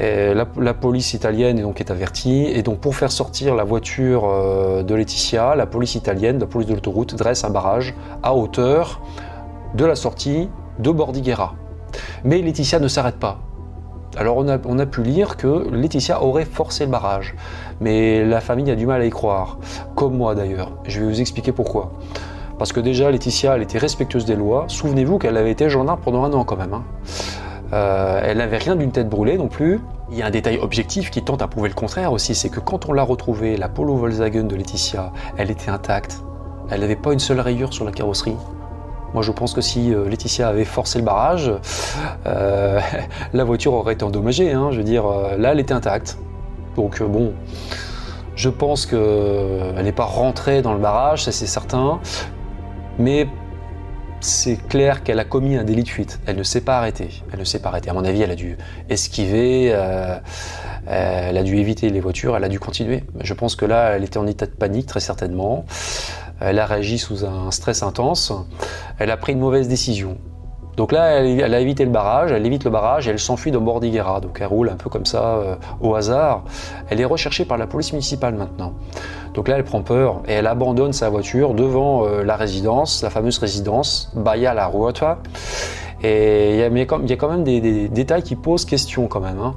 la, 0.00 0.74
police 0.74 1.14
italienne 1.14 1.58
est 1.58 1.62
donc 1.62 1.80
avertie 1.88 2.46
et 2.46 2.62
donc 2.62 2.80
pour 2.80 2.96
faire 2.96 3.12
sortir 3.12 3.54
la 3.54 3.62
voiture 3.62 4.24
euh, 4.26 4.82
de 4.82 4.94
Laetitia, 4.94 5.54
la 5.54 5.66
police 5.66 5.94
italienne, 5.94 6.38
la 6.40 6.46
police 6.46 6.68
de 6.68 6.74
l'autoroute 6.74 7.14
dresse 7.14 7.44
un 7.44 7.50
barrage 7.50 7.94
à 8.22 8.34
hauteur 8.34 9.00
de 9.74 9.84
la 9.84 9.94
sortie 9.94 10.48
de 10.80 10.90
Bordighera. 10.90 11.54
Mais 12.24 12.40
Laetitia 12.40 12.78
ne 12.78 12.88
s'arrête 12.88 13.16
pas. 13.16 13.40
Alors 14.16 14.36
on 14.36 14.78
a, 14.78 14.86
pu 14.86 15.02
lire 15.02 15.36
que 15.38 15.70
Laetitia 15.70 16.22
aurait 16.22 16.44
forcé 16.44 16.84
le 16.84 16.90
barrage, 16.90 17.34
mais 17.80 18.24
la 18.24 18.42
famille 18.42 18.70
a 18.70 18.74
du 18.74 18.86
mal 18.86 19.00
à 19.00 19.06
y 19.06 19.10
croire, 19.10 19.56
comme 19.94 20.16
moi 20.16 20.34
d'ailleurs. 20.34 20.72
Je 20.84 21.00
vais 21.00 21.06
vous 21.06 21.20
expliquer 21.20 21.50
pourquoi. 21.50 21.92
Parce 22.58 22.72
que 22.72 22.80
déjà 22.80 23.10
Laetitia, 23.10 23.56
elle 23.56 23.62
était 23.62 23.78
respectueuse 23.78 24.26
des 24.26 24.36
lois. 24.36 24.66
Souvenez-vous 24.68 25.18
qu'elle 25.18 25.36
avait 25.38 25.50
été 25.50 25.70
gendarme 25.70 26.00
pendant 26.04 26.24
un 26.24 26.32
an 26.34 26.44
quand 26.44 26.56
même. 26.56 26.74
Hein. 26.74 26.84
Euh, 27.72 28.20
elle 28.22 28.36
n'avait 28.36 28.58
rien 28.58 28.76
d'une 28.76 28.92
tête 28.92 29.08
brûlée 29.08 29.38
non 29.38 29.48
plus. 29.48 29.80
Il 30.10 30.18
y 30.18 30.22
a 30.22 30.26
un 30.26 30.30
détail 30.30 30.58
objectif 30.58 31.10
qui 31.10 31.22
tente 31.22 31.40
à 31.40 31.48
prouver 31.48 31.70
le 31.70 31.74
contraire 31.74 32.12
aussi, 32.12 32.34
c'est 32.34 32.50
que 32.50 32.60
quand 32.60 32.90
on 32.90 32.92
l'a 32.92 33.02
retrouvée, 33.02 33.56
la 33.56 33.70
Polo 33.70 33.96
Volkswagen 33.96 34.44
de 34.44 34.54
Laetitia, 34.54 35.10
elle 35.38 35.50
était 35.50 35.70
intacte. 35.70 36.22
Elle 36.70 36.80
n'avait 36.80 36.96
pas 36.96 37.14
une 37.14 37.18
seule 37.18 37.40
rayure 37.40 37.72
sur 37.72 37.86
la 37.86 37.92
carrosserie. 37.92 38.36
Moi, 39.14 39.22
je 39.22 39.32
pense 39.32 39.52
que 39.52 39.60
si 39.60 39.94
euh, 39.94 40.08
Laetitia 40.08 40.48
avait 40.48 40.64
forcé 40.64 40.98
le 40.98 41.04
barrage, 41.04 41.52
euh, 42.26 42.80
la 43.32 43.44
voiture 43.44 43.74
aurait 43.74 43.94
été 43.94 44.04
endommagée. 44.04 44.52
Hein. 44.52 44.70
Je 44.70 44.78
veux 44.78 44.84
dire, 44.84 45.04
là, 45.38 45.52
elle 45.52 45.60
était 45.60 45.74
intacte. 45.74 46.18
Donc, 46.76 47.02
bon, 47.02 47.34
je 48.34 48.48
pense 48.48 48.86
qu'elle 48.86 49.84
n'est 49.84 49.92
pas 49.92 50.04
rentrée 50.04 50.62
dans 50.62 50.72
le 50.72 50.80
barrage, 50.80 51.24
ça 51.24 51.32
c'est 51.32 51.46
certain. 51.46 52.00
Mais 52.98 53.26
c'est 54.22 54.56
clair 54.68 55.02
qu'elle 55.02 55.18
a 55.18 55.24
commis 55.24 55.56
un 55.56 55.64
délit 55.64 55.82
de 55.82 55.88
fuite. 55.88 56.20
Elle 56.26 56.36
ne 56.36 56.42
s'est 56.44 56.60
pas 56.60 56.78
arrêtée. 56.78 57.08
Elle 57.32 57.40
ne 57.40 57.44
s'est 57.44 57.58
pas 57.58 57.70
arrêtée. 57.70 57.90
À 57.90 57.92
mon 57.92 58.04
avis, 58.04 58.22
elle 58.22 58.30
a 58.30 58.36
dû 58.36 58.56
esquiver, 58.88 59.70
euh, 59.72 60.16
elle 60.86 61.36
a 61.36 61.42
dû 61.42 61.56
éviter 61.56 61.90
les 61.90 62.00
voitures, 62.00 62.36
elle 62.36 62.44
a 62.44 62.48
dû 62.48 62.60
continuer. 62.60 63.02
Je 63.20 63.34
pense 63.34 63.56
que 63.56 63.64
là, 63.64 63.96
elle 63.96 64.04
était 64.04 64.18
en 64.18 64.26
état 64.26 64.46
de 64.46 64.52
panique, 64.52 64.86
très 64.86 65.00
certainement. 65.00 65.64
Elle 66.44 66.58
a 66.58 66.66
réagi 66.66 66.98
sous 66.98 67.24
un 67.24 67.50
stress 67.50 67.82
intense. 67.82 68.32
Elle 68.98 69.10
a 69.10 69.16
pris 69.16 69.32
une 69.32 69.40
mauvaise 69.40 69.68
décision. 69.68 70.16
Donc 70.76 70.92
là, 70.92 71.20
elle, 71.20 71.54
a 71.54 71.60
évité 71.60 71.84
le 71.84 71.90
barrage, 71.90 72.32
elle 72.32 72.46
évite 72.46 72.64
le 72.64 72.70
barrage 72.70 73.06
et 73.06 73.10
elle 73.10 73.18
s'enfuit 73.18 73.50
dans 73.50 73.60
Bordighera. 73.60 74.20
Donc 74.20 74.38
elle 74.40 74.46
roule 74.46 74.70
un 74.70 74.76
peu 74.76 74.88
comme 74.88 75.04
ça 75.04 75.36
euh, 75.36 75.54
au 75.80 75.94
hasard. 75.94 76.44
Elle 76.88 77.00
est 77.00 77.04
recherchée 77.04 77.44
par 77.44 77.58
la 77.58 77.66
police 77.66 77.92
municipale 77.92 78.34
maintenant. 78.34 78.72
Donc 79.34 79.48
là, 79.48 79.56
elle 79.56 79.64
prend 79.64 79.82
peur 79.82 80.22
et 80.26 80.32
elle 80.32 80.46
abandonne 80.46 80.92
sa 80.92 81.10
voiture 81.10 81.52
devant 81.54 82.06
euh, 82.06 82.22
la 82.22 82.36
résidence, 82.36 83.02
la 83.02 83.10
fameuse 83.10 83.38
résidence 83.38 84.10
Baia 84.14 84.54
la 84.54 84.66
Ruota. 84.66 85.18
Et 86.02 86.54
il 86.54 86.78
y, 86.78 86.80
a, 86.80 86.86
quand 87.16 87.28
même 87.28 87.44
des, 87.44 87.88
détails 87.88 88.24
qui 88.24 88.34
posent 88.34 88.64
question 88.64 89.06
quand 89.06 89.20
même. 89.20 89.38
Hein. 89.38 89.54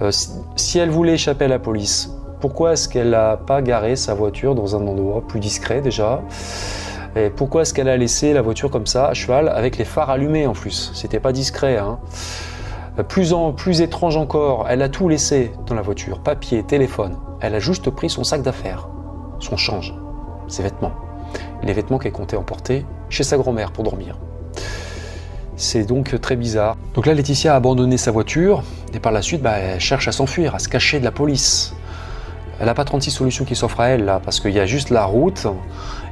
Euh, 0.00 0.10
si 0.56 0.78
elle 0.78 0.88
voulait 0.88 1.14
échapper 1.14 1.44
à 1.44 1.48
la 1.48 1.58
police, 1.58 2.10
pourquoi 2.42 2.72
est-ce 2.72 2.88
qu'elle 2.88 3.10
n'a 3.10 3.36
pas 3.36 3.62
garé 3.62 3.94
sa 3.94 4.14
voiture 4.14 4.56
dans 4.56 4.74
un 4.74 4.84
endroit 4.84 5.22
plus 5.24 5.38
discret 5.38 5.80
déjà? 5.80 6.22
Et 7.14 7.30
pourquoi 7.30 7.62
est-ce 7.62 7.72
qu'elle 7.72 7.88
a 7.88 7.96
laissé 7.96 8.32
la 8.32 8.42
voiture 8.42 8.68
comme 8.68 8.86
ça, 8.86 9.06
à 9.06 9.14
cheval, 9.14 9.48
avec 9.48 9.78
les 9.78 9.84
phares 9.84 10.10
allumés 10.10 10.48
en 10.48 10.52
plus? 10.52 10.90
C'était 10.92 11.20
pas 11.20 11.30
discret. 11.30 11.78
Hein. 11.78 12.00
Plus, 13.06 13.32
en, 13.32 13.52
plus 13.52 13.80
étrange 13.80 14.16
encore, 14.16 14.66
elle 14.68 14.82
a 14.82 14.88
tout 14.88 15.08
laissé 15.08 15.52
dans 15.68 15.76
la 15.76 15.82
voiture 15.82 16.18
papier, 16.18 16.64
téléphone. 16.64 17.16
Elle 17.40 17.54
a 17.54 17.60
juste 17.60 17.90
pris 17.90 18.10
son 18.10 18.24
sac 18.24 18.42
d'affaires, 18.42 18.88
son 19.38 19.56
change, 19.56 19.94
ses 20.48 20.64
vêtements. 20.64 20.94
Les 21.62 21.72
vêtements 21.72 21.98
qu'elle 21.98 22.10
comptait 22.10 22.36
emporter 22.36 22.84
chez 23.08 23.22
sa 23.22 23.36
grand-mère 23.36 23.70
pour 23.70 23.84
dormir. 23.84 24.18
C'est 25.54 25.84
donc 25.84 26.20
très 26.20 26.34
bizarre. 26.34 26.76
Donc 26.94 27.06
là, 27.06 27.14
Laetitia 27.14 27.52
a 27.52 27.56
abandonné 27.56 27.98
sa 27.98 28.10
voiture 28.10 28.64
et 28.92 28.98
par 28.98 29.12
la 29.12 29.22
suite, 29.22 29.42
bah, 29.42 29.58
elle 29.58 29.78
cherche 29.78 30.08
à 30.08 30.12
s'enfuir, 30.12 30.56
à 30.56 30.58
se 30.58 30.68
cacher 30.68 30.98
de 30.98 31.04
la 31.04 31.12
police. 31.12 31.72
Elle 32.62 32.66
n'a 32.66 32.74
pas 32.74 32.84
36 32.84 33.10
solutions 33.10 33.44
qui 33.44 33.56
s'offrent 33.56 33.80
à 33.80 33.88
elle 33.88 34.04
là, 34.04 34.20
parce 34.24 34.38
qu'il 34.38 34.52
y 34.52 34.60
a 34.60 34.66
juste 34.66 34.90
la 34.90 35.04
route 35.04 35.48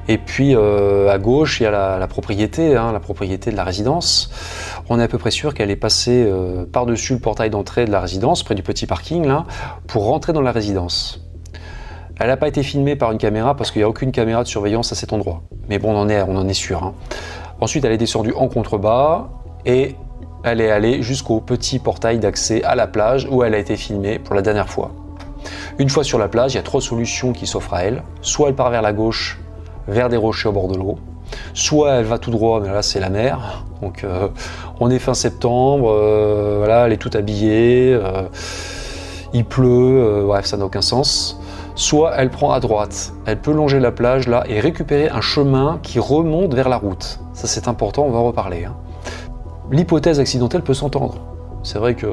et 0.08 0.18
puis 0.18 0.56
euh, 0.56 1.08
à 1.08 1.16
gauche, 1.16 1.60
il 1.60 1.62
y 1.62 1.66
a 1.66 1.70
la, 1.96 2.06
propriété, 2.08 2.76
hein, 2.76 2.90
la 2.90 2.98
propriété 2.98 3.52
de 3.52 3.56
la 3.56 3.62
résidence. 3.62 4.32
On 4.88 4.98
est 4.98 5.04
à 5.04 5.06
peu 5.06 5.16
près 5.16 5.30
sûr 5.30 5.54
qu'elle 5.54 5.70
est 5.70 5.76
passée 5.76 6.24
euh, 6.26 6.64
par-dessus 6.66 7.12
le 7.12 7.20
portail 7.20 7.50
d'entrée 7.50 7.84
de 7.84 7.92
la 7.92 8.00
résidence, 8.00 8.42
près 8.42 8.56
du 8.56 8.64
petit 8.64 8.88
parking, 8.88 9.28
là, 9.28 9.46
pour 9.86 10.06
rentrer 10.06 10.32
dans 10.32 10.40
la 10.40 10.50
résidence. 10.50 11.24
Elle 12.18 12.26
n'a 12.26 12.36
pas 12.36 12.48
été 12.48 12.64
filmée 12.64 12.96
par 12.96 13.12
une 13.12 13.18
caméra 13.18 13.56
parce 13.56 13.70
qu'il 13.70 13.78
n'y 13.78 13.84
a 13.84 13.88
aucune 13.88 14.10
caméra 14.10 14.42
de 14.42 14.48
surveillance 14.48 14.90
à 14.90 14.96
cet 14.96 15.12
endroit. 15.12 15.42
Mais 15.68 15.78
bon, 15.78 15.94
on 15.94 16.00
en 16.00 16.08
est, 16.08 16.20
on 16.22 16.34
en 16.36 16.48
est 16.48 16.52
sûr. 16.52 16.82
Hein. 16.82 16.94
Ensuite, 17.60 17.84
elle 17.84 17.92
est 17.92 17.96
descendue 17.96 18.32
en 18.32 18.48
contrebas 18.48 19.28
et 19.66 19.94
elle 20.42 20.60
est 20.60 20.72
allée 20.72 21.00
jusqu'au 21.00 21.40
petit 21.40 21.78
portail 21.78 22.18
d'accès 22.18 22.64
à 22.64 22.74
la 22.74 22.88
plage 22.88 23.28
où 23.30 23.44
elle 23.44 23.54
a 23.54 23.58
été 23.58 23.76
filmée 23.76 24.18
pour 24.18 24.34
la 24.34 24.42
dernière 24.42 24.68
fois. 24.68 24.90
Une 25.78 25.88
fois 25.88 26.04
sur 26.04 26.18
la 26.18 26.28
plage, 26.28 26.52
il 26.54 26.56
y 26.56 26.60
a 26.60 26.62
trois 26.62 26.80
solutions 26.80 27.32
qui 27.32 27.46
s'offrent 27.46 27.74
à 27.74 27.84
elle. 27.84 28.02
Soit 28.20 28.48
elle 28.48 28.54
part 28.54 28.70
vers 28.70 28.82
la 28.82 28.92
gauche, 28.92 29.40
vers 29.88 30.08
des 30.08 30.16
rochers 30.16 30.48
au 30.48 30.52
bord 30.52 30.68
de 30.68 30.76
l'eau, 30.76 30.98
soit 31.54 31.94
elle 31.94 32.04
va 32.04 32.18
tout 32.18 32.30
droit, 32.30 32.60
mais 32.60 32.68
là 32.68 32.82
c'est 32.82 33.00
la 33.00 33.10
mer. 33.10 33.64
Donc 33.82 34.04
euh, 34.04 34.28
on 34.80 34.90
est 34.90 34.98
fin 34.98 35.14
septembre, 35.14 35.90
euh, 35.90 36.84
elle 36.84 36.92
est 36.92 36.98
toute 36.98 37.16
habillée, 37.16 37.92
euh, 37.94 38.22
il 39.32 39.44
pleut, 39.44 40.24
bref, 40.26 40.46
ça 40.46 40.56
n'a 40.56 40.64
aucun 40.64 40.82
sens. 40.82 41.40
Soit 41.76 42.12
elle 42.16 42.30
prend 42.30 42.52
à 42.52 42.60
droite, 42.60 43.12
elle 43.26 43.40
peut 43.40 43.52
longer 43.52 43.80
la 43.80 43.92
plage 43.92 44.28
là 44.28 44.44
et 44.48 44.60
récupérer 44.60 45.08
un 45.08 45.20
chemin 45.20 45.78
qui 45.82 45.98
remonte 45.98 46.52
vers 46.54 46.68
la 46.68 46.76
route. 46.76 47.20
Ça 47.32 47.46
c'est 47.46 47.68
important, 47.68 48.04
on 48.04 48.10
va 48.10 48.18
en 48.18 48.24
reparler. 48.24 48.64
Hein. 48.64 48.76
L'hypothèse 49.70 50.20
accidentelle 50.20 50.62
peut 50.62 50.74
s'entendre. 50.74 51.29
C'est 51.62 51.78
vrai 51.78 51.94
que 51.94 52.06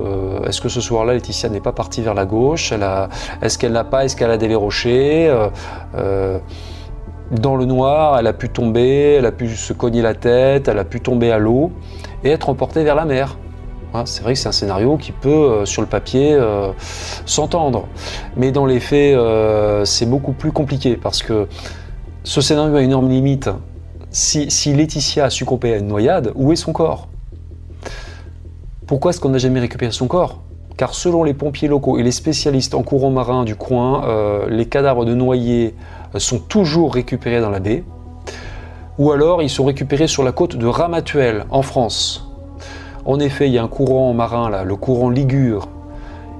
est-ce 0.46 0.60
que 0.60 0.70
ce 0.70 0.82
soir-là, 0.82 1.14
Laetitia 1.14 1.50
n'est 1.50 1.62
pas 1.62 1.72
partie 1.72 2.02
vers 2.02 2.14
la 2.14 2.26
gauche? 2.26 2.74
Est-ce 3.42 3.58
qu'elle 3.58 3.72
n'a 3.72 3.86
pas 3.86 4.04
Est-ce 4.04 4.16
qu'elle 4.16 4.32
a 4.32 4.38
des 4.38 4.54
rochers 4.56 5.34
dans 7.32 7.56
le 7.56 7.66
noir, 7.66 8.18
elle 8.18 8.28
a 8.28 8.34
pu 8.34 8.50
tomber, 8.50 9.16
elle 9.16 9.26
a 9.26 9.32
pu 9.32 9.50
se 9.50 9.74
cogner 9.74 10.02
la 10.02 10.14
tête, 10.14 10.68
elle 10.68 10.80
a 10.80 10.86
pu 10.86 11.02
tomber 11.02 11.32
à 11.32 11.40
l'eau 11.40 11.72
et 12.24 12.30
être 12.30 12.50
emportée 12.50 12.84
vers 12.84 12.96
la 12.96 13.06
mer. 13.06 13.38
C'est 14.06 14.22
vrai 14.22 14.34
que 14.34 14.40
c'est 14.40 14.50
un 14.50 14.54
scénario 14.54 14.98
qui 14.98 15.12
peut, 15.12 15.30
euh, 15.30 15.66
sur 15.66 15.82
le 15.82 15.88
papier, 15.88 16.34
euh, 16.34 16.72
s'entendre. 17.26 17.88
Mais 18.36 18.52
dans 18.52 18.66
les 18.66 18.80
faits, 18.80 19.16
euh, 19.16 19.86
c'est 19.86 20.06
beaucoup 20.06 20.34
plus 20.34 20.52
compliqué 20.52 20.98
parce 20.98 21.24
que 21.24 21.48
ce 22.24 22.42
scénario 22.42 22.76
a 22.76 22.82
une 22.82 22.90
énorme 22.90 23.10
limite. 23.10 23.50
Si 24.12 24.74
Laetitia 24.74 25.26
a 25.26 25.30
succombé 25.30 25.74
à 25.74 25.78
une 25.78 25.88
noyade, 25.88 26.32
où 26.36 26.52
est 26.52 26.56
son 26.56 26.74
corps? 26.74 27.08
Pourquoi 28.88 29.12
est-ce 29.12 29.20
qu'on 29.20 29.30
n'a 29.30 29.38
jamais 29.38 29.60
récupéré 29.60 29.92
son 29.92 30.08
corps? 30.08 30.40
Car 30.78 30.94
selon 30.94 31.26
les 31.26 31.34
pompiers 31.34 31.68
locaux 31.68 31.98
et 31.98 32.04
les 32.04 32.12
spécialistes 32.12 32.74
en 32.74 32.84
courant 32.84 33.10
marin 33.10 33.44
du 33.44 33.56
coin, 33.56 34.48
les 34.48 34.66
cadavres 34.66 35.04
de 35.04 35.14
noyés 35.14 35.76
sont 36.16 36.40
toujours 36.40 36.94
récupérés 36.94 37.42
dans 37.42 37.50
la 37.50 37.60
baie, 37.60 37.84
ou 38.98 39.12
alors 39.12 39.42
ils 39.42 39.50
sont 39.50 39.66
récupérés 39.66 40.08
sur 40.08 40.24
la 40.24 40.32
côte 40.32 40.56
de 40.56 40.66
Ramatuelle, 40.66 41.46
en 41.50 41.64
France. 41.64 42.32
En 43.04 43.20
effet, 43.20 43.48
il 43.48 43.54
y 43.54 43.58
a 43.58 43.64
un 43.64 43.68
courant 43.68 44.14
marin, 44.14 44.50
là, 44.50 44.64
le 44.64 44.76
courant 44.78 45.10
Ligure, 45.10 45.68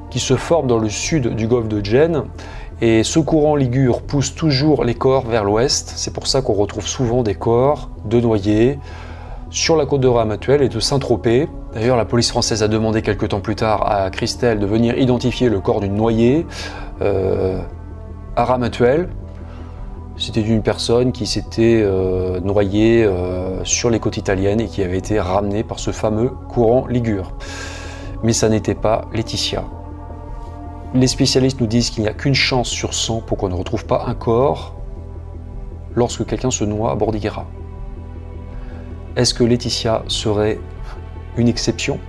qui 0.10 0.20
se 0.20 0.38
forme 0.38 0.68
dans 0.68 0.80
le 0.80 0.88
sud 0.88 1.36
du 1.36 1.48
golfe 1.48 1.68
de 1.68 1.84
Gênes, 1.84 2.24
et 2.80 3.04
ce 3.04 3.20
courant 3.20 3.58
Ligure 3.58 4.04
pousse 4.04 4.36
toujours 4.36 4.86
les 4.86 4.94
corps 4.94 5.26
vers 5.26 5.44
l'ouest. 5.44 5.92
C'est 5.98 6.14
pour 6.14 6.28
ça 6.28 6.42
qu'on 6.42 6.54
retrouve 6.54 6.88
souvent 6.88 7.24
des 7.24 7.36
corps 7.36 7.90
de 8.06 8.22
noyés 8.22 8.80
sur 9.50 9.76
la 9.76 9.86
côte 9.86 10.02
de 10.02 10.08
Ramatuelle 10.08 10.62
et 10.62 10.70
de 10.70 10.80
Saint-Tropez. 10.80 11.48
D'ailleurs, 11.74 11.98
la 11.98 12.06
police 12.06 12.30
française 12.30 12.64
a 12.64 12.68
demandé 12.68 13.02
quelques 13.02 13.30
temps 13.30 13.40
plus 13.40 13.56
tard 13.56 13.90
à 13.90 14.10
Christelle 14.10 14.60
de 14.60 14.66
venir 14.66 14.98
identifier 14.98 15.50
le 15.50 15.60
corps 15.60 15.80
d'une 15.80 15.96
noyée 15.96 16.46
euh, 17.02 17.62
à 18.36 18.46
Ramatuelle. 18.46 19.10
C'était 20.18 20.42
une 20.42 20.64
personne 20.64 21.12
qui 21.12 21.28
s'était 21.28 21.82
euh, 21.84 22.40
noyée 22.40 23.04
euh, 23.04 23.64
sur 23.64 23.90
les 23.90 24.00
côtes 24.00 24.18
italiennes 24.18 24.60
et 24.60 24.66
qui 24.66 24.82
avait 24.82 24.98
été 24.98 25.20
ramenée 25.20 25.64
par 25.64 25.80
ce 25.80 25.92
fameux 25.92 26.30
courant 26.50 26.88
Ligure. 26.88 27.34
Mais 28.24 28.34
ça 28.34 28.50
n'était 28.50 28.76
pas 28.76 29.06
Laetitia. 29.14 29.64
Les 30.96 31.08
spécialistes 31.08 31.62
nous 31.62 31.68
disent 31.68 31.92
qu'il 31.92 32.04
n'y 32.04 32.10
a 32.10 32.14
qu'une 32.14 32.34
chance 32.34 32.70
sur 32.70 32.94
100 32.94 33.22
pour 33.22 33.38
qu'on 33.38 33.50
ne 33.50 33.56
retrouve 33.56 33.86
pas 33.86 34.06
un 34.08 34.16
corps 34.16 34.76
lorsque 35.96 36.26
quelqu'un 36.26 36.50
se 36.50 36.64
noie 36.64 36.92
à 36.92 36.96
Bordighera. 36.96 37.46
Est-ce 39.18 39.34
que 39.34 39.44
Laetitia 39.44 40.04
serait 40.08 40.60
une 41.38 41.48
exception? 41.48 42.00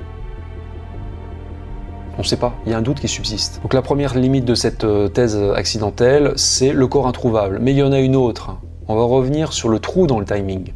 On 2.19 2.21
ne 2.21 2.27
sait 2.27 2.37
pas, 2.37 2.55
il 2.67 2.73
y 2.73 2.75
a 2.75 2.77
un 2.77 2.83
doute 2.83 3.01
qui 3.01 3.09
subsiste. 3.09 3.63
Donc 3.63 3.73
la 3.73 3.81
première 3.81 4.15
limite 4.15 4.45
de 4.45 4.55
cette 4.55 4.85
euh, 4.85 5.09
thèse 5.09 5.35
accidentelle, 5.57 6.35
c'est 6.37 6.71
le 6.71 6.87
corps 6.87 7.07
introuvable. 7.07 7.61
Mais 7.63 7.73
il 7.73 7.79
y 7.79 7.83
en 7.83 7.93
a 7.93 7.99
une 7.99 8.15
autre. 8.15 8.59
On 8.89 8.95
va 8.95 9.05
revenir 9.05 9.55
sur 9.55 9.71
le 9.71 9.79
trou 9.79 10.07
dans 10.07 10.21
le 10.21 10.27
timing 10.27 10.75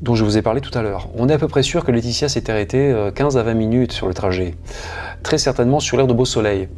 dont 0.00 0.14
je 0.14 0.24
vous 0.24 0.38
ai 0.38 0.42
parlé 0.42 0.62
tout 0.62 0.76
à 0.76 0.82
l'heure. 0.82 1.08
On 1.16 1.28
est 1.28 1.32
à 1.34 1.38
peu 1.38 1.48
près 1.48 1.62
sûr 1.62 1.84
que 1.84 1.90
Laetitia 1.90 2.28
s'est 2.28 2.50
arrêtée 2.50 2.94
15 3.14 3.36
euh, 3.36 3.40
à 3.40 3.42
20 3.42 3.54
minutes 3.54 3.92
sur 3.92 4.06
le 4.06 4.12
trajet, 4.12 4.54
très 5.22 5.38
certainement 5.38 5.80
sur 5.80 5.96
l'air 5.96 6.06
de 6.06 6.12
beau 6.12 6.26
soleil. 6.26 6.68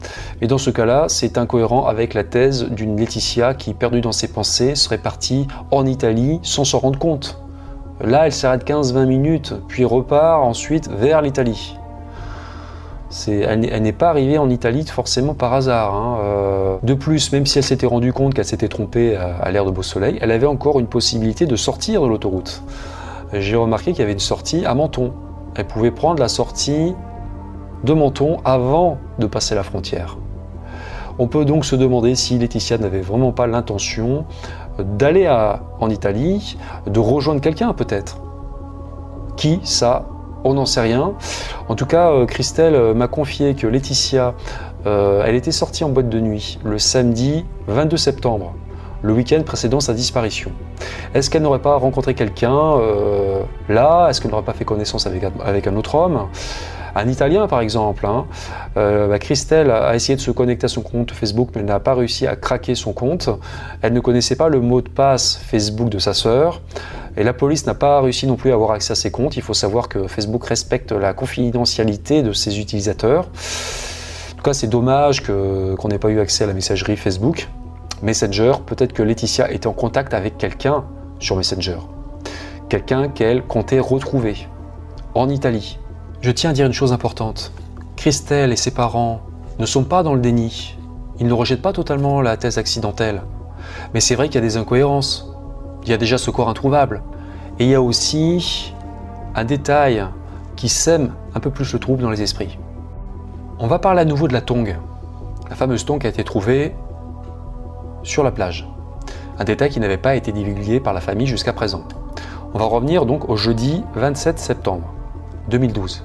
Et 0.41 0.47
dans 0.47 0.59
ce 0.59 0.71
cas-là, 0.71 1.07
c'est 1.09 1.39
incohérent 1.39 1.87
avec 1.87 2.15
la 2.15 2.23
thèse 2.23 2.67
d'une 2.71 2.97
Laetitia 2.97 3.55
qui, 3.55 3.75
perdue 3.75 4.01
dans 4.01 4.13
ses 4.13 4.29
pensées, 4.29 4.77
serait 4.77 4.99
partie 4.99 5.49
en 5.73 5.87
Italie 5.87 6.39
sans 6.43 6.65
s'en 6.65 6.79
rendre 6.79 6.99
compte. 7.01 7.46
Là, 8.01 8.27
elle 8.27 8.33
s'arrête 8.33 8.67
15-20 8.67 9.07
minutes, 9.07 9.55
puis 9.69 9.85
repart 9.85 10.43
ensuite 10.43 10.89
vers 10.91 11.23
l'Italie 11.23 11.77
elle, 13.29 13.83
n'est 13.83 13.93
pas 13.93 14.11
arrivée 14.11 14.39
en 14.39 14.51
Italie 14.51 14.85
forcément 14.87 15.35
par 15.35 15.53
hasard. 15.55 15.95
Hein. 15.95 16.19
Euh, 16.21 16.77
de 16.83 16.95
plus, 16.95 17.33
même 17.33 17.47
si 17.47 17.59
elle 17.59 17.65
s'était 17.65 17.87
rendue 17.87 18.13
compte 18.13 18.35
qu'elle 18.35 18.45
s'était 18.45 18.69
trompée 18.69 19.17
à, 19.17 19.51
l'air 19.51 19.65
de 19.65 19.71
beau 19.71 19.83
soleil, 19.83 20.19
elle 20.21 20.31
avait 20.31 20.47
encore 20.47 20.81
une 20.81 20.87
possibilité 20.87 21.47
de 21.47 21.57
sortir 21.57 22.03
de 22.03 22.07
l'autoroute. 22.07 22.63
J'ai 23.33 23.57
remarqué 23.57 23.93
qu'il 23.93 24.01
y 24.01 24.03
avait 24.03 24.13
une 24.13 24.19
sortie 24.19 24.65
à 24.67 24.75
Menton. 24.75 25.13
Elle 25.57 25.67
pouvait 25.67 25.91
prendre 25.91 26.21
la 26.21 26.29
sortie 26.29 26.95
de 27.85 27.93
Menton 27.93 28.39
avant 28.45 28.99
de 29.19 29.27
passer 29.27 29.55
la 29.55 29.63
frontière. 29.63 30.19
On 31.19 31.29
peut 31.29 31.47
donc 31.47 31.65
se 31.65 31.77
demander 31.77 32.15
si 32.15 32.39
Laetitia 32.39 32.77
n'avait 32.77 33.01
vraiment 33.01 33.33
pas 33.33 33.47
l'intention 33.47 34.27
d'aller 34.79 35.29
en 35.81 35.91
Italie, 35.91 36.57
de 36.87 37.01
rejoindre 37.01 37.41
quelqu'un 37.41 37.73
peut-être. 37.73 38.19
Qui, 39.37 39.61
ça, 39.65 40.07
on 40.47 40.55
n'en 40.55 40.67
sait 40.67 40.81
rien. 40.81 41.15
En 41.69 41.75
tout 41.75 41.87
cas, 41.87 42.11
euh, 42.11 42.27
Christelle 42.27 42.75
euh, 42.75 42.95
m'a 42.95 43.09
confié 43.09 43.55
que 43.55 43.67
Laetitia, 43.67 44.35
euh, 44.87 45.25
elle 45.27 45.35
était 45.35 45.53
sortie 45.53 45.85
en 45.85 45.89
boîte 45.89 46.09
de 46.09 46.21
nuit 46.21 46.59
le 46.65 46.79
samedi 46.79 47.45
22 47.67 47.97
septembre, 47.97 48.55
le 49.03 49.13
week-end 49.13 49.43
précédant 49.45 49.81
sa 49.81 49.93
disparition. 49.93 50.53
Est-ce 51.15 51.31
qu'elle 51.31 51.43
n'aurait 51.43 51.61
pas 51.61 51.77
rencontré 51.77 52.15
quelqu'un 52.15 52.77
là? 53.69 54.09
Est-ce 54.09 54.21
qu'elle 54.21 54.31
n'aurait 54.31 54.45
pas 54.45 54.53
fait 54.53 54.65
connaissance 54.65 55.07
avec, 55.07 55.67
un 55.67 55.77
autre 55.77 55.95
homme? 55.95 56.29
Un 56.97 57.09
Italien 57.09 57.47
par 57.47 57.61
exemple. 57.61 58.07
Hein. 58.07 58.27
Bah, 58.75 59.19
Christelle 59.19 59.71
a 59.71 59.95
essayé 59.95 60.17
de 60.17 60.21
se 60.21 60.31
connecter 60.31 60.67
à 60.67 60.69
son 60.69 60.83
compte 60.83 61.13
Facebook, 61.13 61.51
mais 61.55 61.61
elle 61.61 61.67
n'a 61.67 61.81
pas 61.81 61.95
réussi 61.95 62.27
à 62.27 62.37
craquer 62.37 62.75
son 62.75 62.93
compte. 62.93 63.29
Elle 63.83 63.93
ne 63.93 64.01
connaissait 64.01 64.37
pas 64.37 64.49
le 64.49 64.61
mot 64.61 64.81
de 64.81 64.89
passe 64.89 65.41
Facebook 65.43 65.89
de 65.89 65.99
sa 65.99 66.15
sœur. 66.15 66.61
Et 67.17 67.25
la 67.25 67.33
police 67.33 67.67
n'a 67.67 67.75
pas 67.75 68.01
réussi 68.01 68.27
non 68.27 68.37
plus 68.37 68.51
à 68.51 68.55
avoir 68.55 68.73
accès 68.73 68.93
à 68.93 68.95
ses 68.95 69.11
comptes. 69.11 69.37
Il 69.37 69.43
faut 69.43 69.55
savoir 69.55 69.89
que 69.89 70.07
Facebook 70.07 70.45
respecte 70.45 70.93
la 70.93 71.15
confidentialité 71.15 72.23
de 72.23 72.33
ses 72.33 72.61
utilisateurs. 72.61 73.25
En 73.25 74.37
tout 74.37 74.43
cas, 74.43 74.53
c'est 74.53 74.67
dommage 74.67 75.23
qu'on 75.23 75.89
n'ait 75.89 75.99
pas 75.99 76.11
eu 76.11 76.21
accès 76.21 76.45
à 76.45 76.47
la 76.47 76.53
messagerie 76.53 76.97
Facebook. 76.97 77.49
Messenger, 78.03 78.53
peut-être 78.67 78.93
que 78.93 79.03
Laetitia 79.03 79.51
était 79.51 79.67
en 79.67 79.73
contact 79.73 80.13
avec 80.13 80.37
quelqu'un 80.37 80.85
sur 81.19 81.37
Messenger. 81.37 81.79
Quelqu'un 82.69 83.09
qu'elle 83.09 83.43
comptait 83.43 83.81
retrouver 83.81 84.47
en 85.15 85.31
Italie. 85.31 85.79
Je 86.23 86.31
tiens 86.31 86.51
à 86.51 86.53
dire 86.55 86.67
une 86.67 86.73
chose 86.73 86.93
importante. 86.93 87.53
Christelle 87.97 88.51
et 88.51 88.57
ses 88.57 88.71
parents 88.71 89.21
ne 89.59 89.67
sont 89.67 89.85
pas 89.85 90.03
dans 90.03 90.15
le 90.15 90.21
déni. 90.21 90.77
Ils 91.21 91.27
ne 91.27 91.33
rejettent 91.33 91.63
pas 91.63 91.75
totalement 91.75 92.23
la 92.23 92.37
thèse 92.37 92.59
accidentelle. 92.59 93.23
Mais 93.93 94.01
c'est 94.01 94.15
vrai 94.15 94.29
qu'il 94.29 94.37
y 94.37 94.39
a 94.39 94.47
des 94.47 94.57
incohérences. 94.57 95.31
Il 95.85 95.91
y 95.91 95.93
a 95.93 95.99
déjà 95.99 96.17
ce 96.17 96.31
corps 96.31 96.49
introuvable. 96.49 97.03
Et 97.59 97.65
il 97.65 97.71
y 97.71 97.75
a 97.75 97.83
aussi 97.83 98.75
un 99.35 99.45
détail 99.45 100.07
qui 100.57 100.69
sème 100.69 101.13
un 101.35 101.41
peu 101.41 101.51
plus 101.51 101.73
le 101.73 101.79
trouble 101.79 102.03
dans 102.03 102.11
les 102.11 102.23
esprits. 102.23 102.59
On 103.59 103.67
va 103.67 103.79
parler 103.79 104.01
à 104.01 104.05
nouveau 104.07 104.27
de 104.27 104.33
la 104.33 104.41
tongue. 104.41 104.77
La 105.51 105.55
fameuse 105.55 105.85
tongue 105.85 106.01
qui 106.01 106.07
a 106.07 106.11
été 106.11 106.25
trouvée 106.25 106.75
sur 108.03 108.25
la 108.25 108.31
plage. 108.31 108.67
Un 109.39 109.45
détail 109.45 109.69
qui 109.69 109.81
n'avait 109.81 109.99
pas 109.99 110.17
été 110.17 110.33
divulgué 110.33 110.81
par 110.81 110.95
la 110.95 111.03
famille 111.03 111.27
jusqu'à 111.27 111.53
présent. 111.53 111.85
On 112.55 112.59
va 112.59 112.65
revenir 112.65 113.05
donc 113.05 113.29
au 113.29 113.37
jeudi 113.37 113.85
27 113.95 114.39
septembre 114.39 114.96
2012. 115.49 116.05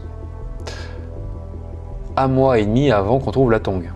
Un 2.18 2.28
mois 2.28 2.60
et 2.60 2.66
demi 2.66 2.92
avant 2.92 3.20
qu'on 3.20 3.32
trouve 3.32 3.52
la 3.52 3.60
tongue. 3.60 3.92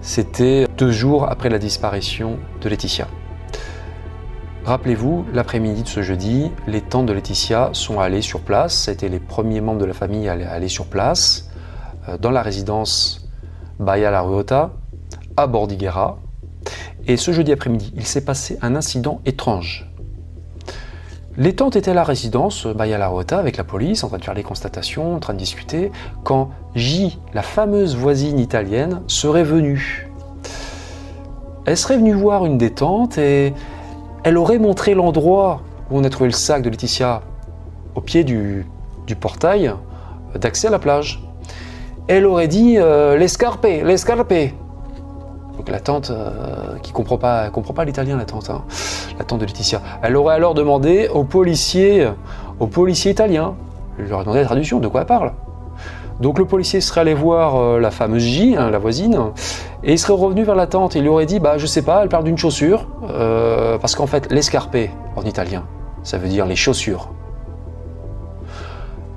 C'était 0.00 0.66
deux 0.76 0.92
jours 0.92 1.30
après 1.30 1.48
la 1.48 1.58
disparition 1.58 2.38
de 2.60 2.68
Laetitia. 2.68 3.08
Rappelez-vous, 4.64 5.26
l'après-midi 5.32 5.82
de 5.82 5.88
ce 5.88 6.02
jeudi, 6.02 6.50
les 6.66 6.80
tantes 6.80 7.06
de 7.06 7.12
Laetitia 7.12 7.70
sont 7.74 8.00
allées 8.00 8.22
sur 8.22 8.40
place. 8.40 8.74
C'était 8.74 9.08
les 9.08 9.20
premiers 9.20 9.60
membres 9.60 9.80
de 9.80 9.84
la 9.84 9.92
famille 9.92 10.28
à 10.28 10.32
aller 10.32 10.68
sur 10.68 10.86
place, 10.86 11.50
euh, 12.08 12.16
dans 12.16 12.30
la 12.30 12.42
résidence 12.42 13.28
Bahia 13.78 14.10
La 14.10 14.22
Ruota, 14.22 14.72
à 15.36 15.46
Bordighera. 15.46 16.18
Et 17.06 17.18
ce 17.18 17.32
jeudi 17.32 17.52
après-midi, 17.52 17.92
il 17.94 18.06
s'est 18.06 18.24
passé 18.24 18.58
un 18.62 18.74
incident 18.74 19.20
étrange. 19.26 19.90
Les 21.36 21.52
tantes 21.52 21.74
étaient 21.74 21.94
la 21.94 22.04
résidence 22.04 22.68
Bahia 22.68 22.96
La 22.96 23.08
Ruota 23.08 23.38
avec 23.38 23.56
la 23.56 23.64
police, 23.64 24.04
en 24.04 24.08
train 24.08 24.18
de 24.18 24.24
faire 24.24 24.34
les 24.34 24.44
constatations, 24.44 25.16
en 25.16 25.18
train 25.18 25.32
de 25.34 25.38
discuter, 25.38 25.90
quand 26.22 26.50
J, 26.76 27.18
la 27.32 27.42
fameuse 27.42 27.96
voisine 27.96 28.38
italienne, 28.38 29.02
serait 29.08 29.42
venue. 29.42 30.08
Elle 31.66 31.76
serait 31.76 31.96
venue 31.96 32.12
voir 32.12 32.46
une 32.46 32.56
des 32.56 32.70
tantes 32.70 33.18
et 33.18 33.52
elle 34.22 34.38
aurait 34.38 34.60
montré 34.60 34.94
l'endroit 34.94 35.62
où 35.90 35.98
on 35.98 36.04
a 36.04 36.08
trouvé 36.08 36.28
le 36.28 36.34
sac 36.34 36.62
de 36.62 36.70
Laetitia 36.70 37.22
au 37.96 38.00
pied 38.00 38.22
du, 38.22 38.64
portail 39.18 39.74
d'accès 40.36 40.68
à 40.68 40.70
la 40.70 40.78
plage. 40.78 41.20
Elle 42.06 42.26
aurait 42.26 42.48
dit 42.48 42.76
euh, 42.78 43.16
l'escarpé. 43.16 43.82
Donc 45.56 45.68
la 45.68 45.80
tante 45.80 46.10
euh, 46.10 46.76
qui 46.82 46.92
comprend 46.92 47.18
pas, 47.18 47.48
comprend 47.50 47.74
pas 47.74 47.84
l'italien, 47.84 48.16
la 48.16 48.24
tante, 48.24 48.50
hein. 48.50 48.62
la 49.18 49.24
tante 49.24 49.40
de 49.40 49.46
Laetitia. 49.46 49.80
Elle 50.02 50.16
aurait 50.16 50.34
alors 50.34 50.54
demandé 50.54 51.08
au 51.12 51.24
policier, 51.24 52.08
au 52.58 52.66
policier 52.66 53.12
italien, 53.12 53.54
il 53.98 54.06
leur 54.06 54.20
a 54.20 54.22
demandé 54.22 54.40
la 54.40 54.46
traduction, 54.46 54.80
de 54.80 54.88
quoi 54.88 55.02
elle 55.02 55.06
parle. 55.06 55.32
Donc 56.20 56.38
le 56.38 56.44
policier 56.44 56.80
serait 56.80 57.00
allé 57.00 57.14
voir 57.14 57.56
euh, 57.56 57.80
la 57.80 57.90
fameuse 57.90 58.22
J, 58.22 58.56
hein, 58.56 58.70
la 58.70 58.78
voisine, 58.78 59.18
et 59.82 59.92
il 59.92 59.98
serait 59.98 60.12
revenu 60.12 60.44
vers 60.44 60.54
la 60.54 60.66
tante. 60.66 60.94
Il 60.94 61.02
lui 61.02 61.08
aurait 61.08 61.26
dit, 61.26 61.40
bah 61.40 61.58
je 61.58 61.66
sais 61.66 61.82
pas, 61.82 62.02
elle 62.02 62.08
parle 62.08 62.24
d'une 62.24 62.38
chaussure, 62.38 62.86
euh, 63.08 63.78
parce 63.78 63.94
qu'en 63.94 64.06
fait 64.06 64.30
l'escarpe 64.32 64.76
en 65.16 65.22
italien, 65.22 65.64
ça 66.02 66.18
veut 66.18 66.28
dire 66.28 66.46
les 66.46 66.56
chaussures. 66.56 67.10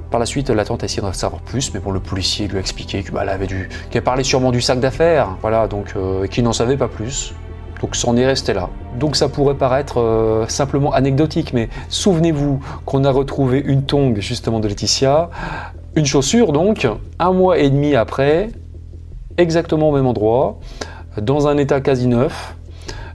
Par 0.09 0.19
la 0.19 0.25
suite, 0.25 0.49
la 0.49 0.63
tante 0.63 0.83
a 0.83 0.85
essayé 0.85 1.01
d'en 1.01 1.11
savoir 1.11 1.41
plus, 1.41 1.73
mais 1.73 1.81
bon, 1.81 1.91
le 1.91 1.99
policier 1.99 2.47
lui 2.47 2.57
a 2.57 2.59
expliqué 2.59 3.03
qu'elle 3.03 3.13
bah, 3.13 3.25
avait 3.27 3.47
dû, 3.47 3.69
qu'elle 3.89 4.03
parlait 4.03 4.23
sûrement 4.23 4.51
du 4.51 4.61
sac 4.61 4.79
d'affaires, 4.79 5.35
voilà, 5.41 5.67
donc 5.67 5.93
euh, 5.95 6.27
qu'il 6.27 6.43
n'en 6.45 6.53
savait 6.53 6.77
pas 6.77 6.87
plus. 6.87 7.33
Donc 7.81 7.95
ça 7.95 8.11
est 8.13 8.25
resté 8.25 8.53
là. 8.53 8.69
Donc 8.97 9.15
ça 9.15 9.29
pourrait 9.29 9.55
paraître 9.55 9.99
euh, 9.99 10.47
simplement 10.47 10.93
anecdotique, 10.93 11.53
mais 11.53 11.69
souvenez-vous 11.89 12.59
qu'on 12.85 13.03
a 13.03 13.11
retrouvé 13.11 13.59
une 13.59 13.83
tongue 13.83 14.19
justement 14.19 14.59
de 14.59 14.67
Laetitia, 14.67 15.29
une 15.95 16.05
chaussure 16.05 16.53
donc, 16.53 16.87
un 17.19 17.33
mois 17.33 17.57
et 17.57 17.69
demi 17.69 17.95
après, 17.95 18.49
exactement 19.37 19.89
au 19.89 19.91
même 19.91 20.07
endroit, 20.07 20.57
dans 21.21 21.47
un 21.47 21.57
état 21.57 21.81
quasi 21.81 22.07
neuf. 22.07 22.55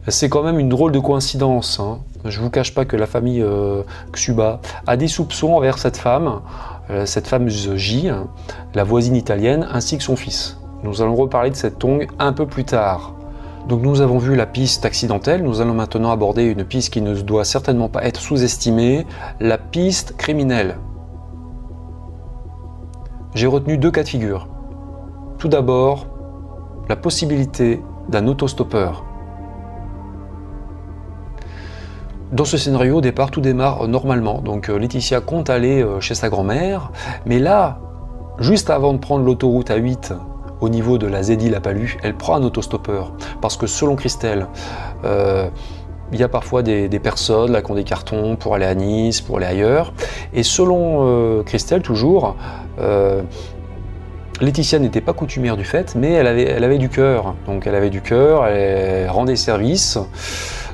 C'est 0.08 0.28
quand 0.28 0.42
même 0.42 0.58
une 0.58 0.68
drôle 0.68 0.92
de 0.92 0.98
coïncidence. 0.98 1.80
Hein. 1.80 2.00
Je 2.24 2.38
ne 2.38 2.44
vous 2.44 2.50
cache 2.50 2.74
pas 2.74 2.84
que 2.84 2.96
la 2.96 3.06
famille 3.06 3.42
euh, 3.42 3.82
Xuba 4.12 4.60
a 4.86 4.96
des 4.96 5.08
soupçons 5.08 5.52
envers 5.52 5.78
cette 5.78 5.96
femme. 5.96 6.40
Euh, 6.90 7.06
cette 7.06 7.26
fameuse 7.26 7.74
J, 7.76 8.10
la 8.74 8.84
voisine 8.84 9.16
italienne, 9.16 9.66
ainsi 9.72 9.96
que 9.98 10.04
son 10.04 10.16
fils. 10.16 10.58
Nous 10.82 11.00
allons 11.00 11.14
reparler 11.14 11.50
de 11.50 11.56
cette 11.56 11.78
tongue 11.78 12.08
un 12.18 12.32
peu 12.32 12.46
plus 12.46 12.64
tard. 12.64 13.14
Donc 13.68 13.82
nous 13.82 14.00
avons 14.00 14.18
vu 14.18 14.34
la 14.34 14.46
piste 14.46 14.84
accidentelle, 14.84 15.44
nous 15.44 15.60
allons 15.60 15.74
maintenant 15.74 16.10
aborder 16.10 16.42
une 16.42 16.64
piste 16.64 16.92
qui 16.92 17.00
ne 17.00 17.14
doit 17.14 17.44
certainement 17.44 17.88
pas 17.88 18.04
être 18.04 18.20
sous-estimée, 18.20 19.06
la 19.38 19.58
piste 19.58 20.16
criminelle. 20.16 20.78
J'ai 23.34 23.46
retenu 23.46 23.78
deux 23.78 23.92
cas 23.92 24.02
de 24.02 24.08
figure. 24.08 24.48
Tout 25.38 25.48
d'abord, 25.48 26.08
la 26.88 26.96
possibilité 26.96 27.80
d'un 28.08 28.26
autostoppeur. 28.26 29.04
Dans 32.32 32.46
ce 32.46 32.56
scénario, 32.56 32.96
au 32.96 33.00
départ, 33.02 33.30
tout 33.30 33.42
démarre 33.42 33.86
normalement. 33.88 34.40
Donc 34.40 34.70
euh, 34.70 34.78
Laetitia 34.78 35.20
compte 35.20 35.50
aller 35.50 35.82
euh, 35.82 36.00
chez 36.00 36.14
sa 36.14 36.30
grand-mère, 36.30 36.90
mais 37.26 37.38
là, 37.38 37.78
juste 38.38 38.70
avant 38.70 38.94
de 38.94 38.98
prendre 38.98 39.22
l'autoroute 39.22 39.68
A8 39.68 40.14
au 40.62 40.70
niveau 40.70 40.96
de 40.96 41.06
la 41.06 41.22
Zédi 41.22 41.50
La 41.50 41.60
Palue, 41.60 41.98
elle 42.02 42.14
prend 42.14 42.36
un 42.36 42.42
autostoppeur. 42.42 43.12
Parce 43.42 43.58
que 43.58 43.66
selon 43.66 43.96
Christelle, 43.96 44.46
euh, 45.04 45.50
il 46.10 46.18
y 46.18 46.22
a 46.22 46.28
parfois 46.28 46.62
des, 46.62 46.88
personnes 47.00 47.52
là, 47.52 47.60
qui 47.60 47.70
ont 47.70 47.74
des 47.74 47.84
cartons 47.84 48.36
pour 48.36 48.54
aller 48.54 48.64
à 48.64 48.74
Nice, 48.74 49.20
pour 49.20 49.36
aller 49.36 49.46
ailleurs. 49.46 49.92
Et 50.32 50.42
selon 50.42 51.42
Christelle, 51.44 51.80
toujours, 51.80 52.36
Laetitia 54.42 54.78
n'était 54.78 55.00
pas 55.00 55.14
coutumière 55.14 55.56
du 55.56 55.64
fait, 55.64 55.94
mais 55.94 56.12
elle 56.12 56.26
avait, 56.26 56.44
elle 56.44 56.64
avait 56.64 56.76
du 56.76 56.90
cœur. 56.90 57.34
Donc 57.46 57.66
elle 57.66 57.74
avait 57.74 57.88
du 57.88 58.02
cœur, 58.02 58.46
elle 58.46 59.08
rendait 59.08 59.36
service. 59.36 59.98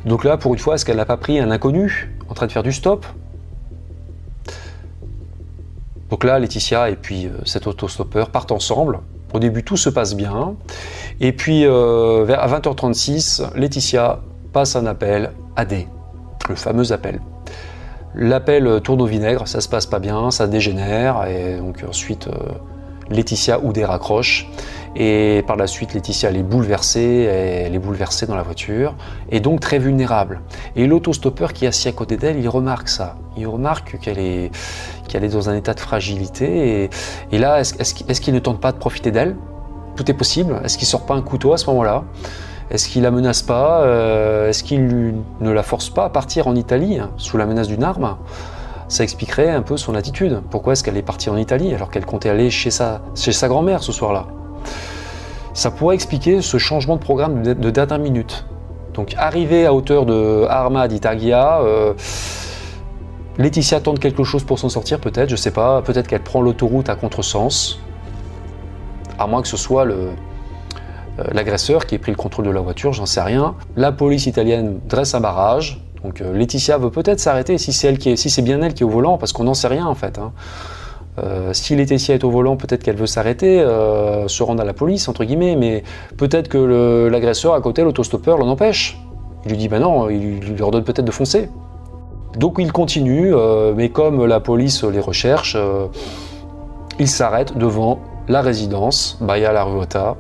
Donc 0.05 0.25
là, 0.25 0.37
pour 0.37 0.55
une 0.55 0.61
fois, 0.61 0.75
est-ce 0.75 0.85
qu'elle 0.85 0.97
n'a 0.97 1.05
pas 1.05 1.17
pris 1.17 1.39
un 1.39 1.51
inconnu 1.51 2.15
en 2.29 2.35
train 2.35 2.47
de 2.47 2.53
faire 2.53 2.63
du 2.63 2.73
stop? 2.73 3.07
Donc 6.11 6.25
là, 6.25 6.39
Laetitia 6.39 6.91
et 6.91 6.97
puis 6.97 7.27
euh, 7.27 7.31
cet 7.45 7.67
autostoppeur 7.67 8.31
partent 8.31 8.53
ensemble. 8.53 9.01
Au 9.35 9.39
début, 9.39 9.63
tout 9.63 9.77
se 9.77 9.91
passe 9.91 10.15
bien. 10.15 10.55
Et 11.21 11.33
puis, 11.33 11.67
euh, 11.67 12.25
vers, 12.25 12.41
à 12.41 12.49
20h36, 12.49 13.57
Laetitia 13.57 14.21
passe 14.53 14.75
un 14.77 14.87
appel 14.87 15.33
à 15.55 15.67
D, 15.67 15.87
le 16.49 16.55
fameux 16.55 16.93
appel. 16.93 17.21
L'appel 18.15 18.81
tourne 18.83 19.03
au 19.03 19.07
vinaigre, 19.07 19.47
ça 19.47 19.61
se 19.61 19.69
passe 19.69 19.85
pas 19.85 19.99
bien, 19.99 20.31
ça 20.31 20.47
dégénère, 20.47 21.27
et 21.27 21.59
donc 21.59 21.85
ensuite, 21.87 22.29
euh, 22.29 22.53
Laetitia 23.11 23.61
ou 23.61 23.73
des 23.73 23.85
raccroche. 23.85 24.49
Et 24.97 25.45
par 25.47 25.57
la 25.57 25.67
suite, 25.67 25.95
Laetitia, 25.95 26.31
est 26.31 26.43
bouleversée, 26.43 27.29
est 27.73 27.79
bouleversée 27.79 28.27
dans 28.27 28.35
la 28.35 28.43
voiture, 28.43 28.95
et 29.31 29.39
donc 29.39 29.61
très 29.61 29.79
vulnérable. 29.79 30.41
Et 30.77 30.87
l'autostoppeur 30.87 31.53
qui 31.53 31.67
est 31.67 31.69
assis 31.69 31.89
à 31.89 31.93
côté 31.93 32.17
d'elle, 32.17 32.39
il 32.39 32.49
remarque 32.49 32.89
ça. 32.89 33.17
Il 33.37 33.47
remarque 33.47 33.99
qu'elle 34.01 34.19
est, 34.19 34.51
est 35.15 35.29
dans 35.29 35.51
un 35.51 35.55
état 35.55 35.75
de 35.75 35.81
fragilité. 35.81 36.91
Et, 37.31 37.39
là, 37.39 37.61
est-ce, 37.61 38.21
qu'il 38.21 38.35
ne 38.35 38.41
tente 38.41 38.61
pas 38.61 38.73
de 38.73 38.79
profiter 38.79 39.11
d'elle? 39.11 39.37
Tout 39.95 40.11
est 40.11 40.15
possible. 40.15 40.61
Est-ce 40.65 40.79
qu'il 40.79 40.89
sort 40.89 41.07
pas 41.07 41.15
un 41.15 41.23
couteau 41.23 41.53
à 41.53 41.59
ce 41.59 41.67
moment-là? 41.67 42.05
Est-ce 42.71 42.89
qu'il 42.89 43.03
la 43.03 43.11
menace 43.11 43.43
pas? 43.43 43.83
Euh, 43.83 44.49
Est-ce 44.49 44.65
qu'il 44.65 45.15
ne 45.41 45.51
la 45.51 45.63
force 45.63 45.91
pas 45.91 46.05
à 46.05 46.11
partir 46.11 46.49
en 46.49 46.57
Italie 46.57 46.99
hein, 46.99 47.11
sous 47.17 47.37
la 47.37 47.47
menace 47.47 47.69
d'une 47.69 47.85
arme? 47.85 48.17
Ça 48.89 49.05
expliquerait 49.05 49.51
un 49.51 49.63
peu 49.63 49.77
son 49.77 49.95
attitude. 49.95 50.43
Pourquoi 50.51 50.73
est-ce 50.73 50.83
qu'elle 50.83 50.97
est 50.97 51.03
partie 51.03 51.31
en 51.31 51.37
Italie 51.37 51.75
alors 51.75 51.91
qu'elle 51.91 52.07
comptait 52.07 52.31
aller 52.31 52.51
chez 52.51 52.71
sa, 52.71 53.01
grand-mère 53.45 53.83
ce 53.83 53.93
soir-là? 53.93 54.27
Ça 55.53 55.71
pourrait 55.71 55.95
expliquer 55.95 56.41
ce 56.41 56.59
changement 56.59 56.97
de 56.97 57.01
programme 57.01 57.43
de, 57.43 57.71
dernière 57.71 57.99
minute. 57.99 58.47
Donc 58.95 59.15
arrivé 59.17 59.67
à 59.67 59.75
hauteur 59.75 60.07
de 60.07 60.47
Arma 60.49 60.89
d'Itagia, 60.89 61.61
euh, 61.61 61.95
Laetitia 63.37 63.81
tente 63.81 64.01
quelque 64.01 64.25
chose 64.25 64.43
pour 64.43 64.59
s'en 64.59 64.69
sortir 64.69 64.99
peut-être, 65.01 65.29
je 65.29 65.37
sais 65.37 65.53
pas, 65.53 65.83
peut-être 65.83 66.09
qu'elle 66.09 66.23
prend 66.23 66.41
l'autoroute 66.41 66.89
à 66.89 66.97
contresens, 66.97 67.79
à 69.19 69.27
moins 69.27 69.43
que 69.43 69.49
ce 69.49 69.57
soit 69.57 69.87
euh, 69.87 70.13
l'agresseur 71.33 71.87
qui 71.87 71.95
ait 71.95 71.99
pris 71.99 72.13
le 72.13 72.17
contrôle 72.17 72.47
de 72.47 72.51
la 72.51 72.61
voiture, 72.61 72.93
j'en 72.93 73.07
sais 73.07 73.21
rien. 73.21 73.55
La 73.77 73.93
police 73.93 74.27
italienne 74.27 74.81
dresse 74.89 75.15
un 75.15 75.21
barrage, 75.21 75.81
donc 76.05 76.21
euh, 76.21 76.33
Laetitia 76.33 76.79
veut 76.79 76.91
peut-être 76.91 77.21
s'arrêter 77.21 77.59
si 77.59 77.73
c'est 77.73 78.43
bien 78.43 78.63
elle 78.63 78.75
qui 78.75 78.83
est 78.83 78.87
au 78.87 78.91
volant, 78.91 79.19
parce 79.19 79.33
qu'on 79.33 79.45
n'en 79.45 79.55
sait 79.55 79.69
rien 79.69 79.87
en 79.87 79.95
fait. 79.95 80.19
Hein. 80.19 80.33
Euh, 81.19 81.53
si 81.53 81.75
Laetitia 81.75 82.15
est 82.15 82.25
au 82.25 82.31
volant, 82.31 82.57
peut-être 82.57 82.85
qu'elle 82.85 82.97
veut 82.97 83.07
s'arrêter, 83.07 83.61
euh, 83.61 84.29
se 84.29 84.43
rendre 84.43 84.63
à 84.63 84.65
la 84.65 84.73
police 84.73 85.09
entre 85.09 85.25
guillemets, 85.25 85.57
mais 85.57 85.83
peut-être 86.17 86.49
que 86.49 87.09
l'agresseur 87.11 87.55
à 87.55 87.61
côté, 87.61 87.83
l'autostoppeur, 87.83 88.39
l'en 88.39 88.49
empêche. 88.49 89.01
Il 89.45 89.53
lui 89.53 89.59
dit 89.59 89.69
ben 89.69 89.81
non, 89.81 90.09
il, 90.11 90.41
lui 90.41 90.63
ordonne 90.63 90.85
peut-être 90.85 91.05
de 91.05 91.11
foncer. 91.11 91.49
Donc 92.37 92.57
il 92.59 92.71
continue, 92.71 93.33
mais 93.75 93.89
comme 93.89 94.27
la 94.27 94.39
police 94.39 94.85
les 94.85 95.01
recherche, 95.01 95.57
ils 97.01 97.09
s'arrêtent 97.09 97.57
devant 97.57 97.99
la 98.29 98.43
résidence, 98.43 99.17
Baya 99.21 99.53
La 99.53 99.65
Ruota, 99.65 100.17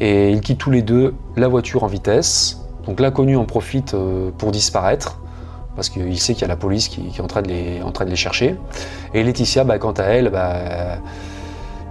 et 0.00 0.30
ils 0.30 0.40
quittent 0.40 0.58
tous 0.58 0.70
les 0.70 0.82
deux 0.82 1.14
la 1.36 1.46
voiture 1.48 1.84
en 1.84 1.88
vitesse. 1.88 2.61
Donc 2.86 3.00
l'inconnu 3.00 3.36
en 3.36 3.44
profite 3.44 3.94
euh, 3.94 4.30
pour 4.36 4.50
disparaître, 4.50 5.18
parce 5.76 5.88
qu'il 5.88 6.18
sait 6.18 6.34
qu'il 6.34 6.42
y 6.42 6.44
a 6.44 6.48
la 6.48 6.56
police 6.56 6.88
qui, 6.88 7.12
est 7.16 7.20
en 7.20 7.26
train, 7.26 7.42
de 7.42 7.48
les, 7.48 8.16
chercher. 8.16 8.56
Et 9.14 9.22
Laetitia, 9.22 9.64
bah, 9.64 9.78
quant 9.78 9.92
à 9.92 10.04
elle, 10.04 10.30
bah, 10.30 10.98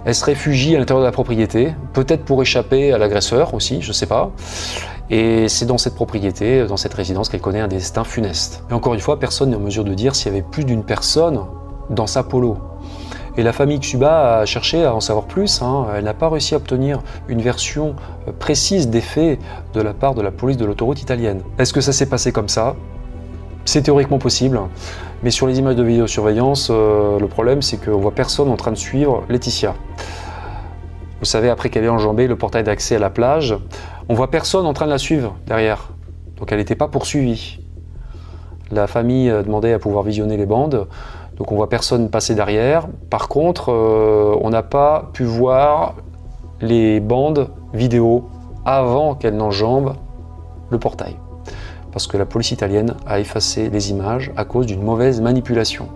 elle 0.04 0.14
se 0.14 0.24
réfugie 0.24 0.74
à 0.76 0.78
l'intérieur 0.78 1.02
de 1.02 1.06
la 1.06 1.12
propriété, 1.12 1.74
peut-être 1.92 2.24
pour 2.24 2.42
échapper 2.42 2.92
à 2.92 2.98
l'agresseur 2.98 3.54
aussi, 3.54 3.82
je 3.82 3.88
ne 3.88 3.92
sais 3.92 4.06
pas. 4.06 4.30
Et 5.10 5.48
c'est 5.48 5.66
dans 5.66 5.78
cette 5.78 5.94
propriété, 5.94 6.66
dans 6.66 6.76
cette 6.76 6.94
résidence, 6.94 7.28
qu'elle 7.28 7.40
connaît 7.40 7.60
un 7.60 7.68
destin 7.68 8.04
funeste. 8.04 8.64
Et 8.70 8.72
encore 8.72 8.94
une 8.94 9.00
fois, 9.00 9.18
personne 9.18 9.50
n'est 9.50 9.56
en 9.56 9.60
mesure 9.60 9.84
de 9.84 9.94
dire 9.94 10.14
s'il 10.14 10.32
y 10.32 10.34
avait 10.34 10.42
plus 10.42 10.64
d'une 10.64 10.84
personne 10.84 11.40
dans 11.90 12.06
sa 12.06 12.22
polo. 12.22 12.58
Et 13.38 13.42
la 13.42 13.54
famille 13.54 13.80
Xuba 13.80 14.40
a 14.40 14.44
cherché 14.44 14.84
à 14.84 14.94
en 14.94 15.00
savoir 15.00 15.24
plus. 15.24 15.62
Hein. 15.62 15.86
Elle 15.96 16.04
n'a 16.04 16.12
pas 16.12 16.28
réussi 16.28 16.52
à 16.54 16.58
obtenir 16.58 17.02
une 17.28 17.40
version 17.40 17.96
euh, 18.28 18.32
précise 18.32 18.90
des 18.90 19.00
faits 19.00 19.40
de 19.72 19.80
la 19.80 19.94
part 19.94 20.14
de 20.14 20.20
la 20.20 20.30
police 20.30 20.58
de 20.58 20.66
l'autoroute 20.66 21.00
italienne. 21.00 21.40
Est-ce 21.58 21.72
que 21.72 21.80
ça 21.80 21.92
s'est 21.92 22.08
passé 22.08 22.30
comme 22.30 22.50
ça? 22.50 22.76
C'est 23.64 23.82
théoriquement 23.82 24.18
possible. 24.18 24.60
Mais 25.22 25.30
sur 25.30 25.46
les 25.46 25.58
images 25.58 25.76
de 25.76 25.82
vidéosurveillance, 25.82 26.68
euh, 26.70 27.18
le 27.18 27.26
problème 27.26 27.62
c'est 27.62 27.82
qu'on 27.82 27.98
voit 27.98 28.14
personne 28.14 28.50
en 28.50 28.56
train 28.56 28.72
de 28.72 28.76
suivre 28.76 29.24
Laetitia. 29.30 29.74
Vous 31.20 31.26
savez, 31.26 31.48
après 31.48 31.70
qu'elle 31.70 31.84
ait 31.84 31.88
enjambé 31.88 32.26
le 32.26 32.36
portail 32.36 32.64
d'accès 32.64 32.96
à 32.96 32.98
la 32.98 33.08
plage, 33.08 33.56
on 34.10 34.14
voit 34.14 34.30
personne 34.30 34.66
en 34.66 34.74
train 34.74 34.86
de 34.86 34.90
la 34.90 34.98
suivre 34.98 35.36
derrière. 35.46 35.92
Donc 36.36 36.52
elle 36.52 36.58
n'était 36.58 36.74
pas 36.74 36.88
poursuivie. 36.88 37.60
La 38.70 38.86
famille 38.86 39.28
demandait 39.28 39.72
à 39.72 39.78
pouvoir 39.78 40.02
visionner 40.02 40.36
les 40.36 40.46
bandes. 40.46 40.88
Donc 41.42 41.50
on 41.50 41.56
voit 41.56 41.68
personne 41.68 42.08
passer 42.08 42.36
derrière. 42.36 42.86
Par 43.10 43.26
contre, 43.26 43.72
euh, 43.72 44.38
on 44.42 44.50
n'a 44.50 44.62
pas 44.62 45.10
pu 45.12 45.24
voir 45.24 45.96
les 46.60 47.00
bandes 47.00 47.50
vidéo 47.74 48.28
avant 48.64 49.16
qu'elles 49.16 49.34
n'enjambent 49.34 49.96
le 50.70 50.78
portail. 50.78 51.16
Parce 51.90 52.06
que 52.06 52.16
la 52.16 52.26
police 52.26 52.52
italienne 52.52 52.94
a 53.08 53.18
effacé 53.18 53.70
les 53.70 53.90
images 53.90 54.30
à 54.36 54.44
cause 54.44 54.66
d'une 54.66 54.84
mauvaise 54.84 55.20
manipulation. 55.20 55.88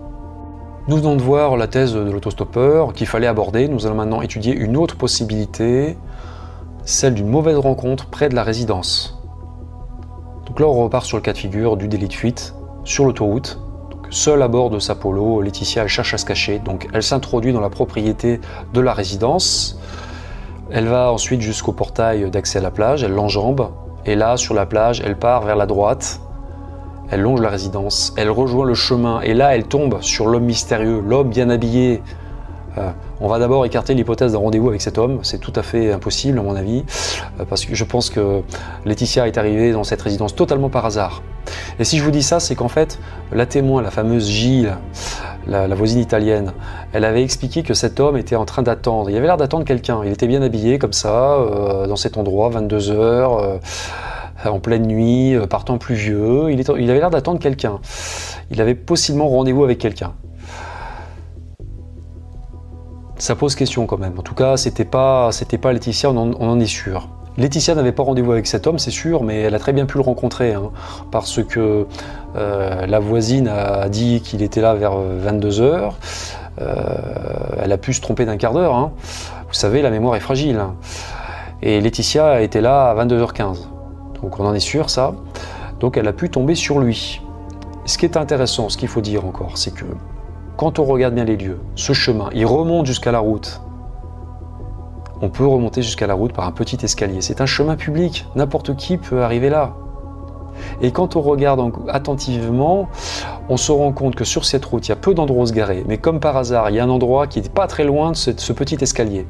Nous 0.89 0.97
venons 0.97 1.15
de 1.15 1.21
voir 1.21 1.55
la 1.55 1.67
thèse 1.67 1.93
de 1.93 2.11
l'autostoppeur 2.11 2.91
qu'il 2.91 3.07
fallait 3.07 3.25
aborder. 3.25 3.69
Nous 3.69 3.85
allons 3.85 3.95
maintenant 3.95 4.21
étudier 4.21 4.53
une 4.53 4.75
autre 4.75 4.97
possibilité, 4.97 5.97
celle 6.83 7.13
d'une 7.13 7.29
mauvaise 7.29 7.57
rencontre 7.57 8.07
près 8.07 8.27
de 8.27 8.35
la 8.35 8.43
résidence. 8.43 9.17
Donc 10.45 10.59
là, 10.59 10.67
on 10.67 10.73
repart 10.73 11.05
sur 11.05 11.15
le 11.15 11.23
cas 11.23 11.31
de 11.31 11.37
figure 11.37 11.77
du 11.77 11.87
délit 11.87 12.09
de 12.09 12.13
fuite 12.13 12.53
sur 12.83 13.05
l'autoroute 13.05 13.61
Seule 14.09 14.41
à 14.41 14.47
bord 14.47 14.69
de 14.69 14.79
sa 14.79 14.95
polo, 14.95 15.41
Laetitia 15.41 15.87
cherche 15.87 16.13
à 16.13 16.17
se 16.17 16.25
cacher, 16.25 16.59
donc 16.59 16.87
elle 16.93 17.03
s'introduit 17.03 17.51
dans 17.51 17.59
la 17.59 17.69
propriété 17.69 18.39
de 18.73 18.79
la 18.79 18.93
résidence. 18.93 19.79
Elle 20.71 20.87
va 20.87 21.11
ensuite 21.11 21.41
jusqu'au 21.41 21.73
portail 21.73 22.29
d'accès 22.31 22.59
à 22.59 22.61
la 22.61 22.71
plage, 22.71 23.03
elle 23.03 23.11
l'enjambe, 23.11 23.69
et 24.05 24.15
là, 24.15 24.37
sur 24.37 24.53
la 24.53 24.65
plage, 24.65 25.01
elle 25.05 25.17
part 25.17 25.43
vers 25.43 25.57
la 25.57 25.65
droite, 25.65 26.21
elle 27.09 27.21
longe 27.21 27.41
la 27.41 27.49
résidence, 27.49 28.13
elle 28.17 28.29
rejoint 28.29 28.65
le 28.65 28.73
chemin, 28.73 29.19
et 29.21 29.33
là, 29.33 29.55
elle 29.55 29.65
tombe 29.65 30.01
sur 30.01 30.27
l'homme 30.27 30.45
mystérieux, 30.45 31.01
l'homme 31.05 31.29
bien 31.29 31.49
habillé. 31.49 32.01
Euh, 32.77 32.91
on 33.21 33.27
va 33.27 33.39
d'abord 33.39 33.65
écarter 33.65 33.93
l'hypothèse 33.93 34.33
d'un 34.33 34.39
rendez-vous 34.39 34.69
avec 34.69 34.81
cet 34.81 34.97
homme, 34.97 35.19
c'est 35.23 35.39
tout 35.39 35.53
à 35.55 35.63
fait 35.63 35.91
impossible 35.91 36.39
à 36.39 36.41
mon 36.41 36.55
avis, 36.55 36.83
euh, 37.39 37.45
parce 37.45 37.65
que 37.65 37.75
je 37.75 37.83
pense 37.83 38.09
que 38.09 38.41
Laetitia 38.85 39.27
est 39.27 39.37
arrivée 39.37 39.71
dans 39.71 39.83
cette 39.83 40.01
résidence 40.01 40.35
totalement 40.35 40.69
par 40.69 40.85
hasard. 40.85 41.21
Et 41.79 41.83
si 41.83 41.97
je 41.97 42.03
vous 42.03 42.11
dis 42.11 42.23
ça, 42.23 42.39
c'est 42.39 42.55
qu'en 42.55 42.67
fait, 42.67 42.99
la 43.31 43.45
témoin, 43.45 43.81
la 43.81 43.91
fameuse 43.91 44.27
Gilles, 44.27 44.75
la, 45.47 45.67
voisine 45.75 45.99
italienne, 45.99 46.53
elle 46.93 47.05
avait 47.05 47.23
expliqué 47.23 47.63
que 47.63 47.73
cet 47.73 47.99
homme 47.99 48.17
était 48.17 48.35
en 48.35 48.45
train 48.45 48.61
d'attendre. 48.61 49.09
Il 49.09 49.15
avait 49.15 49.27
l'air 49.27 49.37
d'attendre 49.37 49.65
quelqu'un. 49.65 50.01
Il 50.03 50.11
était 50.11 50.27
bien 50.27 50.41
habillé 50.41 50.77
comme 50.77 50.93
ça, 50.93 51.35
euh, 51.35 51.87
dans 51.87 51.95
cet 51.95 52.17
endroit, 52.17 52.49
22 52.49 52.91
heures, 52.91 53.37
euh, 53.37 53.57
en 54.45 54.59
pleine 54.59 54.85
nuit, 54.85 55.35
euh, 55.35 55.47
partant 55.47 55.77
pluvieux. 55.77 56.51
Il 56.51 56.89
avait 56.89 56.99
l'air 56.99 57.09
d'attendre 57.09 57.39
quelqu'un. 57.39 57.79
Il 58.51 58.61
avait 58.61 58.75
possiblement 58.75 59.29
rendez-vous 59.29 59.63
avec 59.63 59.77
quelqu'un. 59.77 60.13
Ça 63.17 63.35
pose 63.35 63.55
question 63.55 63.85
quand 63.85 63.97
même. 63.97 64.13
En 64.17 64.21
tout 64.21 64.35
cas, 64.35 64.57
c'était 64.57 64.85
pas, 64.85 65.31
pas 65.61 65.73
Laetitia, 65.73 66.11
on 66.11 66.33
en 66.33 66.59
est 66.59 66.65
sûr. 66.65 67.09
Laetitia 67.37 67.75
n'avait 67.75 67.91
pas 67.91 68.03
rendez-vous 68.03 68.31
avec 68.31 68.47
cet 68.47 68.65
homme, 68.65 68.79
c'est 68.79 68.91
sûr, 68.91 69.23
mais 69.23 69.41
elle 69.41 69.53
a 69.53 69.59
très 69.59 69.73
bien 69.73 69.85
pu 69.85 69.97
le 69.97 70.03
rencontrer, 70.03 70.53
hein, 70.53 70.71
parce 71.11 71.43
que 71.43 71.85
euh, 72.35 72.85
la 72.87 72.99
voisine 72.99 73.47
a 73.47 73.89
dit 73.89 74.21
qu'il 74.21 74.41
était 74.41 74.61
là 74.61 74.73
vers 74.73 74.97
22 74.97 75.61
euh, 76.59 76.73
elle 77.59 77.71
a 77.71 77.77
pu 77.77 77.93
se 77.93 78.01
tromper 78.01 78.25
d'un 78.25 78.37
quart 78.37 78.53
d'heure. 78.53 78.75
Hein. 78.75 78.91
Vous 79.47 79.53
savez, 79.53 79.83
la 79.83 79.91
mémoire 79.91 80.15
est 80.15 80.19
fragile. 80.19 80.59
Et 81.61 81.79
Laetitia 81.81 82.41
était 82.41 82.61
là 82.61 82.89
à 82.89 83.05
22h15. 83.05 83.67
Donc 84.21 84.39
on 84.39 84.45
en 84.45 84.55
est 84.55 84.59
sûr, 84.59 84.89
ça. 84.89 85.13
Donc 85.79 85.97
elle 85.97 86.07
a 86.07 86.13
pu 86.13 86.31
tomber 86.31 86.55
sur 86.55 86.79
lui. 86.79 87.21
Ce 87.85 87.99
qui 87.99 88.05
est 88.05 88.17
intéressant, 88.17 88.69
ce 88.69 88.77
qu'il 88.77 88.87
faut 88.87 89.01
dire 89.01 89.23
encore, 89.25 89.57
c'est 89.59 89.73
que 89.73 89.85
quand 90.57 90.79
on 90.79 90.83
regarde 90.83 91.13
bien 91.13 91.23
les 91.23 91.37
lieux, 91.37 91.59
ce 91.75 91.93
chemin, 91.93 92.29
il 92.33 92.45
remonte 92.45 92.85
jusqu'à 92.85 93.11
la 93.11 93.19
route 93.19 93.61
on 95.21 95.29
peut 95.29 95.45
remonter 95.45 95.81
jusqu'à 95.81 96.07
la 96.07 96.13
route 96.13 96.33
par 96.33 96.45
un 96.45 96.51
petit 96.51 96.77
escalier. 96.83 97.21
C'est 97.21 97.41
un 97.41 97.45
chemin 97.45 97.75
public, 97.75 98.27
n'importe 98.35 98.75
qui 98.75 98.97
peut 98.97 99.23
arriver 99.23 99.49
là. 99.49 99.73
Et 100.81 100.91
quand 100.91 101.15
on 101.15 101.21
regarde 101.21 101.71
attentivement, 101.87 102.87
on 103.49 103.57
se 103.57 103.71
rend 103.71 103.91
compte 103.91 104.15
que 104.15 104.23
sur 104.23 104.45
cette 104.45 104.65
route, 104.65 104.87
il 104.87 104.89
y 104.89 104.93
a 104.93 104.95
peu 104.95 105.13
d'endroits 105.13 105.43
où 105.43 105.47
se 105.47 105.53
garer. 105.53 105.83
Mais 105.87 105.97
comme 105.97 106.19
par 106.19 106.37
hasard, 106.37 106.69
il 106.69 106.75
y 106.75 106.79
a 106.79 106.83
un 106.83 106.89
endroit 106.89 107.27
qui 107.27 107.41
n'est 107.41 107.49
pas 107.49 107.67
très 107.67 107.83
loin 107.83 108.11
de 108.11 108.15
ce, 108.15 108.53
petit 108.53 108.77
escalier. 108.81 109.25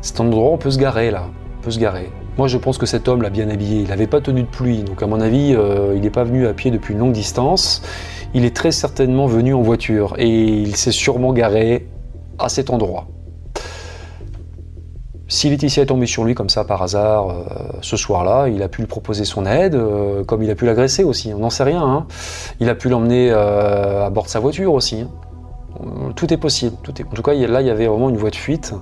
Cet 0.00 0.20
endroit, 0.20 0.50
on 0.50 0.58
peut 0.58 0.70
se 0.70 0.78
garer 0.78 1.10
là. 1.10 1.24
On 1.60 1.64
peut 1.64 1.70
se 1.70 1.78
garer. 1.78 2.10
Moi, 2.36 2.46
je 2.46 2.56
pense 2.56 2.78
que 2.78 2.86
cet 2.86 3.08
homme 3.08 3.22
l'a 3.22 3.30
bien 3.30 3.48
habillé. 3.48 3.82
Il 3.82 3.88
n'avait 3.88 4.06
pas 4.06 4.20
tenu 4.20 4.42
de 4.42 4.48
pluie. 4.48 4.84
Donc, 4.84 5.02
à 5.02 5.08
mon 5.08 5.20
avis, 5.20 5.54
euh, 5.54 5.94
il 5.96 6.02
n'est 6.02 6.10
pas 6.10 6.24
venu 6.24 6.46
à 6.46 6.54
pied 6.54 6.70
depuis 6.70 6.94
une 6.94 7.00
longue 7.00 7.12
distance. 7.12 7.82
Il 8.34 8.44
est 8.44 8.54
très 8.54 8.72
certainement 8.72 9.26
venu 9.26 9.54
en 9.54 9.62
voiture. 9.62 10.14
Et 10.18 10.28
il 10.28 10.76
s'est 10.76 10.92
sûrement 10.92 11.32
garé 11.32 11.88
à 12.38 12.48
cet 12.48 12.70
endroit. 12.70 13.06
Si 15.30 15.50
Laetitia 15.50 15.82
est 15.82 15.86
tombée 15.86 16.06
sur 16.06 16.24
lui 16.24 16.34
comme 16.34 16.48
ça 16.48 16.64
par 16.64 16.82
hasard 16.82 17.28
euh, 17.28 17.34
ce 17.82 17.98
soir-là, 17.98 18.48
il 18.48 18.62
a 18.62 18.68
pu 18.68 18.80
lui 18.80 18.88
proposer 18.88 19.26
son 19.26 19.44
aide, 19.44 19.74
euh, 19.74 20.24
comme 20.24 20.42
il 20.42 20.50
a 20.50 20.54
pu 20.54 20.64
l'agresser 20.64 21.04
aussi, 21.04 21.34
on 21.34 21.40
n'en 21.40 21.50
sait 21.50 21.64
rien. 21.64 21.82
Hein. 21.82 22.06
Il 22.60 22.70
a 22.70 22.74
pu 22.74 22.88
l'emmener 22.88 23.30
euh, 23.30 24.06
à 24.06 24.10
bord 24.10 24.24
de 24.24 24.30
sa 24.30 24.40
voiture 24.40 24.72
aussi. 24.72 25.02
Hein. 25.02 26.12
Tout 26.16 26.32
est 26.32 26.38
possible. 26.38 26.76
En 26.88 27.14
tout 27.14 27.22
cas, 27.22 27.34
là, 27.34 27.60
il 27.60 27.66
y 27.66 27.70
avait 27.70 27.86
vraiment 27.86 28.08
une 28.08 28.16
voie 28.16 28.30
de 28.30 28.36
fuite 28.36 28.74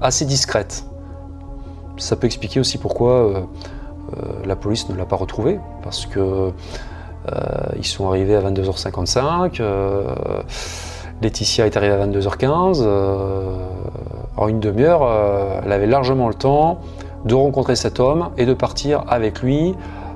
assez 0.00 0.24
discrète. 0.24 0.86
Ça 1.98 2.16
peut 2.16 2.26
expliquer 2.26 2.60
aussi 2.60 2.78
pourquoi 2.78 3.46
la 4.44 4.56
police 4.56 4.88
ne 4.88 4.96
l'a 4.96 5.04
pas 5.04 5.16
retrouvé, 5.16 5.60
parce 5.82 6.06
que 6.06 6.50
ils 7.76 7.86
sont 7.86 8.08
arrivés 8.08 8.36
à 8.36 8.40
22h55. 8.40 9.62
Laetitia 11.22 11.66
est 11.66 11.76
arrivée 11.76 11.94
à 11.94 12.06
22h15 12.06 12.86
en 14.40 14.48
une 14.48 14.58
demi-heure, 14.58 15.02
euh, 15.02 15.60
elle 15.64 15.72
avait 15.72 15.86
largement 15.86 16.28
le 16.28 16.34
temps 16.34 16.78
de 17.24 17.34
rencontrer 17.34 17.76
cet 17.76 18.00
homme 18.00 18.30
et 18.38 18.46
de 18.46 18.54
partir 18.54 19.04
avec 19.08 19.42
lui 19.42 19.74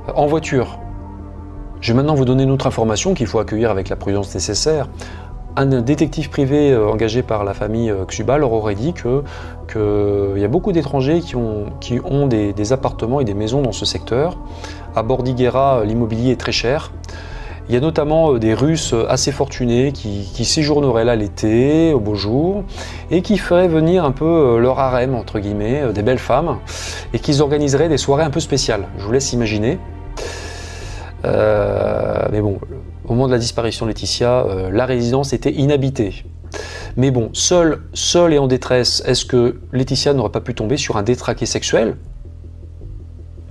euh, 0.08 0.12
en 0.14 0.26
voiture. 0.26 0.78
Je 1.80 1.92
vais 1.92 1.96
maintenant 1.96 2.14
vous 2.14 2.24
donner 2.24 2.44
une 2.44 2.50
autre 2.50 2.66
information 2.66 3.12
qu'il 3.12 3.26
faut 3.26 3.38
accueillir 3.38 3.70
avec 3.70 3.90
la 3.90 3.96
prudence 3.96 4.34
nécessaire. 4.34 4.88
Un 5.56 5.66
détective 5.66 6.30
privé 6.30 6.72
euh, 6.72 6.88
engagé 6.88 7.22
par 7.22 7.44
la 7.44 7.52
famille 7.52 7.92
Xuba 8.08 8.38
leur 8.38 8.52
aurait 8.52 8.74
dit 8.74 8.94
qu'il 8.94 10.40
y 10.40 10.44
a 10.44 10.48
beaucoup 10.48 10.72
d'étrangers 10.72 11.20
qui 11.20 11.36
ont, 11.36 11.66
qui 11.80 12.00
ont 12.02 12.26
des, 12.26 12.72
appartements 12.72 13.20
et 13.20 13.24
des 13.24 13.34
maisons 13.34 13.60
dans 13.60 13.72
ce 13.72 13.84
secteur. 13.84 14.38
À 14.96 15.02
Bordiguera, 15.02 15.84
l'immobilier 15.84 16.32
est 16.32 16.40
très 16.40 16.52
cher. 16.52 16.92
Il 17.68 17.74
y 17.74 17.78
a 17.78 17.80
notamment 17.80 18.34
euh, 18.34 18.38
des 18.38 18.52
Russes 18.52 18.92
euh, 18.92 19.06
assez 19.08 19.32
fortunés 19.32 19.92
qui, 19.92 20.44
séjourneraient 20.44 21.04
là 21.04 21.16
l'été, 21.16 21.94
au 21.94 22.00
beau 22.00 22.14
jour, 22.14 22.64
et 23.10 23.22
qui 23.22 23.38
feraient 23.38 23.68
venir 23.68 24.04
un 24.04 24.12
peu 24.12 24.24
euh, 24.24 24.58
leur 24.58 24.78
harem, 24.78 25.14
entre 25.14 25.38
guillemets, 25.38 25.92
des 25.92 26.02
belles 26.02 26.18
femmes, 26.18 26.58
et 27.14 27.18
qu'ils 27.18 27.40
organiseraient 27.40 27.88
des 27.88 27.96
soirées 27.96 28.24
un 28.24 28.30
peu 28.30 28.40
spéciales. 28.40 28.86
Je 28.98 29.04
vous 29.04 29.12
laisse 29.12 29.32
imaginer. 29.32 29.78
mais 31.24 32.40
bon, 32.40 32.58
au 33.06 33.14
moment 33.14 33.26
de 33.26 33.32
la 33.32 33.38
disparition 33.38 33.86
de 33.86 33.90
Laetitia, 33.90 34.44
la 34.70 34.84
résidence 34.84 35.32
était 35.32 35.52
inhabitée. 35.52 36.24
Mais 36.96 37.10
bon, 37.10 37.30
seule, 37.32 37.80
seule 37.94 38.34
et 38.34 38.38
en 38.38 38.46
détresse, 38.46 39.02
est-ce 39.06 39.24
que 39.24 39.56
Laetitia 39.72 40.12
n'aurait 40.12 40.30
pas 40.30 40.40
pu 40.40 40.54
tomber 40.54 40.76
sur 40.76 40.96
un 40.96 41.02
détraqué 41.02 41.46
sexuel? 41.46 41.96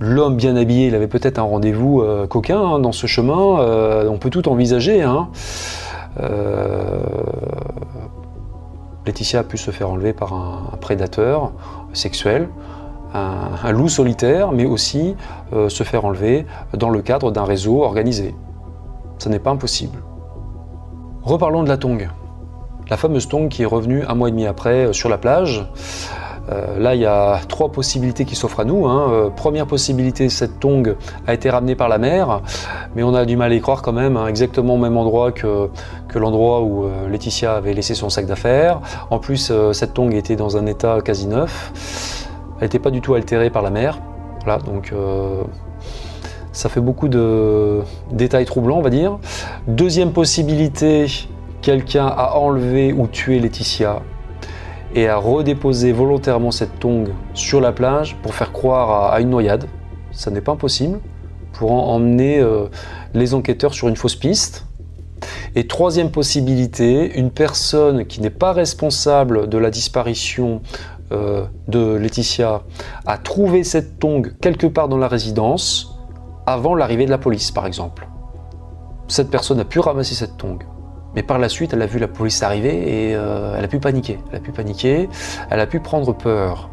L'homme 0.06 0.36
bien 0.36 0.54
habillé, 0.54 0.88
il 0.88 0.94
avait 0.94 1.08
peut-être 1.08 1.38
un 1.38 1.44
rendez-vous 1.44 2.02
euh, 2.02 2.26
coquin 2.26 2.60
hein, 2.60 2.78
dans 2.78 2.92
ce 2.92 3.06
chemin. 3.06 3.58
Euh, 3.60 4.06
on 4.10 4.18
peut 4.18 4.28
tout 4.28 4.50
envisager. 4.50 5.00
Hein. 5.00 5.28
Euh, 6.20 7.00
Laetitia 9.06 9.40
a 9.40 9.44
pu 9.44 9.56
se 9.56 9.70
faire 9.70 9.88
enlever 9.88 10.12
par 10.12 10.34
un, 10.34 10.76
prédateur 10.78 11.52
sexuel, 11.94 12.50
un, 13.14 13.72
loup 13.72 13.88
solitaire, 13.88 14.52
mais 14.52 14.66
aussi 14.66 15.16
se 15.68 15.84
faire 15.84 16.04
enlever 16.04 16.46
dans 16.74 16.90
le 16.90 17.00
cadre 17.00 17.30
d'un 17.30 17.44
réseau 17.44 17.82
organisé. 17.82 18.34
Ce 19.18 19.28
n'est 19.28 19.38
pas 19.38 19.50
impossible. 19.50 19.98
Reparlons 21.22 21.62
de 21.62 21.68
la 21.68 21.76
tongue. 21.76 22.10
La 22.90 22.96
fameuse 22.96 23.28
tongue 23.28 23.48
qui 23.48 23.62
est 23.62 23.66
revenue 23.66 24.04
un 24.06 24.14
mois 24.14 24.28
et 24.28 24.32
demi 24.32 24.46
après 24.46 24.92
sur 24.92 25.08
la 25.08 25.18
plage. 25.18 25.66
Euh, 26.50 26.78
là, 26.78 26.94
il 26.94 27.00
y 27.00 27.06
a 27.06 27.40
trois 27.48 27.70
possibilités 27.70 28.24
qui 28.24 28.36
s'offrent 28.36 28.60
à 28.60 28.64
nous. 28.64 28.86
Hein. 28.86 29.08
Euh, 29.10 29.30
première 29.30 29.66
possibilité, 29.66 30.28
cette 30.28 30.60
tongue 30.60 30.96
a 31.26 31.34
été 31.34 31.50
ramenée 31.50 31.74
par 31.74 31.88
la 31.88 31.98
mer, 31.98 32.42
mais 32.94 33.02
on 33.02 33.14
a 33.14 33.24
du 33.24 33.36
mal 33.36 33.52
à 33.52 33.54
y 33.54 33.60
croire 33.60 33.82
quand 33.82 33.92
même, 33.92 34.16
hein. 34.16 34.26
exactement 34.26 34.74
au 34.74 34.78
même 34.78 34.96
endroit 34.96 35.32
que, 35.32 35.68
l'endroit 36.14 36.62
où 36.62 36.84
euh, 36.84 37.08
Laetitia 37.08 37.56
avait 37.56 37.72
laissé 37.72 37.94
son 37.94 38.08
sac 38.08 38.26
d'affaires. 38.26 38.80
En 39.10 39.18
plus, 39.18 39.52
cette 39.72 39.94
tongue 39.94 40.14
était 40.14 40.36
dans 40.36 40.56
un 40.56 40.66
état 40.66 41.00
quasi 41.04 41.26
neuf. 41.26 42.28
Elle 42.58 42.66
n'était 42.66 42.78
pas 42.78 42.90
du 42.90 43.00
tout 43.00 43.14
altérée 43.14 43.50
par 43.50 43.62
la 43.62 43.70
mer. 43.70 43.98
Voilà, 44.44 44.60
donc 44.60 44.92
ça 46.52 46.68
fait 46.68 46.80
beaucoup 46.80 47.08
de 47.08 47.80
détails 48.12 48.44
troublants, 48.44 48.78
on 48.78 48.82
va 48.82 48.90
dire. 48.90 49.18
Deuxième 49.66 50.12
possibilité, 50.12 51.06
quelqu'un 51.62 52.06
a 52.06 52.34
enlevé 52.36 52.92
ou 52.92 53.08
tué 53.08 53.40
Laetitia 53.40 54.02
et 54.94 55.08
a 55.08 55.16
redéposé 55.16 55.92
volontairement 55.92 56.50
cette 56.50 56.78
tongue 56.78 57.08
sur 57.34 57.60
la 57.60 57.72
plage 57.72 58.16
pour 58.22 58.34
faire 58.34 58.52
croire 58.52 59.12
à, 59.12 59.20
une 59.20 59.30
noyade. 59.30 59.66
Ça 60.12 60.30
n'est 60.30 60.40
pas 60.40 60.52
impossible, 60.52 61.00
pour 61.52 61.72
emmener 61.72 62.38
euh, 62.38 62.66
les 63.14 63.34
enquêteurs 63.34 63.74
sur 63.74 63.88
une 63.88 63.96
fausse 63.96 64.16
piste. 64.16 64.66
Et 65.56 65.66
troisième 65.66 66.10
possibilité, 66.10 67.18
une 67.18 67.30
personne 67.30 68.04
qui 68.04 68.20
n'est 68.20 68.30
pas 68.30 68.52
responsable 68.52 69.48
de 69.48 69.58
la 69.58 69.70
disparition 69.70 70.60
euh, 71.12 71.44
de 71.68 71.94
Laetitia 71.96 72.62
a 73.06 73.18
trouvé 73.18 73.64
cette 73.64 73.98
tongue 73.98 74.34
quelque 74.40 74.66
part 74.66 74.88
dans 74.88 74.96
la 74.96 75.08
résidence 75.08 75.98
avant 76.46 76.74
l'arrivée 76.74 77.06
de 77.06 77.10
la 77.10 77.18
police, 77.18 77.50
par 77.50 77.66
exemple. 77.66 78.08
Cette 79.08 79.30
personne 79.30 79.60
a 79.60 79.64
pu 79.64 79.80
ramasser 79.80 80.14
cette 80.14 80.36
tongue, 80.36 80.64
mais 81.14 81.22
par 81.22 81.38
la 81.38 81.48
suite, 81.48 81.72
elle 81.72 81.82
a 81.82 81.86
vu 81.86 81.98
la 81.98 82.08
police 82.08 82.42
arriver 82.42 83.08
et 83.08 83.14
euh, 83.14 83.54
elle 83.56 83.64
a 83.64 83.68
pu 83.68 83.78
paniquer. 83.78 84.18
Elle 84.30 84.38
a 84.38 84.40
pu 84.40 84.52
paniquer, 84.52 85.08
elle 85.50 85.60
a 85.60 85.66
pu 85.66 85.80
prendre 85.80 86.12
peur. 86.12 86.70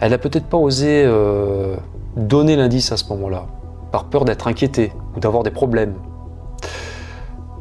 Elle 0.00 0.10
n'a 0.12 0.18
peut-être 0.18 0.46
pas 0.46 0.56
osé 0.56 1.04
euh, 1.04 1.76
donner 2.16 2.56
l'indice 2.56 2.92
à 2.92 2.96
ce 2.96 3.08
moment-là, 3.10 3.46
par 3.92 4.04
peur 4.04 4.24
d'être 4.24 4.48
inquiétée 4.48 4.92
ou 5.16 5.20
d'avoir 5.20 5.42
des 5.42 5.50
problèmes. 5.50 5.94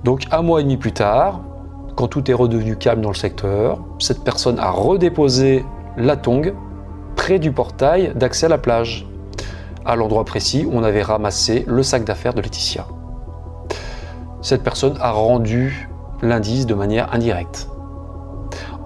Donc 0.04 0.24
un 0.32 0.42
mois 0.42 0.62
et 0.62 0.64
demi 0.64 0.78
plus 0.78 0.94
tard, 0.94 1.42
quand 1.96 2.08
tout 2.08 2.30
est 2.30 2.34
redevenu 2.34 2.78
calme 2.78 3.02
dans 3.02 3.10
le 3.10 3.16
secteur, 3.16 3.80
cette 4.00 4.24
personne 4.24 4.60
a 4.60 4.70
redéposé 4.70 5.66
la 5.98 6.16
tongue 6.16 6.54
près 7.16 7.40
du 7.40 7.52
portail 7.52 8.14
d'accès 8.16 8.46
à 8.46 8.50
la 8.50 8.60
plage, 8.60 9.08
à 9.84 9.96
l'endroit 9.96 10.24
précis 10.24 10.64
où 10.66 10.72
on 10.74 10.84
avait 10.84 11.02
ramassé 11.02 11.66
le 11.68 11.82
sac 11.82 12.04
d'affaires 12.04 12.36
de 12.36 12.42
Laetitia. 12.42 12.86
Cette 14.42 14.64
personne 14.64 14.96
a 15.02 15.12
rendu 15.12 15.90
l'indice 16.22 16.66
de 16.66 16.74
manière 16.74 17.14
indirecte. 17.14 17.70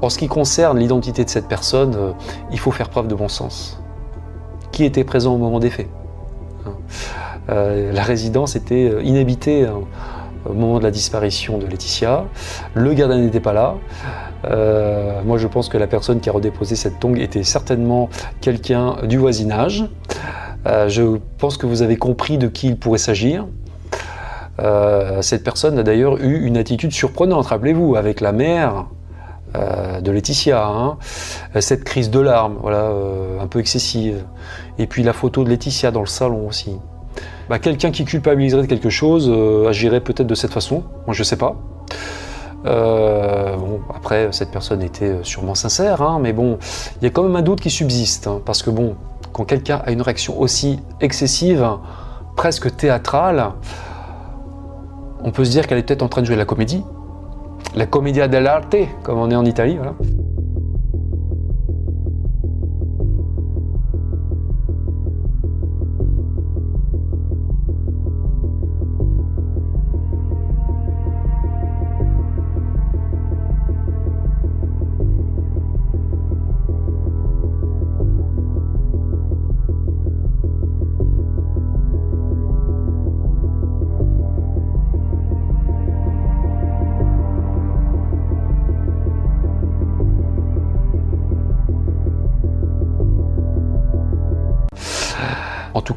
En 0.01 0.09
ce 0.09 0.17
qui 0.17 0.27
concerne 0.27 0.79
l'identité 0.79 1.23
de 1.23 1.29
cette 1.29 1.47
personne, 1.47 1.95
euh, 1.95 2.11
il 2.51 2.59
faut 2.59 2.71
faire 2.71 2.89
preuve 2.89 3.07
de 3.07 3.13
bon 3.13 3.27
sens. 3.27 3.79
Qui 4.71 4.83
était 4.83 5.03
présent 5.03 5.35
au 5.35 5.37
moment 5.37 5.59
des 5.59 5.69
faits 5.69 5.89
hein 6.65 6.73
euh, 7.49 7.91
La 7.91 8.01
résidence 8.01 8.55
était 8.55 8.89
euh, 8.89 9.03
inhabitée 9.03 9.65
hein, 9.65 9.81
au 10.49 10.53
moment 10.53 10.79
de 10.79 10.83
la 10.83 10.91
disparition 10.91 11.59
de 11.59 11.67
Laetitia. 11.67 12.25
Le 12.73 12.93
gardien 12.93 13.19
n'était 13.19 13.39
pas 13.39 13.53
là. 13.53 13.75
moi, 15.23 15.37
je 15.37 15.47
pense 15.47 15.69
que 15.69 15.77
la 15.77 15.85
personne 15.85 16.19
qui 16.19 16.29
a 16.29 16.31
redéposé 16.31 16.75
cette 16.75 16.99
tongue 16.99 17.19
était 17.19 17.43
certainement 17.43 18.09
quelqu'un 18.41 18.95
du 19.03 19.19
voisinage. 19.19 19.85
je 20.65 21.19
pense 21.37 21.57
que 21.57 21.67
vous 21.67 21.83
avez 21.83 21.97
compris 21.97 22.39
de 22.39 22.47
qui 22.47 22.69
il 22.69 22.77
pourrait 22.77 22.97
s'agir. 22.97 23.45
Cette 25.21 25.43
personne 25.43 25.79
a 25.79 25.83
d'ailleurs 25.83 26.17
eu 26.17 26.45
une 26.45 26.57
attitude 26.57 26.91
surprenante, 26.91 27.47
rappelez-vous, 27.47 27.95
avec 27.95 28.21
la 28.21 28.31
mère 28.31 28.85
euh, 29.57 29.99
de 29.99 30.11
Laetitia, 30.11 30.65
hein. 30.65 30.97
cette 31.59 31.83
crise 31.83 32.09
de 32.09 32.21
larmes, 32.21 32.55
voilà, 32.61 32.83
euh, 32.83 33.37
un 33.41 33.47
peu 33.47 33.59
excessive, 33.59 34.23
et 34.79 34.87
puis 34.87 35.03
la 35.03 35.11
photo 35.11 35.43
de 35.43 35.49
Laetitia 35.49 35.91
dans 35.91 35.99
le 35.99 36.05
salon 36.05 36.47
aussi. 36.47 36.77
Bah, 37.49 37.59
quelqu'un 37.59 37.91
qui 37.91 38.05
culpabiliserait 38.05 38.61
de 38.61 38.67
quelque 38.67 38.89
chose 38.89 39.29
euh, 39.29 39.67
agirait 39.67 39.99
peut-être 39.99 40.27
de 40.27 40.35
cette 40.35 40.53
façon, 40.53 40.83
moi 41.05 41.13
je 41.13 41.23
sais 41.23 41.35
pas. 41.35 41.57
bon, 42.63 43.81
après, 43.93 44.29
cette 44.31 44.51
personne 44.51 44.81
était 44.81 45.15
sûrement 45.23 45.55
sincère, 45.55 46.01
hein, 46.01 46.19
mais 46.21 46.31
bon, 46.31 46.57
il 47.01 47.03
y 47.03 47.07
a 47.07 47.09
quand 47.09 47.23
même 47.23 47.35
un 47.35 47.41
doute 47.41 47.59
qui 47.59 47.69
subsiste, 47.69 48.27
hein, 48.27 48.41
parce 48.45 48.63
que 48.63 48.69
bon, 48.69 48.95
quand 49.33 49.43
quelqu'un 49.43 49.81
a 49.85 49.91
une 49.91 50.01
réaction 50.01 50.39
aussi 50.39 50.79
excessive, 51.01 51.67
presque 52.37 52.73
théâtrale, 52.77 53.51
on 55.23 55.31
peut 55.31 55.45
se 55.45 55.51
dire 55.51 55.67
qu'elle 55.67 55.77
est 55.77 55.83
peut-être 55.83 56.03
en 56.03 56.09
train 56.09 56.21
de 56.21 56.27
jouer 56.27 56.35
la 56.35 56.45
comédie, 56.45 56.83
la 57.75 57.85
commedia 57.85 58.27
dell'arte, 58.27 58.75
comme 59.03 59.19
on 59.19 59.29
est 59.31 59.35
en 59.35 59.45
Italie. 59.45 59.77
Voilà. 59.77 59.93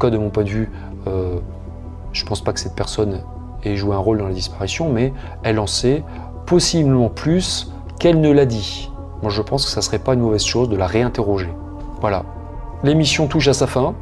De 0.09 0.17
mon 0.17 0.29
point 0.29 0.43
de 0.43 0.49
vue, 0.49 0.71
euh, 1.07 1.39
je 2.11 2.23
ne 2.23 2.27
pense 2.27 2.43
pas 2.43 2.53
que 2.53 2.59
cette 2.59 2.75
personne 2.75 3.21
ait 3.63 3.75
joué 3.75 3.95
un 3.95 3.99
rôle 3.99 4.19
dans 4.19 4.27
la 4.27 4.33
disparition, 4.33 4.91
mais 4.91 5.13
elle 5.43 5.59
en 5.59 5.67
sait 5.67 6.03
possiblement 6.45 7.09
plus 7.09 7.71
qu'elle 7.99 8.21
ne 8.21 8.31
l'a 8.31 8.45
dit. 8.45 8.91
Moi, 9.21 9.31
je 9.31 9.41
pense 9.41 9.65
que 9.65 9.71
ça 9.71 9.81
serait 9.81 9.99
pas 9.99 10.13
une 10.13 10.19
mauvaise 10.21 10.45
chose 10.45 10.69
de 10.69 10.75
la 10.75 10.87
réinterroger. 10.87 11.49
Voilà. 12.01 12.23
L'émission 12.83 13.27
touche 13.27 13.47
à 13.47 13.53
sa 13.53 13.67
fin. 13.67 13.95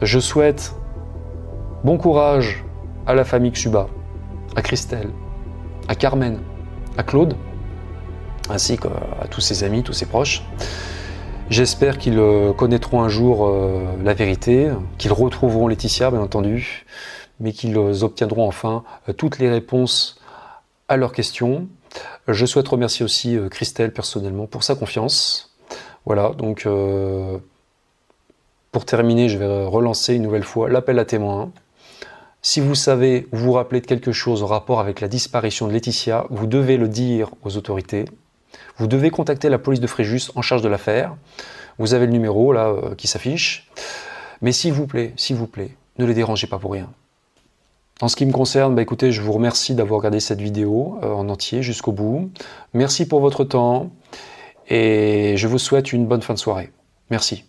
Je 0.00 0.18
souhaite 0.18 0.74
bon 1.84 1.98
courage 1.98 2.64
à 3.06 3.14
la 3.14 3.24
famille 3.24 3.52
Xuba, 3.52 3.88
à 4.56 4.62
Christelle, 4.62 5.10
à 5.88 5.94
Carmen, 5.94 6.38
à 6.96 7.02
Claude, 7.02 7.34
ainsi 8.48 8.78
qu'à 8.78 9.26
tous 9.30 9.40
ses 9.40 9.64
amis, 9.64 9.82
tous 9.82 9.92
ses 9.92 10.06
proches. 10.06 10.42
J'espère 11.50 11.96
qu'ils 11.96 12.18
euh, 12.18 12.52
connaîtront 12.52 13.00
un 13.02 13.08
jour 13.08 13.46
euh, 13.46 13.80
la 14.04 14.12
vérité, 14.12 14.70
qu'ils 14.98 15.14
retrouveront 15.14 15.66
Laetitia, 15.66 16.10
bien 16.10 16.20
entendu, 16.20 16.84
mais 17.40 17.52
qu'ils 17.52 17.78
euh, 17.78 18.02
obtiendront 18.02 18.46
enfin 18.46 18.84
toutes 19.16 19.38
les 19.38 19.48
réponses 19.48 20.20
à 20.88 20.98
leurs 20.98 21.12
questions. 21.12 21.66
Je 22.26 22.44
souhaite 22.44 22.68
remercier 22.68 23.02
aussi 23.02 23.38
Christelle 23.50 23.94
personnellement 23.94 24.46
pour 24.46 24.62
sa 24.62 24.74
confiance. 24.74 25.56
Voilà, 26.04 26.30
donc 26.36 26.68
pour 28.70 28.84
terminer, 28.84 29.28
je 29.28 29.38
vais 29.38 29.64
relancer 29.64 30.14
une 30.14 30.22
nouvelle 30.22 30.44
fois 30.44 30.68
l'appel 30.68 30.98
à 30.98 31.06
témoins. 31.06 31.50
Si 32.42 32.60
vous 32.60 32.74
savez 32.74 33.26
ou 33.32 33.36
vous 33.36 33.52
rappelez 33.52 33.80
de 33.80 33.86
quelque 33.86 34.12
chose 34.12 34.42
en 34.42 34.46
rapport 34.46 34.80
avec 34.80 35.00
la 35.00 35.08
disparition 35.08 35.66
de 35.66 35.72
Laetitia, 35.72 36.26
vous 36.28 36.46
devez 36.46 36.76
le 36.76 36.88
dire 36.88 37.30
aux 37.42 37.56
autorités 37.56 38.04
vous 38.78 38.86
devez 38.86 39.10
contacter 39.10 39.48
la 39.48 39.58
police 39.58 39.80
de 39.80 39.86
Fréjus 39.86 40.30
en 40.34 40.42
charge 40.42 40.62
de 40.62 40.68
l'affaire. 40.68 41.16
Vous 41.78 41.94
avez 41.94 42.06
le 42.06 42.12
numéro 42.12 42.52
là 42.52 42.68
euh, 42.68 42.94
qui 42.94 43.06
s'affiche. 43.06 43.68
Mais 44.40 44.52
s'il 44.52 44.72
vous 44.72 44.86
plaît, 44.86 45.12
s'il 45.16 45.36
vous 45.36 45.46
plaît, 45.46 45.72
ne 45.98 46.04
les 46.04 46.14
dérangez 46.14 46.46
pas 46.46 46.58
pour 46.58 46.72
rien. 46.72 46.88
En 48.00 48.06
ce 48.06 48.14
qui 48.14 48.24
me 48.26 48.32
concerne, 48.32 48.76
bah 48.76 48.82
écoutez, 48.82 49.10
je 49.10 49.20
vous 49.20 49.32
remercie 49.32 49.74
d'avoir 49.74 49.98
regardé 49.98 50.20
cette 50.20 50.40
vidéo 50.40 50.98
euh, 51.02 51.12
en 51.12 51.28
entier 51.28 51.62
jusqu'au 51.62 51.92
bout. 51.92 52.30
Merci 52.72 53.08
pour 53.08 53.20
votre 53.20 53.42
temps 53.44 53.90
et 54.68 55.34
je 55.36 55.48
vous 55.48 55.58
souhaite 55.58 55.92
une 55.92 56.06
bonne 56.06 56.22
fin 56.22 56.34
de 56.34 56.38
soirée. 56.38 56.70
Merci. 57.10 57.47